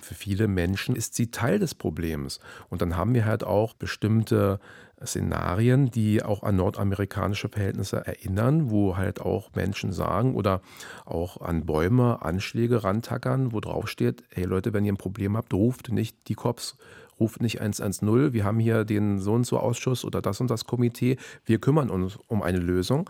für 0.00 0.14
viele 0.14 0.48
Menschen 0.48 0.94
ist 0.94 1.14
sie 1.14 1.30
Teil 1.30 1.58
des 1.58 1.74
Problems. 1.74 2.40
Und 2.68 2.82
dann 2.82 2.96
haben 2.96 3.14
wir 3.14 3.24
halt 3.24 3.44
auch 3.44 3.74
bestimmte 3.74 4.60
Szenarien, 5.04 5.90
die 5.90 6.22
auch 6.22 6.42
an 6.42 6.56
nordamerikanische 6.56 7.48
Verhältnisse 7.48 8.06
erinnern, 8.06 8.70
wo 8.70 8.96
halt 8.96 9.20
auch 9.20 9.50
Menschen 9.54 9.92
sagen 9.92 10.34
oder 10.34 10.60
auch 11.04 11.40
an 11.40 11.66
Bäume 11.66 12.22
Anschläge 12.22 12.84
rantackern, 12.84 13.52
wo 13.52 13.60
drauf 13.60 13.88
steht, 13.88 14.24
hey 14.30 14.44
Leute, 14.44 14.72
wenn 14.72 14.84
ihr 14.84 14.92
ein 14.92 14.98
Problem 14.98 15.36
habt, 15.36 15.54
ruft 15.54 15.90
nicht 15.90 16.16
die 16.28 16.34
Cops, 16.34 16.76
ruft 17.20 17.42
nicht 17.42 17.60
110, 17.60 18.32
wir 18.32 18.44
haben 18.44 18.58
hier 18.58 18.84
den 18.84 19.20
so 19.20 19.34
und 19.34 19.46
so 19.46 19.58
Ausschuss 19.58 20.04
oder 20.04 20.22
das 20.22 20.40
und 20.40 20.50
das 20.50 20.64
Komitee, 20.64 21.18
wir 21.44 21.58
kümmern 21.58 21.90
uns 21.90 22.18
um 22.26 22.42
eine 22.42 22.58
Lösung. 22.58 23.08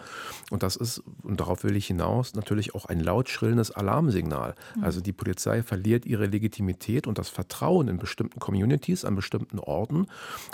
Und 0.51 0.63
das 0.63 0.77
ist, 0.77 1.03
und 1.23 1.41
darauf 1.41 1.65
will 1.65 1.77
ich 1.77 1.87
hinaus, 1.87 2.35
natürlich 2.35 2.75
auch 2.75 2.87
ein 2.87 3.01
laut 3.01 3.29
schrillendes 3.29 3.71
Alarmsignal. 3.71 4.55
Mhm. 4.77 4.85
Also 4.85 5.01
die 5.01 5.13
Polizei 5.13 5.63
verliert 5.63 6.05
ihre 6.05 6.27
Legitimität 6.27 7.07
und 7.07 7.19
das 7.19 7.29
Vertrauen 7.29 7.89
in 7.89 7.99
bestimmten 7.99 8.41
Communities, 8.41 9.05
an 9.05 9.15
bestimmten 9.15 9.59
Orten. 9.59 10.07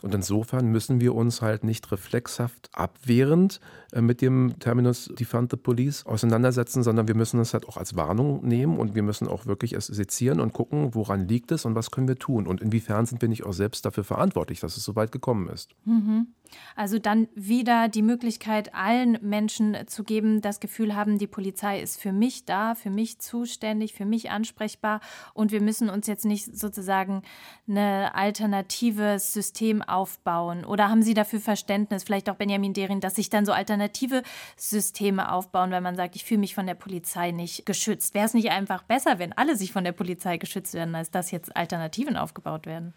Und 0.02 0.14
insofern 0.14 0.66
müssen 0.66 1.00
wir 1.00 1.14
uns 1.14 1.42
halt 1.42 1.64
nicht 1.64 1.90
reflexhaft 1.90 2.70
abwehrend 2.72 3.60
äh, 3.92 4.00
mit 4.00 4.20
dem 4.20 4.58
Terminus 4.58 5.10
Defund 5.18 5.50
the 5.50 5.56
Police 5.56 6.04
auseinandersetzen, 6.06 6.82
sondern 6.82 7.08
wir 7.08 7.14
müssen 7.14 7.40
es 7.40 7.54
halt 7.54 7.66
auch 7.66 7.76
als 7.76 7.96
Warnung 7.96 8.46
nehmen 8.46 8.78
und 8.78 8.94
wir 8.94 9.02
müssen 9.02 9.28
auch 9.28 9.46
wirklich 9.46 9.72
es 9.72 9.86
sezieren 9.86 10.40
und 10.40 10.52
gucken, 10.52 10.94
woran 10.94 11.28
liegt 11.28 11.52
es 11.52 11.64
und 11.64 11.74
was 11.74 11.90
können 11.90 12.08
wir 12.08 12.16
tun 12.16 12.46
und 12.46 12.60
inwiefern 12.60 13.06
sind 13.06 13.22
wir 13.22 13.28
nicht 13.28 13.45
auch 13.46 13.52
selbst 13.52 13.84
dafür 13.84 14.04
verantwortlich, 14.04 14.60
dass 14.60 14.76
es 14.76 14.84
so 14.84 14.96
weit 14.96 15.12
gekommen 15.12 15.48
ist. 15.48 15.70
Mhm. 15.84 16.28
Also 16.74 16.98
dann 16.98 17.28
wieder 17.34 17.88
die 17.88 18.02
Möglichkeit, 18.02 18.74
allen 18.74 19.18
Menschen 19.22 19.76
zu 19.86 20.04
geben, 20.04 20.40
das 20.40 20.60
Gefühl 20.60 20.94
haben, 20.94 21.18
die 21.18 21.26
Polizei 21.26 21.80
ist 21.80 22.00
für 22.00 22.12
mich 22.12 22.44
da, 22.44 22.74
für 22.74 22.90
mich 22.90 23.18
zuständig, 23.18 23.94
für 23.94 24.04
mich 24.04 24.30
ansprechbar 24.30 25.00
und 25.34 25.52
wir 25.52 25.60
müssen 25.60 25.90
uns 25.90 26.06
jetzt 26.06 26.24
nicht 26.24 26.56
sozusagen 26.56 27.22
ein 27.68 27.78
alternatives 27.78 29.32
System 29.32 29.82
aufbauen. 29.82 30.64
Oder 30.64 30.88
haben 30.88 31.02
Sie 31.02 31.14
dafür 31.14 31.40
Verständnis, 31.40 32.04
vielleicht 32.04 32.30
auch 32.30 32.36
Benjamin 32.36 32.72
Dering, 32.72 33.00
dass 33.00 33.16
sich 33.16 33.30
dann 33.30 33.46
so 33.46 33.52
alternative 33.52 34.22
Systeme 34.56 35.32
aufbauen, 35.32 35.70
wenn 35.70 35.82
man 35.82 35.96
sagt, 35.96 36.16
ich 36.16 36.24
fühle 36.24 36.40
mich 36.40 36.54
von 36.54 36.66
der 36.66 36.74
Polizei 36.74 37.30
nicht 37.30 37.66
geschützt? 37.66 38.14
Wäre 38.14 38.26
es 38.26 38.34
nicht 38.34 38.50
einfach 38.50 38.82
besser, 38.82 39.18
wenn 39.18 39.32
alle 39.32 39.56
sich 39.56 39.72
von 39.72 39.84
der 39.84 39.92
Polizei 39.92 40.36
geschützt 40.36 40.74
werden, 40.74 40.94
als 40.94 41.10
dass 41.10 41.30
jetzt 41.30 41.56
Alternativen 41.56 42.16
aufgebaut 42.16 42.66
werden? 42.66 42.94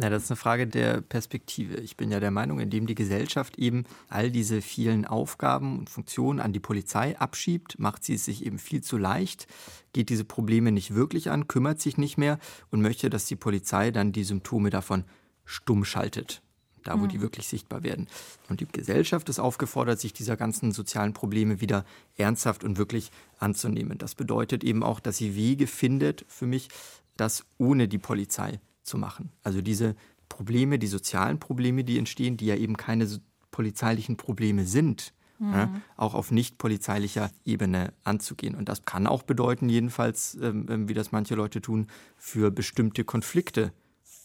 Na, 0.00 0.08
das 0.08 0.22
ist 0.22 0.30
eine 0.30 0.36
Frage 0.38 0.66
der 0.66 1.02
Perspektive. 1.02 1.76
Ich 1.76 1.94
bin 1.98 2.10
ja 2.10 2.20
der 2.20 2.30
Meinung, 2.30 2.58
indem 2.58 2.86
die 2.86 2.94
Gesellschaft 2.94 3.58
eben 3.58 3.84
all 4.08 4.30
diese 4.30 4.62
vielen 4.62 5.04
Aufgaben 5.04 5.78
und 5.78 5.90
Funktionen 5.90 6.40
an 6.40 6.54
die 6.54 6.58
Polizei 6.58 7.18
abschiebt, 7.18 7.78
macht 7.78 8.02
sie 8.02 8.14
es 8.14 8.24
sich 8.24 8.46
eben 8.46 8.58
viel 8.58 8.82
zu 8.82 8.96
leicht, 8.96 9.46
geht 9.92 10.08
diese 10.08 10.24
Probleme 10.24 10.72
nicht 10.72 10.94
wirklich 10.94 11.30
an, 11.30 11.48
kümmert 11.48 11.82
sich 11.82 11.98
nicht 11.98 12.16
mehr 12.16 12.38
und 12.70 12.80
möchte, 12.80 13.10
dass 13.10 13.26
die 13.26 13.36
Polizei 13.36 13.90
dann 13.90 14.12
die 14.12 14.24
Symptome 14.24 14.70
davon 14.70 15.04
stumm 15.44 15.84
schaltet. 15.84 16.40
Da, 16.82 16.98
wo 16.98 17.04
mhm. 17.04 17.08
die 17.10 17.20
wirklich 17.20 17.46
sichtbar 17.46 17.82
werden. 17.82 18.08
Und 18.48 18.60
die 18.60 18.66
Gesellschaft 18.66 19.28
ist 19.28 19.38
aufgefordert, 19.38 20.00
sich 20.00 20.14
dieser 20.14 20.38
ganzen 20.38 20.72
sozialen 20.72 21.12
Probleme 21.12 21.60
wieder 21.60 21.84
ernsthaft 22.16 22.64
und 22.64 22.78
wirklich 22.78 23.10
anzunehmen. 23.38 23.98
Das 23.98 24.14
bedeutet 24.14 24.64
eben 24.64 24.82
auch, 24.82 24.98
dass 24.98 25.18
sie 25.18 25.36
Wege 25.36 25.66
findet, 25.66 26.24
für 26.26 26.46
mich, 26.46 26.70
das 27.18 27.44
ohne 27.58 27.86
die 27.86 27.98
Polizei 27.98 28.60
zu 28.90 28.98
machen. 28.98 29.30
Also 29.42 29.62
diese 29.62 29.94
Probleme, 30.28 30.78
die 30.78 30.86
sozialen 30.86 31.38
Probleme, 31.38 31.84
die 31.84 31.98
entstehen, 31.98 32.36
die 32.36 32.46
ja 32.46 32.56
eben 32.56 32.76
keine 32.76 33.08
polizeilichen 33.50 34.16
Probleme 34.16 34.66
sind, 34.66 35.14
mhm. 35.38 35.52
ja, 35.52 35.70
auch 35.96 36.14
auf 36.14 36.30
nicht 36.30 36.58
polizeilicher 36.58 37.30
Ebene 37.44 37.92
anzugehen. 38.04 38.54
Und 38.54 38.68
das 38.68 38.84
kann 38.84 39.06
auch 39.06 39.22
bedeuten, 39.22 39.68
jedenfalls, 39.68 40.36
ähm, 40.42 40.66
ähm 40.68 40.88
wie 40.88 40.94
das 40.94 41.12
manche 41.12 41.34
Leute 41.34 41.60
tun, 41.60 41.86
für 42.16 42.50
bestimmte 42.50 43.04
Konflikte 43.04 43.72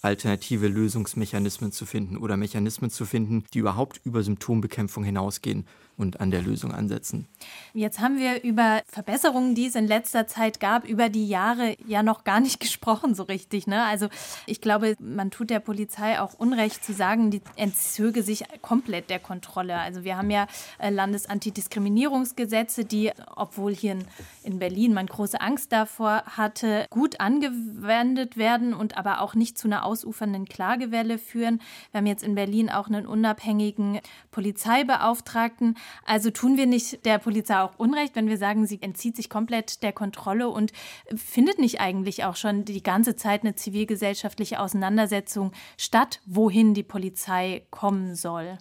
alternative 0.01 0.67
Lösungsmechanismen 0.67 1.71
zu 1.71 1.85
finden 1.85 2.17
oder 2.17 2.37
Mechanismen 2.37 2.91
zu 2.91 3.05
finden, 3.05 3.43
die 3.53 3.59
überhaupt 3.59 3.99
über 4.03 4.21
Symptombekämpfung 4.21 5.03
hinausgehen 5.03 5.65
und 5.97 6.19
an 6.19 6.31
der 6.31 6.41
Lösung 6.41 6.71
ansetzen. 6.71 7.27
Jetzt 7.73 7.99
haben 7.99 8.17
wir 8.17 8.43
über 8.43 8.81
Verbesserungen, 8.87 9.55
die 9.55 9.67
es 9.67 9.75
in 9.75 9.87
letzter 9.87 10.27
Zeit 10.27 10.59
gab, 10.59 10.85
über 10.87 11.09
die 11.09 11.27
Jahre 11.27 11.75
ja 11.87 12.03
noch 12.03 12.23
gar 12.23 12.39
nicht 12.39 12.59
gesprochen 12.65 13.15
so 13.15 13.23
richtig. 13.23 13.67
Ne? 13.67 13.83
Also 13.83 14.07
ich 14.45 14.61
glaube, 14.61 14.95
man 14.99 15.31
tut 15.31 15.49
der 15.49 15.59
Polizei 15.59 16.19
auch 16.19 16.33
Unrecht 16.33 16.83
zu 16.83 16.93
sagen, 16.93 17.31
die 17.31 17.41
entzöge 17.55 18.23
sich 18.23 18.43
komplett 18.61 19.09
der 19.09 19.19
Kontrolle. 19.19 19.77
Also 19.77 20.03
wir 20.03 20.17
haben 20.17 20.29
ja 20.29 20.47
äh, 20.79 20.89
Landesantidiskriminierungsgesetze, 20.89 22.85
die, 22.85 23.11
obwohl 23.35 23.73
hier 23.73 23.99
in 24.43 24.59
Berlin 24.59 24.93
man 24.93 25.07
große 25.07 25.39
Angst 25.39 25.71
davor 25.71 26.23
hatte, 26.25 26.87
gut 26.89 27.19
angewendet 27.19 28.37
werden 28.37 28.73
und 28.73 28.97
aber 28.97 29.21
auch 29.21 29.35
nicht 29.35 29.57
zu 29.57 29.67
einer 29.67 29.85
ausufernden 29.85 30.45
Klagewelle 30.45 31.17
führen. 31.17 31.61
Wir 31.91 31.99
haben 31.99 32.07
jetzt 32.07 32.23
in 32.23 32.35
Berlin 32.35 32.69
auch 32.69 32.87
einen 32.87 33.05
unabhängigen 33.05 33.99
Polizeibeauftragten. 34.31 35.77
Also 36.05 36.29
tun 36.29 36.57
wir 36.57 36.65
nicht 36.65 37.05
der 37.05 37.19
Polizei 37.19 37.59
auch 37.59 37.77
Unrecht, 37.77 38.15
wenn 38.15 38.27
wir 38.27 38.37
sagen, 38.37 38.65
sie 38.65 38.81
entzieht 38.81 39.15
sich 39.15 39.29
komplett 39.29 39.83
der 39.83 39.93
Kontrolle 39.93 40.49
und 40.49 40.71
findet 41.15 41.59
nicht 41.59 41.79
eigentlich 41.79 42.23
auch 42.23 42.35
schon 42.35 42.65
die 42.65 42.83
ganze 42.83 43.15
Zeit 43.15 43.43
eine 43.43 43.55
zivilgesellschaftliche 43.55 44.59
Auseinandersetzung 44.59 45.51
statt, 45.77 46.21
wohin 46.25 46.73
die 46.73 46.83
Polizei 46.83 47.65
kommen 47.71 48.15
soll? 48.15 48.57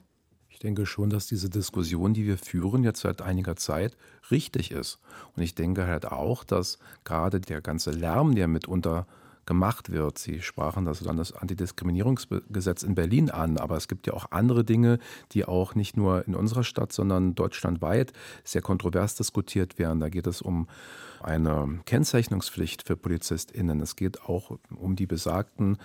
Ich 0.48 0.60
denke 0.60 0.86
schon, 0.86 1.10
dass 1.10 1.26
diese 1.26 1.50
Diskussion, 1.50 2.14
die 2.14 2.26
wir 2.26 2.38
führen 2.38 2.84
jetzt 2.84 3.00
seit 3.00 3.20
einiger 3.20 3.56
Zeit, 3.56 3.96
richtig 4.30 4.70
ist. 4.70 4.98
Und 5.36 5.42
ich 5.42 5.54
denke 5.54 5.86
halt 5.86 6.06
auch, 6.06 6.44
dass 6.44 6.78
gerade 7.02 7.40
der 7.40 7.60
ganze 7.60 7.90
Lärm, 7.90 8.34
der 8.34 8.48
mitunter 8.48 9.06
gemacht 9.46 9.90
wird. 9.90 10.18
Sie 10.18 10.40
sprachen 10.40 10.84
das 10.84 11.00
Landesantidiskriminierungsgesetz 11.00 12.82
in 12.82 12.94
Berlin 12.94 13.30
an, 13.30 13.58
aber 13.58 13.76
es 13.76 13.88
gibt 13.88 14.06
ja 14.06 14.14
auch 14.14 14.30
andere 14.30 14.64
Dinge, 14.64 14.98
die 15.32 15.44
auch 15.44 15.74
nicht 15.74 15.96
nur 15.96 16.26
in 16.26 16.34
unserer 16.34 16.64
Stadt, 16.64 16.92
sondern 16.92 17.34
deutschlandweit 17.34 18.12
sehr 18.44 18.62
kontrovers 18.62 19.14
diskutiert 19.14 19.78
werden. 19.78 20.00
Da 20.00 20.08
geht 20.08 20.26
es 20.26 20.42
um 20.42 20.66
eine 21.24 21.80
Kennzeichnungspflicht 21.86 22.86
für 22.86 22.96
PolizistInnen. 22.96 23.80
Es 23.80 23.96
geht 23.96 24.22
auch 24.24 24.58
um 24.76 24.94
die 24.94 25.06
besagten 25.06 25.78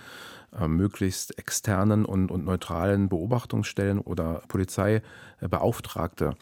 äh, 0.58 0.68
möglichst 0.68 1.38
externen 1.38 2.04
und, 2.04 2.30
und 2.30 2.44
neutralen 2.44 3.08
Beobachtungsstellen 3.08 3.98
oder 3.98 4.42
Polizeibeauftragte. 4.48 6.36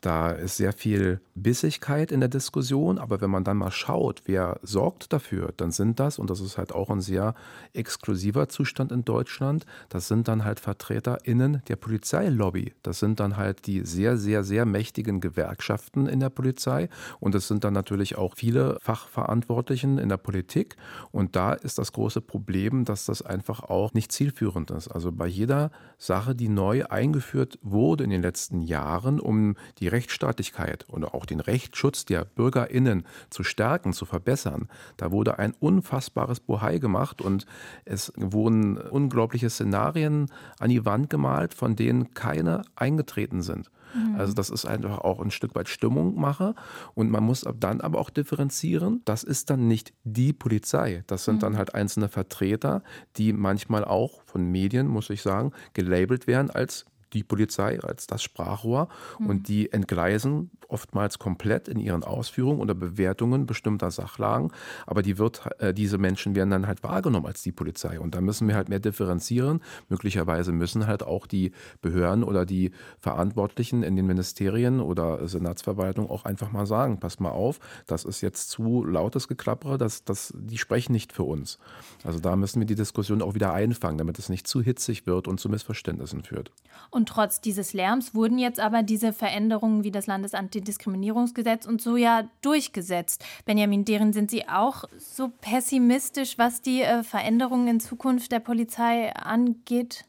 Da 0.00 0.30
ist 0.30 0.56
sehr 0.56 0.72
viel 0.72 1.20
Bissigkeit 1.34 2.12
in 2.12 2.20
der 2.20 2.28
Diskussion, 2.28 2.98
aber 2.98 3.20
wenn 3.20 3.30
man 3.30 3.42
dann 3.42 3.56
mal 3.56 3.72
schaut, 3.72 4.22
wer 4.26 4.60
sorgt 4.62 5.12
dafür, 5.12 5.52
dann 5.56 5.72
sind 5.72 5.98
das, 5.98 6.20
und 6.20 6.30
das 6.30 6.40
ist 6.40 6.56
halt 6.56 6.72
auch 6.72 6.88
ein 6.90 7.00
sehr 7.00 7.34
exklusiver 7.72 8.48
Zustand 8.48 8.92
in 8.92 9.04
Deutschland, 9.04 9.66
das 9.88 10.06
sind 10.06 10.28
dann 10.28 10.44
halt 10.44 10.60
VertreterInnen 10.60 11.62
der 11.66 11.76
Polizeilobby. 11.76 12.74
Das 12.82 13.00
sind 13.00 13.18
dann 13.18 13.36
halt 13.36 13.66
die 13.66 13.84
sehr, 13.84 14.16
sehr, 14.16 14.44
sehr 14.44 14.66
mächtigen 14.66 15.20
Gewerkschaften 15.20 16.06
in 16.06 16.20
der 16.20 16.30
Polizei 16.30 16.88
und 17.18 17.34
es 17.34 17.48
sind 17.48 17.64
dann 17.64 17.74
natürlich 17.74 18.16
auch 18.16 18.34
viele 18.36 18.78
Fachverantwortlichen 18.80 19.98
in 19.98 20.08
der 20.08 20.16
Politik. 20.16 20.76
Und 21.10 21.34
da 21.34 21.54
ist 21.54 21.78
das 21.78 21.92
große 21.92 22.20
Problem, 22.20 22.84
dass 22.84 23.04
das 23.04 23.22
einfach 23.22 23.64
auch 23.64 23.94
nicht 23.94 24.12
zielführend 24.12 24.70
ist. 24.70 24.88
Also 24.88 25.10
bei 25.10 25.26
jeder 25.26 25.72
Sache, 25.96 26.36
die 26.36 26.48
neu 26.48 26.84
eingeführt 26.86 27.58
wurde 27.62 28.04
in 28.04 28.10
den 28.10 28.22
letzten 28.22 28.60
Jahren, 28.60 29.18
um 29.18 29.56
die 29.78 29.87
die 29.88 29.94
Rechtsstaatlichkeit 29.94 30.84
und 30.88 31.04
auch 31.04 31.24
den 31.24 31.40
Rechtsschutz 31.40 32.04
der 32.04 32.26
BürgerInnen 32.26 33.04
zu 33.30 33.42
stärken, 33.42 33.94
zu 33.94 34.04
verbessern, 34.04 34.68
da 34.98 35.10
wurde 35.10 35.38
ein 35.38 35.54
unfassbares 35.58 36.40
Bohai 36.40 36.78
gemacht 36.78 37.22
und 37.22 37.46
es 37.86 38.12
wurden 38.16 38.76
unglaubliche 38.76 39.48
Szenarien 39.48 40.30
an 40.58 40.68
die 40.68 40.84
Wand 40.84 41.08
gemalt, 41.08 41.54
von 41.54 41.74
denen 41.74 42.12
keine 42.12 42.62
eingetreten 42.76 43.40
sind. 43.40 43.70
Mhm. 43.94 44.16
Also 44.16 44.34
das 44.34 44.50
ist 44.50 44.66
einfach 44.66 44.98
auch 44.98 45.20
ein 45.20 45.30
Stück 45.30 45.54
weit 45.54 45.70
Stimmungmacher 45.70 46.54
und 46.94 47.10
man 47.10 47.24
muss 47.24 47.46
dann 47.58 47.80
aber 47.80 47.98
auch 47.98 48.10
differenzieren. 48.10 49.00
Das 49.06 49.24
ist 49.24 49.48
dann 49.48 49.68
nicht 49.68 49.94
die 50.04 50.34
Polizei. 50.34 51.02
Das 51.06 51.24
sind 51.24 51.36
mhm. 51.36 51.40
dann 51.40 51.56
halt 51.56 51.74
einzelne 51.74 52.10
Vertreter, 52.10 52.82
die 53.16 53.32
manchmal 53.32 53.84
auch 53.84 54.20
von 54.22 54.50
Medien, 54.50 54.86
muss 54.86 55.08
ich 55.08 55.22
sagen, 55.22 55.52
gelabelt 55.72 56.26
werden 56.26 56.50
als 56.50 56.84
die 57.12 57.22
Polizei 57.22 57.80
als 57.80 58.06
das 58.06 58.22
Sprachrohr 58.22 58.88
mhm. 59.18 59.26
und 59.26 59.48
die 59.48 59.72
entgleisen 59.72 60.50
oftmals 60.68 61.18
komplett 61.18 61.68
in 61.68 61.80
ihren 61.80 62.04
Ausführungen 62.04 62.60
oder 62.60 62.74
Bewertungen 62.74 63.46
bestimmter 63.46 63.90
Sachlagen, 63.90 64.52
aber 64.86 65.02
die 65.02 65.18
wird, 65.18 65.48
äh, 65.58 65.72
diese 65.72 65.98
Menschen 65.98 66.34
werden 66.34 66.50
dann 66.50 66.66
halt 66.66 66.82
wahrgenommen 66.82 67.26
als 67.26 67.42
die 67.42 67.52
Polizei 67.52 67.98
und 67.98 68.14
da 68.14 68.20
müssen 68.20 68.46
wir 68.48 68.54
halt 68.54 68.68
mehr 68.68 68.80
differenzieren. 68.80 69.60
Möglicherweise 69.88 70.52
müssen 70.52 70.86
halt 70.86 71.02
auch 71.02 71.26
die 71.26 71.52
Behörden 71.80 72.22
oder 72.22 72.44
die 72.44 72.72
Verantwortlichen 72.98 73.82
in 73.82 73.96
den 73.96 74.06
Ministerien 74.06 74.80
oder 74.80 75.26
Senatsverwaltung 75.26 76.10
auch 76.10 76.24
einfach 76.24 76.52
mal 76.52 76.66
sagen, 76.66 77.00
pass 77.00 77.18
mal 77.18 77.30
auf, 77.30 77.58
das 77.86 78.04
ist 78.04 78.20
jetzt 78.20 78.50
zu 78.50 78.84
lautes 78.84 79.28
Geklappere, 79.28 79.78
das, 79.78 80.04
das, 80.04 80.32
die 80.36 80.58
sprechen 80.58 80.92
nicht 80.92 81.12
für 81.12 81.22
uns. 81.22 81.58
Also 82.04 82.20
da 82.20 82.36
müssen 82.36 82.60
wir 82.60 82.66
die 82.66 82.74
Diskussion 82.74 83.22
auch 83.22 83.34
wieder 83.34 83.52
einfangen, 83.52 83.98
damit 83.98 84.18
es 84.18 84.28
nicht 84.28 84.46
zu 84.46 84.62
hitzig 84.62 85.06
wird 85.06 85.28
und 85.28 85.40
zu 85.40 85.48
Missverständnissen 85.48 86.22
führt. 86.22 86.50
Und 86.90 86.97
trotz 87.06 87.40
dieses 87.40 87.72
Lärms 87.72 88.14
wurden 88.14 88.38
jetzt 88.38 88.60
aber 88.60 88.82
diese 88.82 89.12
Veränderungen 89.12 89.84
wie 89.84 89.90
das 89.90 90.06
Landesantidiskriminierungsgesetz 90.06 91.66
und 91.66 91.82
so 91.82 91.96
ja 91.96 92.28
durchgesetzt. 92.42 93.24
Benjamin 93.44 93.84
Deren, 93.84 94.12
sind 94.12 94.30
Sie 94.30 94.48
auch 94.48 94.84
so 94.98 95.28
pessimistisch, 95.40 96.38
was 96.38 96.62
die 96.62 96.82
äh, 96.82 97.02
Veränderungen 97.02 97.68
in 97.68 97.80
Zukunft 97.80 98.32
der 98.32 98.40
Polizei 98.40 99.14
angeht? 99.14 100.04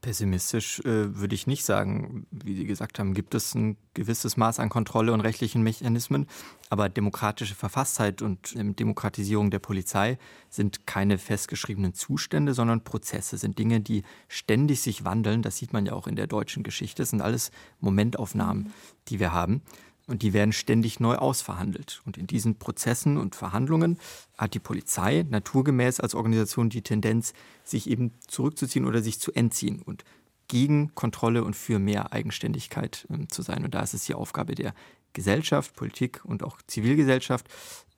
Pessimistisch 0.00 0.80
äh, 0.80 1.16
würde 1.16 1.34
ich 1.34 1.46
nicht 1.46 1.64
sagen. 1.64 2.26
Wie 2.30 2.54
Sie 2.54 2.64
gesagt 2.64 2.98
haben, 2.98 3.12
gibt 3.12 3.34
es 3.34 3.54
ein 3.54 3.76
gewisses 3.92 4.36
Maß 4.36 4.60
an 4.60 4.68
Kontrolle 4.68 5.12
und 5.12 5.20
rechtlichen 5.20 5.62
Mechanismen. 5.62 6.26
Aber 6.70 6.88
demokratische 6.88 7.54
Verfasstheit 7.54 8.22
und 8.22 8.54
ähm, 8.56 8.76
Demokratisierung 8.76 9.50
der 9.50 9.58
Polizei 9.58 10.18
sind 10.48 10.86
keine 10.86 11.18
festgeschriebenen 11.18 11.94
Zustände, 11.94 12.54
sondern 12.54 12.84
Prozesse, 12.84 13.36
sind 13.36 13.58
Dinge, 13.58 13.80
die 13.80 14.04
ständig 14.28 14.80
sich 14.80 15.04
wandeln. 15.04 15.42
Das 15.42 15.56
sieht 15.56 15.72
man 15.72 15.84
ja 15.84 15.92
auch 15.92 16.06
in 16.06 16.16
der 16.16 16.26
deutschen 16.26 16.62
Geschichte. 16.62 17.02
Das 17.02 17.10
sind 17.10 17.20
alles 17.20 17.50
Momentaufnahmen, 17.80 18.72
die 19.08 19.20
wir 19.20 19.32
haben 19.32 19.62
und 20.08 20.22
die 20.22 20.32
werden 20.32 20.52
ständig 20.52 20.98
neu 20.98 21.16
ausverhandelt. 21.16 22.00
Und 22.04 22.16
in 22.18 22.26
diesen 22.26 22.58
Prozessen 22.58 23.18
und 23.18 23.36
Verhandlungen 23.36 23.98
hat 24.36 24.54
die 24.54 24.58
Polizei 24.58 25.24
naturgemäß 25.28 26.00
als 26.00 26.14
Organisation 26.14 26.70
die 26.70 26.82
Tendenz, 26.82 27.34
sich 27.62 27.88
eben 27.88 28.12
zurückzuziehen 28.26 28.86
oder 28.86 29.02
sich 29.02 29.20
zu 29.20 29.32
entziehen 29.32 29.82
und 29.82 30.04
gegen 30.48 30.94
Kontrolle 30.94 31.44
und 31.44 31.54
für 31.54 31.78
mehr 31.78 32.12
Eigenständigkeit 32.12 33.06
äh, 33.10 33.26
zu 33.28 33.42
sein. 33.42 33.64
Und 33.64 33.74
da 33.74 33.82
ist 33.82 33.94
es 33.94 34.06
die 34.06 34.14
Aufgabe 34.14 34.54
der 34.54 34.74
Gesellschaft, 35.12 35.74
Politik 35.74 36.24
und 36.24 36.42
auch 36.42 36.58
Zivilgesellschaft, 36.66 37.46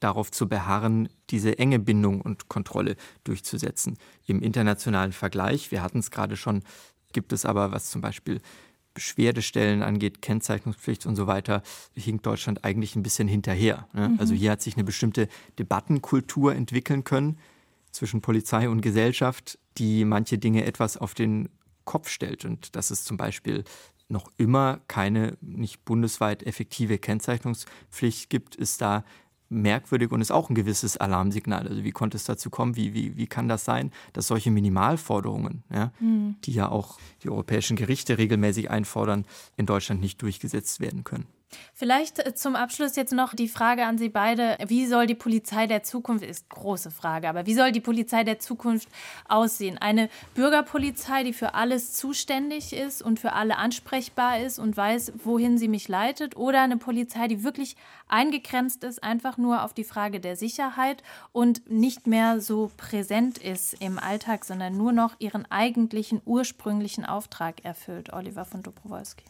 darauf 0.00 0.30
zu 0.32 0.48
beharren, 0.48 1.08
diese 1.30 1.58
enge 1.58 1.78
Bindung 1.78 2.20
und 2.20 2.48
Kontrolle 2.48 2.96
durchzusetzen. 3.24 3.98
Im 4.26 4.42
internationalen 4.42 5.12
Vergleich, 5.12 5.70
wir 5.70 5.82
hatten 5.82 5.98
es 5.98 6.10
gerade 6.10 6.36
schon, 6.36 6.62
gibt 7.12 7.32
es 7.32 7.44
aber, 7.44 7.70
was 7.72 7.90
zum 7.90 8.00
Beispiel 8.00 8.40
Beschwerdestellen 8.94 9.82
angeht, 9.82 10.22
Kennzeichnungspflicht 10.22 11.06
und 11.06 11.16
so 11.16 11.26
weiter, 11.26 11.62
hinkt 11.94 12.26
Deutschland 12.26 12.64
eigentlich 12.64 12.96
ein 12.96 13.02
bisschen 13.02 13.28
hinterher. 13.28 13.86
Ne? 13.92 14.10
Mhm. 14.10 14.20
Also 14.20 14.34
hier 14.34 14.50
hat 14.50 14.62
sich 14.62 14.74
eine 14.74 14.84
bestimmte 14.84 15.28
Debattenkultur 15.58 16.54
entwickeln 16.54 17.04
können 17.04 17.38
zwischen 17.92 18.20
Polizei 18.20 18.68
und 18.68 18.80
Gesellschaft, 18.80 19.58
die 19.78 20.04
manche 20.04 20.38
Dinge 20.38 20.64
etwas 20.64 20.96
auf 20.96 21.14
den 21.14 21.48
Kopf 21.84 22.08
stellt. 22.08 22.44
Und 22.44 22.76
dass 22.76 22.90
es 22.90 23.04
zum 23.04 23.16
Beispiel 23.16 23.64
noch 24.08 24.30
immer 24.36 24.80
keine 24.88 25.36
nicht 25.40 25.84
bundesweit 25.84 26.42
effektive 26.42 26.98
Kennzeichnungspflicht 26.98 28.28
gibt, 28.28 28.56
ist 28.56 28.80
da 28.80 29.04
merkwürdig 29.50 30.10
und 30.12 30.20
ist 30.20 30.30
auch 30.30 30.48
ein 30.48 30.54
gewisses 30.54 30.96
Alarmsignal. 30.96 31.68
Also 31.68 31.84
wie 31.84 31.90
konnte 31.90 32.16
es 32.16 32.24
dazu 32.24 32.48
kommen? 32.50 32.76
Wie, 32.76 32.94
wie, 32.94 33.16
wie 33.16 33.26
kann 33.26 33.48
das 33.48 33.64
sein, 33.64 33.92
dass 34.12 34.28
solche 34.28 34.50
Minimalforderungen, 34.50 35.64
ja, 35.72 35.92
mhm. 36.00 36.36
die 36.44 36.52
ja 36.52 36.68
auch 36.68 36.98
die 37.22 37.30
europäischen 37.30 37.76
Gerichte 37.76 38.16
regelmäßig 38.16 38.70
einfordern, 38.70 39.26
in 39.56 39.66
Deutschland 39.66 40.00
nicht 40.00 40.22
durchgesetzt 40.22 40.80
werden 40.80 41.04
können? 41.04 41.26
Vielleicht 41.74 42.18
äh, 42.18 42.34
zum 42.34 42.56
Abschluss 42.56 42.96
jetzt 42.96 43.12
noch 43.12 43.34
die 43.34 43.48
Frage 43.48 43.84
an 43.84 43.98
Sie 43.98 44.08
beide. 44.08 44.56
Wie 44.66 44.86
soll 44.86 45.06
die 45.06 45.14
Polizei 45.14 45.66
der 45.66 45.82
Zukunft, 45.82 46.24
ist 46.24 46.48
große 46.48 46.90
Frage, 46.90 47.28
aber 47.28 47.46
wie 47.46 47.54
soll 47.54 47.72
die 47.72 47.80
Polizei 47.80 48.24
der 48.24 48.38
Zukunft 48.38 48.88
aussehen? 49.28 49.78
Eine 49.78 50.08
Bürgerpolizei, 50.34 51.24
die 51.24 51.32
für 51.32 51.54
alles 51.54 51.92
zuständig 51.92 52.72
ist 52.72 53.02
und 53.02 53.18
für 53.18 53.32
alle 53.32 53.56
ansprechbar 53.56 54.40
ist 54.40 54.58
und 54.58 54.76
weiß, 54.76 55.12
wohin 55.24 55.58
sie 55.58 55.68
mich 55.68 55.88
leitet? 55.88 56.36
Oder 56.36 56.62
eine 56.62 56.76
Polizei, 56.76 57.28
die 57.28 57.42
wirklich 57.42 57.76
eingegrenzt 58.08 58.84
ist, 58.84 59.02
einfach 59.02 59.38
nur 59.38 59.64
auf 59.64 59.72
die 59.72 59.84
Frage 59.84 60.20
der 60.20 60.36
Sicherheit 60.36 61.02
und 61.32 61.70
nicht 61.70 62.06
mehr 62.06 62.40
so 62.40 62.70
präsent 62.76 63.38
ist 63.38 63.74
im 63.80 63.98
Alltag, 63.98 64.44
sondern 64.44 64.76
nur 64.76 64.92
noch 64.92 65.14
ihren 65.18 65.50
eigentlichen 65.50 66.20
ursprünglichen 66.24 67.04
Auftrag 67.04 67.64
erfüllt? 67.64 68.12
Oliver 68.12 68.44
von 68.44 68.62
Dobrowolski. 68.62 69.24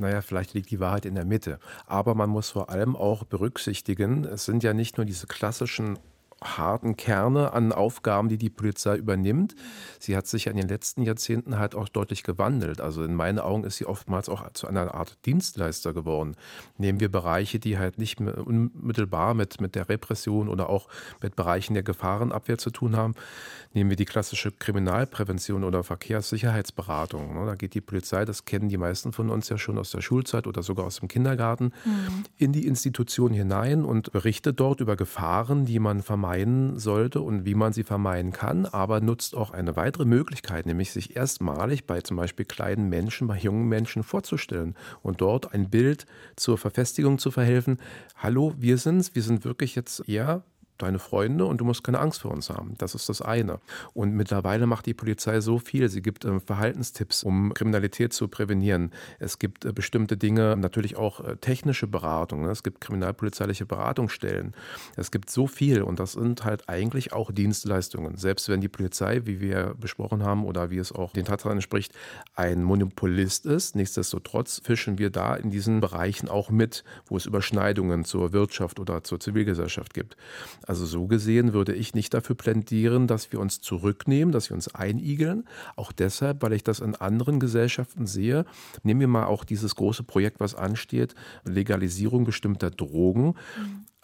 Naja, 0.00 0.22
vielleicht 0.22 0.54
liegt 0.54 0.70
die 0.70 0.80
Wahrheit 0.80 1.06
in 1.06 1.14
der 1.14 1.24
Mitte. 1.24 1.58
Aber 1.86 2.14
man 2.14 2.30
muss 2.30 2.50
vor 2.50 2.70
allem 2.70 2.96
auch 2.96 3.24
berücksichtigen, 3.24 4.24
es 4.24 4.44
sind 4.44 4.62
ja 4.62 4.74
nicht 4.74 4.96
nur 4.96 5.06
diese 5.06 5.26
klassischen 5.26 5.98
harten 6.42 6.96
Kerne 6.96 7.52
an 7.52 7.72
Aufgaben, 7.72 8.28
die 8.28 8.38
die 8.38 8.50
Polizei 8.50 8.96
übernimmt. 8.96 9.56
Sie 9.98 10.16
hat 10.16 10.26
sich 10.26 10.46
in 10.46 10.56
den 10.56 10.68
letzten 10.68 11.02
Jahrzehnten 11.02 11.58
halt 11.58 11.74
auch 11.74 11.88
deutlich 11.88 12.22
gewandelt. 12.22 12.80
Also 12.80 13.02
in 13.02 13.14
meinen 13.14 13.40
Augen 13.40 13.64
ist 13.64 13.78
sie 13.78 13.86
oftmals 13.86 14.28
auch 14.28 14.48
zu 14.52 14.68
einer 14.68 14.94
Art 14.94 15.18
Dienstleister 15.26 15.92
geworden. 15.92 16.36
Nehmen 16.76 17.00
wir 17.00 17.10
Bereiche, 17.10 17.58
die 17.58 17.78
halt 17.78 17.98
nicht 17.98 18.20
unmittelbar 18.20 19.34
mit, 19.34 19.60
mit 19.60 19.74
der 19.74 19.88
Repression 19.88 20.48
oder 20.48 20.70
auch 20.70 20.88
mit 21.20 21.34
Bereichen 21.34 21.74
der 21.74 21.82
Gefahrenabwehr 21.82 22.58
zu 22.58 22.70
tun 22.70 22.96
haben. 22.96 23.14
Nehmen 23.74 23.90
wir 23.90 23.96
die 23.96 24.04
klassische 24.04 24.52
Kriminalprävention 24.52 25.64
oder 25.64 25.82
Verkehrssicherheitsberatung. 25.82 27.34
Ne? 27.34 27.46
Da 27.46 27.54
geht 27.56 27.74
die 27.74 27.80
Polizei, 27.80 28.24
das 28.24 28.44
kennen 28.44 28.68
die 28.68 28.78
meisten 28.78 29.12
von 29.12 29.28
uns 29.30 29.48
ja 29.48 29.58
schon 29.58 29.76
aus 29.76 29.90
der 29.90 30.02
Schulzeit 30.02 30.46
oder 30.46 30.62
sogar 30.62 30.86
aus 30.86 31.00
dem 31.00 31.08
Kindergarten, 31.08 31.72
mhm. 31.84 32.24
in 32.36 32.52
die 32.52 32.66
Institution 32.66 33.32
hinein 33.32 33.84
und 33.84 34.12
berichtet 34.12 34.60
dort 34.60 34.80
über 34.80 34.96
Gefahren, 34.96 35.64
die 35.64 35.80
man 35.80 36.02
vermeiden 36.02 36.27
vermeiden 36.28 36.78
sollte 36.78 37.22
und 37.22 37.46
wie 37.46 37.54
man 37.54 37.72
sie 37.72 37.84
vermeiden 37.84 38.32
kann, 38.32 38.66
aber 38.66 39.00
nutzt 39.00 39.34
auch 39.34 39.50
eine 39.50 39.76
weitere 39.76 40.04
Möglichkeit, 40.04 40.66
nämlich 40.66 40.92
sich 40.92 41.16
erstmalig 41.16 41.86
bei 41.86 42.02
zum 42.02 42.18
Beispiel 42.18 42.44
kleinen 42.44 42.90
Menschen, 42.90 43.28
bei 43.28 43.38
jungen 43.38 43.66
Menschen 43.66 44.02
vorzustellen 44.02 44.76
und 45.02 45.22
dort 45.22 45.54
ein 45.54 45.70
Bild 45.70 46.04
zur 46.36 46.58
Verfestigung 46.58 47.18
zu 47.18 47.30
verhelfen. 47.30 47.78
Hallo, 48.14 48.52
wir 48.58 48.76
sind's, 48.76 49.14
wir 49.14 49.22
sind 49.22 49.46
wirklich 49.46 49.74
jetzt 49.74 50.06
eher 50.06 50.42
deine 50.82 50.98
Freunde 50.98 51.44
und 51.44 51.58
du 51.58 51.64
musst 51.64 51.84
keine 51.84 51.98
Angst 51.98 52.22
vor 52.22 52.30
uns 52.30 52.50
haben. 52.50 52.74
Das 52.78 52.94
ist 52.94 53.08
das 53.08 53.22
eine. 53.22 53.60
Und 53.94 54.14
mittlerweile 54.14 54.66
macht 54.66 54.86
die 54.86 54.94
Polizei 54.94 55.40
so 55.40 55.58
viel. 55.58 55.88
Sie 55.88 56.02
gibt 56.02 56.24
äh, 56.24 56.40
Verhaltenstipps, 56.40 57.22
um 57.24 57.52
Kriminalität 57.54 58.12
zu 58.12 58.28
prävenieren. 58.28 58.92
Es 59.18 59.38
gibt 59.38 59.64
äh, 59.64 59.72
bestimmte 59.72 60.16
Dinge, 60.16 60.56
natürlich 60.56 60.96
auch 60.96 61.20
äh, 61.20 61.36
technische 61.36 61.86
Beratung. 61.86 62.42
Ne? 62.42 62.50
Es 62.50 62.62
gibt 62.62 62.80
kriminalpolizeiliche 62.80 63.66
Beratungsstellen. 63.66 64.54
Es 64.96 65.10
gibt 65.10 65.30
so 65.30 65.46
viel 65.46 65.82
und 65.82 66.00
das 66.00 66.12
sind 66.12 66.44
halt 66.44 66.68
eigentlich 66.68 67.12
auch 67.12 67.32
Dienstleistungen. 67.32 68.16
Selbst 68.16 68.48
wenn 68.48 68.60
die 68.60 68.68
Polizei, 68.68 69.22
wie 69.24 69.40
wir 69.40 69.74
besprochen 69.78 70.22
haben 70.22 70.44
oder 70.44 70.70
wie 70.70 70.78
es 70.78 70.92
auch 70.92 71.12
den 71.12 71.24
Tatsachen 71.24 71.58
entspricht, 71.58 71.92
ein 72.34 72.62
Monopolist 72.62 73.46
ist, 73.46 73.76
nichtsdestotrotz 73.76 74.60
fischen 74.64 74.98
wir 74.98 75.10
da 75.10 75.34
in 75.34 75.50
diesen 75.50 75.80
Bereichen 75.80 76.28
auch 76.28 76.50
mit, 76.50 76.84
wo 77.06 77.16
es 77.16 77.26
Überschneidungen 77.26 78.04
zur 78.04 78.32
Wirtschaft 78.32 78.80
oder 78.80 79.04
zur 79.04 79.20
Zivilgesellschaft 79.20 79.94
gibt. 79.94 80.16
Also 80.68 80.84
so 80.84 81.06
gesehen 81.06 81.54
würde 81.54 81.72
ich 81.72 81.94
nicht 81.94 82.12
dafür 82.12 82.36
plädieren, 82.36 83.06
dass 83.06 83.32
wir 83.32 83.40
uns 83.40 83.62
zurücknehmen, 83.62 84.32
dass 84.32 84.50
wir 84.50 84.54
uns 84.54 84.74
einigeln. 84.74 85.44
Auch 85.76 85.92
deshalb, 85.92 86.42
weil 86.42 86.52
ich 86.52 86.62
das 86.62 86.80
in 86.80 86.94
anderen 86.94 87.40
Gesellschaften 87.40 88.06
sehe. 88.06 88.44
Nehmen 88.82 89.00
wir 89.00 89.08
mal 89.08 89.24
auch 89.24 89.44
dieses 89.44 89.74
große 89.76 90.02
Projekt, 90.02 90.40
was 90.40 90.54
ansteht, 90.54 91.14
Legalisierung 91.44 92.24
bestimmter 92.24 92.70
Drogen. 92.70 93.34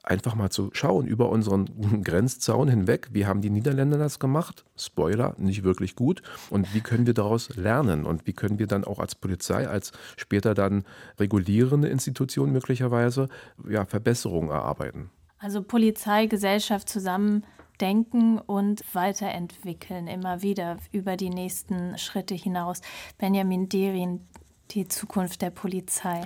Einfach 0.03 0.37
mal 0.37 0.49
zu 0.49 0.71
schauen 0.73 1.07
über 1.07 1.29
unseren 1.29 1.67
Grenzzaun 2.03 2.69
hinweg. 2.69 3.11
Wie 3.12 3.27
haben 3.27 3.43
die 3.43 3.51
Niederländer 3.51 3.99
das 3.99 4.19
gemacht? 4.19 4.65
Spoiler, 4.75 5.35
nicht 5.37 5.65
wirklich 5.65 5.97
gut. 5.97 6.23
Und 6.49 6.73
wie 6.73 6.81
können 6.81 7.07
wir 7.07 7.12
daraus 7.12 7.55
lernen? 7.57 8.07
Und 8.07 8.27
wie 8.27 8.33
können 8.33 8.59
wir 8.59 8.69
dann 8.69 8.85
auch 8.85 9.01
als 9.01 9.15
Polizei, 9.15 9.69
als 9.69 9.93
später 10.17 10.55
dann 10.55 10.85
regulierende 11.21 11.89
Institution 11.89 12.53
möglicherweise, 12.53 13.29
ja, 13.69 13.85
Verbesserungen 13.85 14.49
erarbeiten? 14.49 15.11
Also 15.45 15.62
Polizei, 15.62 16.24
Gesellschaft 16.24 16.88
zusammen 16.88 17.45
denken 17.78 18.38
und 18.38 18.82
weiterentwickeln, 18.95 20.07
immer 20.07 20.40
wieder 20.40 20.78
über 20.90 21.18
die 21.18 21.28
nächsten 21.28 21.99
Schritte 21.99 22.34
hinaus. 22.34 22.80
Benjamin 23.18 23.68
Derin, 23.68 24.22
die 24.70 24.88
Zukunft 24.88 25.42
der 25.42 25.51
Polizei. 25.51 26.22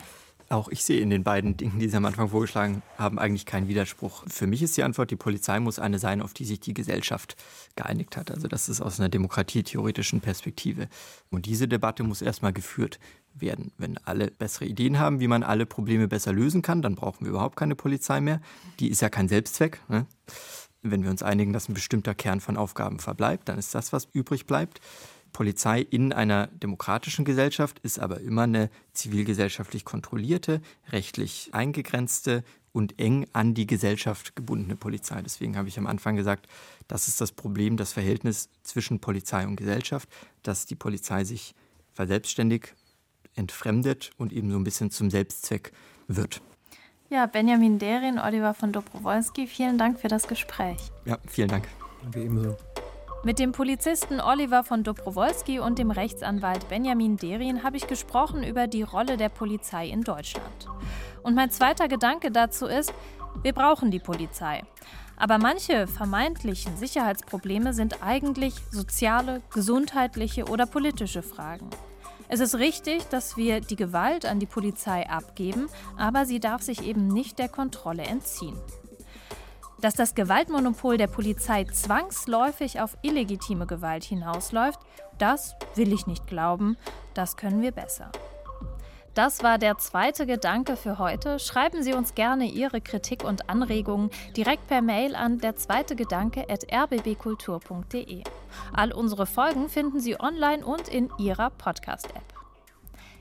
Auch 0.50 0.68
ich 0.68 0.84
sehe 0.84 1.00
in 1.00 1.10
den 1.10 1.24
beiden 1.24 1.56
Dingen, 1.56 1.80
die 1.80 1.88
Sie 1.88 1.96
am 1.96 2.04
Anfang 2.04 2.28
vorgeschlagen 2.28 2.80
haben, 2.96 3.18
eigentlich 3.18 3.44
keinen 3.44 3.66
Widerspruch. 3.66 4.22
Für 4.28 4.46
mich 4.46 4.62
ist 4.62 4.76
die 4.76 4.84
Antwort, 4.84 5.10
die 5.10 5.16
Polizei 5.16 5.58
muss 5.58 5.80
eine 5.80 5.98
sein, 5.98 6.22
auf 6.22 6.32
die 6.32 6.44
sich 6.44 6.60
die 6.60 6.72
Gesellschaft 6.72 7.36
geeinigt 7.74 8.16
hat. 8.16 8.30
Also 8.30 8.46
das 8.46 8.68
ist 8.68 8.80
aus 8.80 9.00
einer 9.00 9.08
demokratietheoretischen 9.08 10.20
Perspektive. 10.20 10.86
Und 11.30 11.46
diese 11.46 11.66
Debatte 11.66 12.04
muss 12.04 12.22
erstmal 12.22 12.52
geführt 12.52 13.00
werden. 13.34 13.72
Wenn 13.78 13.98
alle 13.98 14.30
bessere 14.30 14.66
Ideen 14.66 14.98
haben, 14.98 15.20
wie 15.20 15.28
man 15.28 15.42
alle 15.42 15.66
Probleme 15.66 16.08
besser 16.08 16.32
lösen 16.32 16.62
kann, 16.62 16.82
dann 16.82 16.94
brauchen 16.94 17.24
wir 17.24 17.30
überhaupt 17.30 17.56
keine 17.56 17.74
Polizei 17.74 18.20
mehr. 18.20 18.40
Die 18.80 18.88
ist 18.88 19.02
ja 19.02 19.08
kein 19.08 19.28
Selbstzweck. 19.28 19.80
Ne? 19.88 20.06
Wenn 20.82 21.02
wir 21.02 21.10
uns 21.10 21.22
einigen, 21.22 21.52
dass 21.52 21.68
ein 21.68 21.74
bestimmter 21.74 22.14
Kern 22.14 22.40
von 22.40 22.56
Aufgaben 22.56 22.98
verbleibt, 22.98 23.48
dann 23.48 23.58
ist 23.58 23.74
das, 23.74 23.92
was 23.92 24.08
übrig 24.12 24.46
bleibt. 24.46 24.80
Polizei 25.32 25.80
in 25.80 26.12
einer 26.12 26.46
demokratischen 26.48 27.24
Gesellschaft 27.24 27.78
ist 27.80 27.98
aber 27.98 28.20
immer 28.20 28.42
eine 28.42 28.70
zivilgesellschaftlich 28.92 29.84
kontrollierte, 29.84 30.60
rechtlich 30.90 31.50
eingegrenzte 31.52 32.44
und 32.72 32.98
eng 32.98 33.26
an 33.32 33.54
die 33.54 33.66
Gesellschaft 33.66 34.36
gebundene 34.36 34.76
Polizei. 34.76 35.20
Deswegen 35.22 35.56
habe 35.56 35.68
ich 35.68 35.78
am 35.78 35.86
Anfang 35.86 36.16
gesagt, 36.16 36.46
das 36.86 37.08
ist 37.08 37.20
das 37.20 37.32
Problem, 37.32 37.76
das 37.76 37.92
Verhältnis 37.92 38.50
zwischen 38.62 39.00
Polizei 39.00 39.46
und 39.46 39.56
Gesellschaft, 39.56 40.08
dass 40.42 40.66
die 40.66 40.76
Polizei 40.76 41.24
sich 41.24 41.54
verselbstständigt 41.92 42.74
entfremdet 43.38 44.10
und 44.18 44.32
eben 44.32 44.50
so 44.50 44.58
ein 44.58 44.64
bisschen 44.64 44.90
zum 44.90 45.10
Selbstzweck 45.10 45.72
wird. 46.06 46.40
Ja, 47.10 47.26
Benjamin 47.26 47.78
Derin, 47.78 48.18
Oliver 48.18 48.52
von 48.52 48.72
Dobrowolski, 48.72 49.46
vielen 49.46 49.78
Dank 49.78 49.98
für 49.98 50.08
das 50.08 50.28
Gespräch. 50.28 50.78
Ja, 51.06 51.18
vielen 51.26 51.48
Dank. 51.48 51.66
Danke 52.02 52.22
ebenso. 52.22 52.56
Mit 53.24 53.38
dem 53.38 53.52
Polizisten 53.52 54.20
Oliver 54.20 54.62
von 54.62 54.84
Dobrowolski 54.84 55.58
und 55.58 55.78
dem 55.78 55.90
Rechtsanwalt 55.90 56.68
Benjamin 56.68 57.16
Derin 57.16 57.64
habe 57.64 57.76
ich 57.76 57.86
gesprochen 57.86 58.44
über 58.44 58.66
die 58.66 58.82
Rolle 58.82 59.16
der 59.16 59.28
Polizei 59.28 59.88
in 59.88 60.02
Deutschland. 60.02 60.68
Und 61.22 61.34
mein 61.34 61.50
zweiter 61.50 61.88
Gedanke 61.88 62.30
dazu 62.30 62.66
ist, 62.66 62.92
wir 63.42 63.52
brauchen 63.52 63.90
die 63.90 63.98
Polizei. 63.98 64.62
Aber 65.16 65.38
manche 65.38 65.88
vermeintlichen 65.88 66.76
Sicherheitsprobleme 66.76 67.74
sind 67.74 68.02
eigentlich 68.02 68.54
soziale, 68.70 69.42
gesundheitliche 69.52 70.44
oder 70.44 70.66
politische 70.66 71.22
Fragen. 71.22 71.68
Es 72.30 72.40
ist 72.40 72.56
richtig, 72.56 73.08
dass 73.08 73.38
wir 73.38 73.60
die 73.62 73.76
Gewalt 73.76 74.26
an 74.26 74.38
die 74.38 74.46
Polizei 74.46 75.08
abgeben, 75.08 75.68
aber 75.96 76.26
sie 76.26 76.40
darf 76.40 76.60
sich 76.60 76.86
eben 76.86 77.08
nicht 77.08 77.38
der 77.38 77.48
Kontrolle 77.48 78.02
entziehen. 78.02 78.58
Dass 79.80 79.94
das 79.94 80.14
Gewaltmonopol 80.14 80.98
der 80.98 81.06
Polizei 81.06 81.64
zwangsläufig 81.64 82.80
auf 82.80 82.98
illegitime 83.02 83.66
Gewalt 83.66 84.04
hinausläuft, 84.04 84.80
das 85.18 85.54
will 85.74 85.92
ich 85.92 86.06
nicht 86.06 86.26
glauben, 86.26 86.76
das 87.14 87.36
können 87.36 87.62
wir 87.62 87.72
besser. 87.72 88.12
Das 89.18 89.42
war 89.42 89.58
der 89.58 89.78
zweite 89.78 90.26
Gedanke 90.26 90.76
für 90.76 91.00
heute. 91.00 91.40
Schreiben 91.40 91.82
Sie 91.82 91.92
uns 91.92 92.14
gerne 92.14 92.44
Ihre 92.44 92.80
Kritik 92.80 93.24
und 93.24 93.50
Anregungen 93.50 94.10
direkt 94.36 94.68
per 94.68 94.80
Mail 94.80 95.16
an 95.16 95.40
der 95.40 95.56
zweite 95.56 95.96
Gedanke 95.96 96.48
at 96.48 96.64
rbbkultur.de. 96.72 98.22
All 98.72 98.92
unsere 98.92 99.26
Folgen 99.26 99.68
finden 99.68 99.98
Sie 99.98 100.20
online 100.20 100.64
und 100.64 100.86
in 100.86 101.10
Ihrer 101.18 101.50
Podcast-App. 101.50 102.32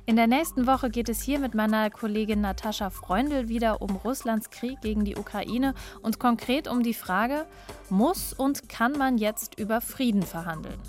In 0.05 0.17
der 0.17 0.27
nächsten 0.27 0.67
Woche 0.67 0.91
geht 0.91 1.09
es 1.09 1.23
hier 1.23 1.39
mit 1.39 1.55
meiner 1.55 1.89
Kollegin 1.89 2.41
Natascha 2.41 2.91
Freundl 2.91 3.49
wieder 3.49 3.81
um 3.81 3.95
Russlands 3.95 4.51
Krieg 4.51 4.79
gegen 4.81 5.03
die 5.03 5.15
Ukraine 5.15 5.73
und 6.03 6.19
konkret 6.19 6.67
um 6.67 6.83
die 6.83 6.93
Frage, 6.93 7.47
muss 7.89 8.33
und 8.33 8.69
kann 8.69 8.91
man 8.91 9.17
jetzt 9.17 9.59
über 9.59 9.81
Frieden 9.81 10.21
verhandeln? 10.21 10.79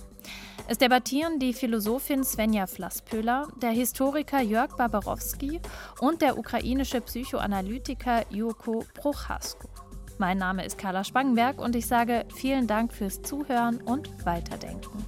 Es 0.67 0.79
debattieren 0.79 1.39
die 1.39 1.53
Philosophin 1.53 2.25
Svenja 2.25 2.67
Flasspöhler, 2.67 3.49
der 3.63 3.71
Historiker 3.71 4.41
Jörg 4.41 4.77
Barbarowski 4.77 5.61
und 6.01 6.21
der 6.21 6.39
ukrainische 6.39 7.01
Psychoanalytiker 7.01 8.25
Joko 8.31 8.85
Prochasko. 8.95 9.69
Mein 10.19 10.39
Name 10.39 10.65
ist 10.65 10.77
Carla 10.77 11.05
Spangenberg 11.05 11.61
und 11.61 11.77
ich 11.77 11.87
sage 11.87 12.25
vielen 12.35 12.67
Dank 12.67 12.93
fürs 12.93 13.23
Zuhören 13.23 13.81
und 13.81 14.27
Weiterdenken. 14.27 15.05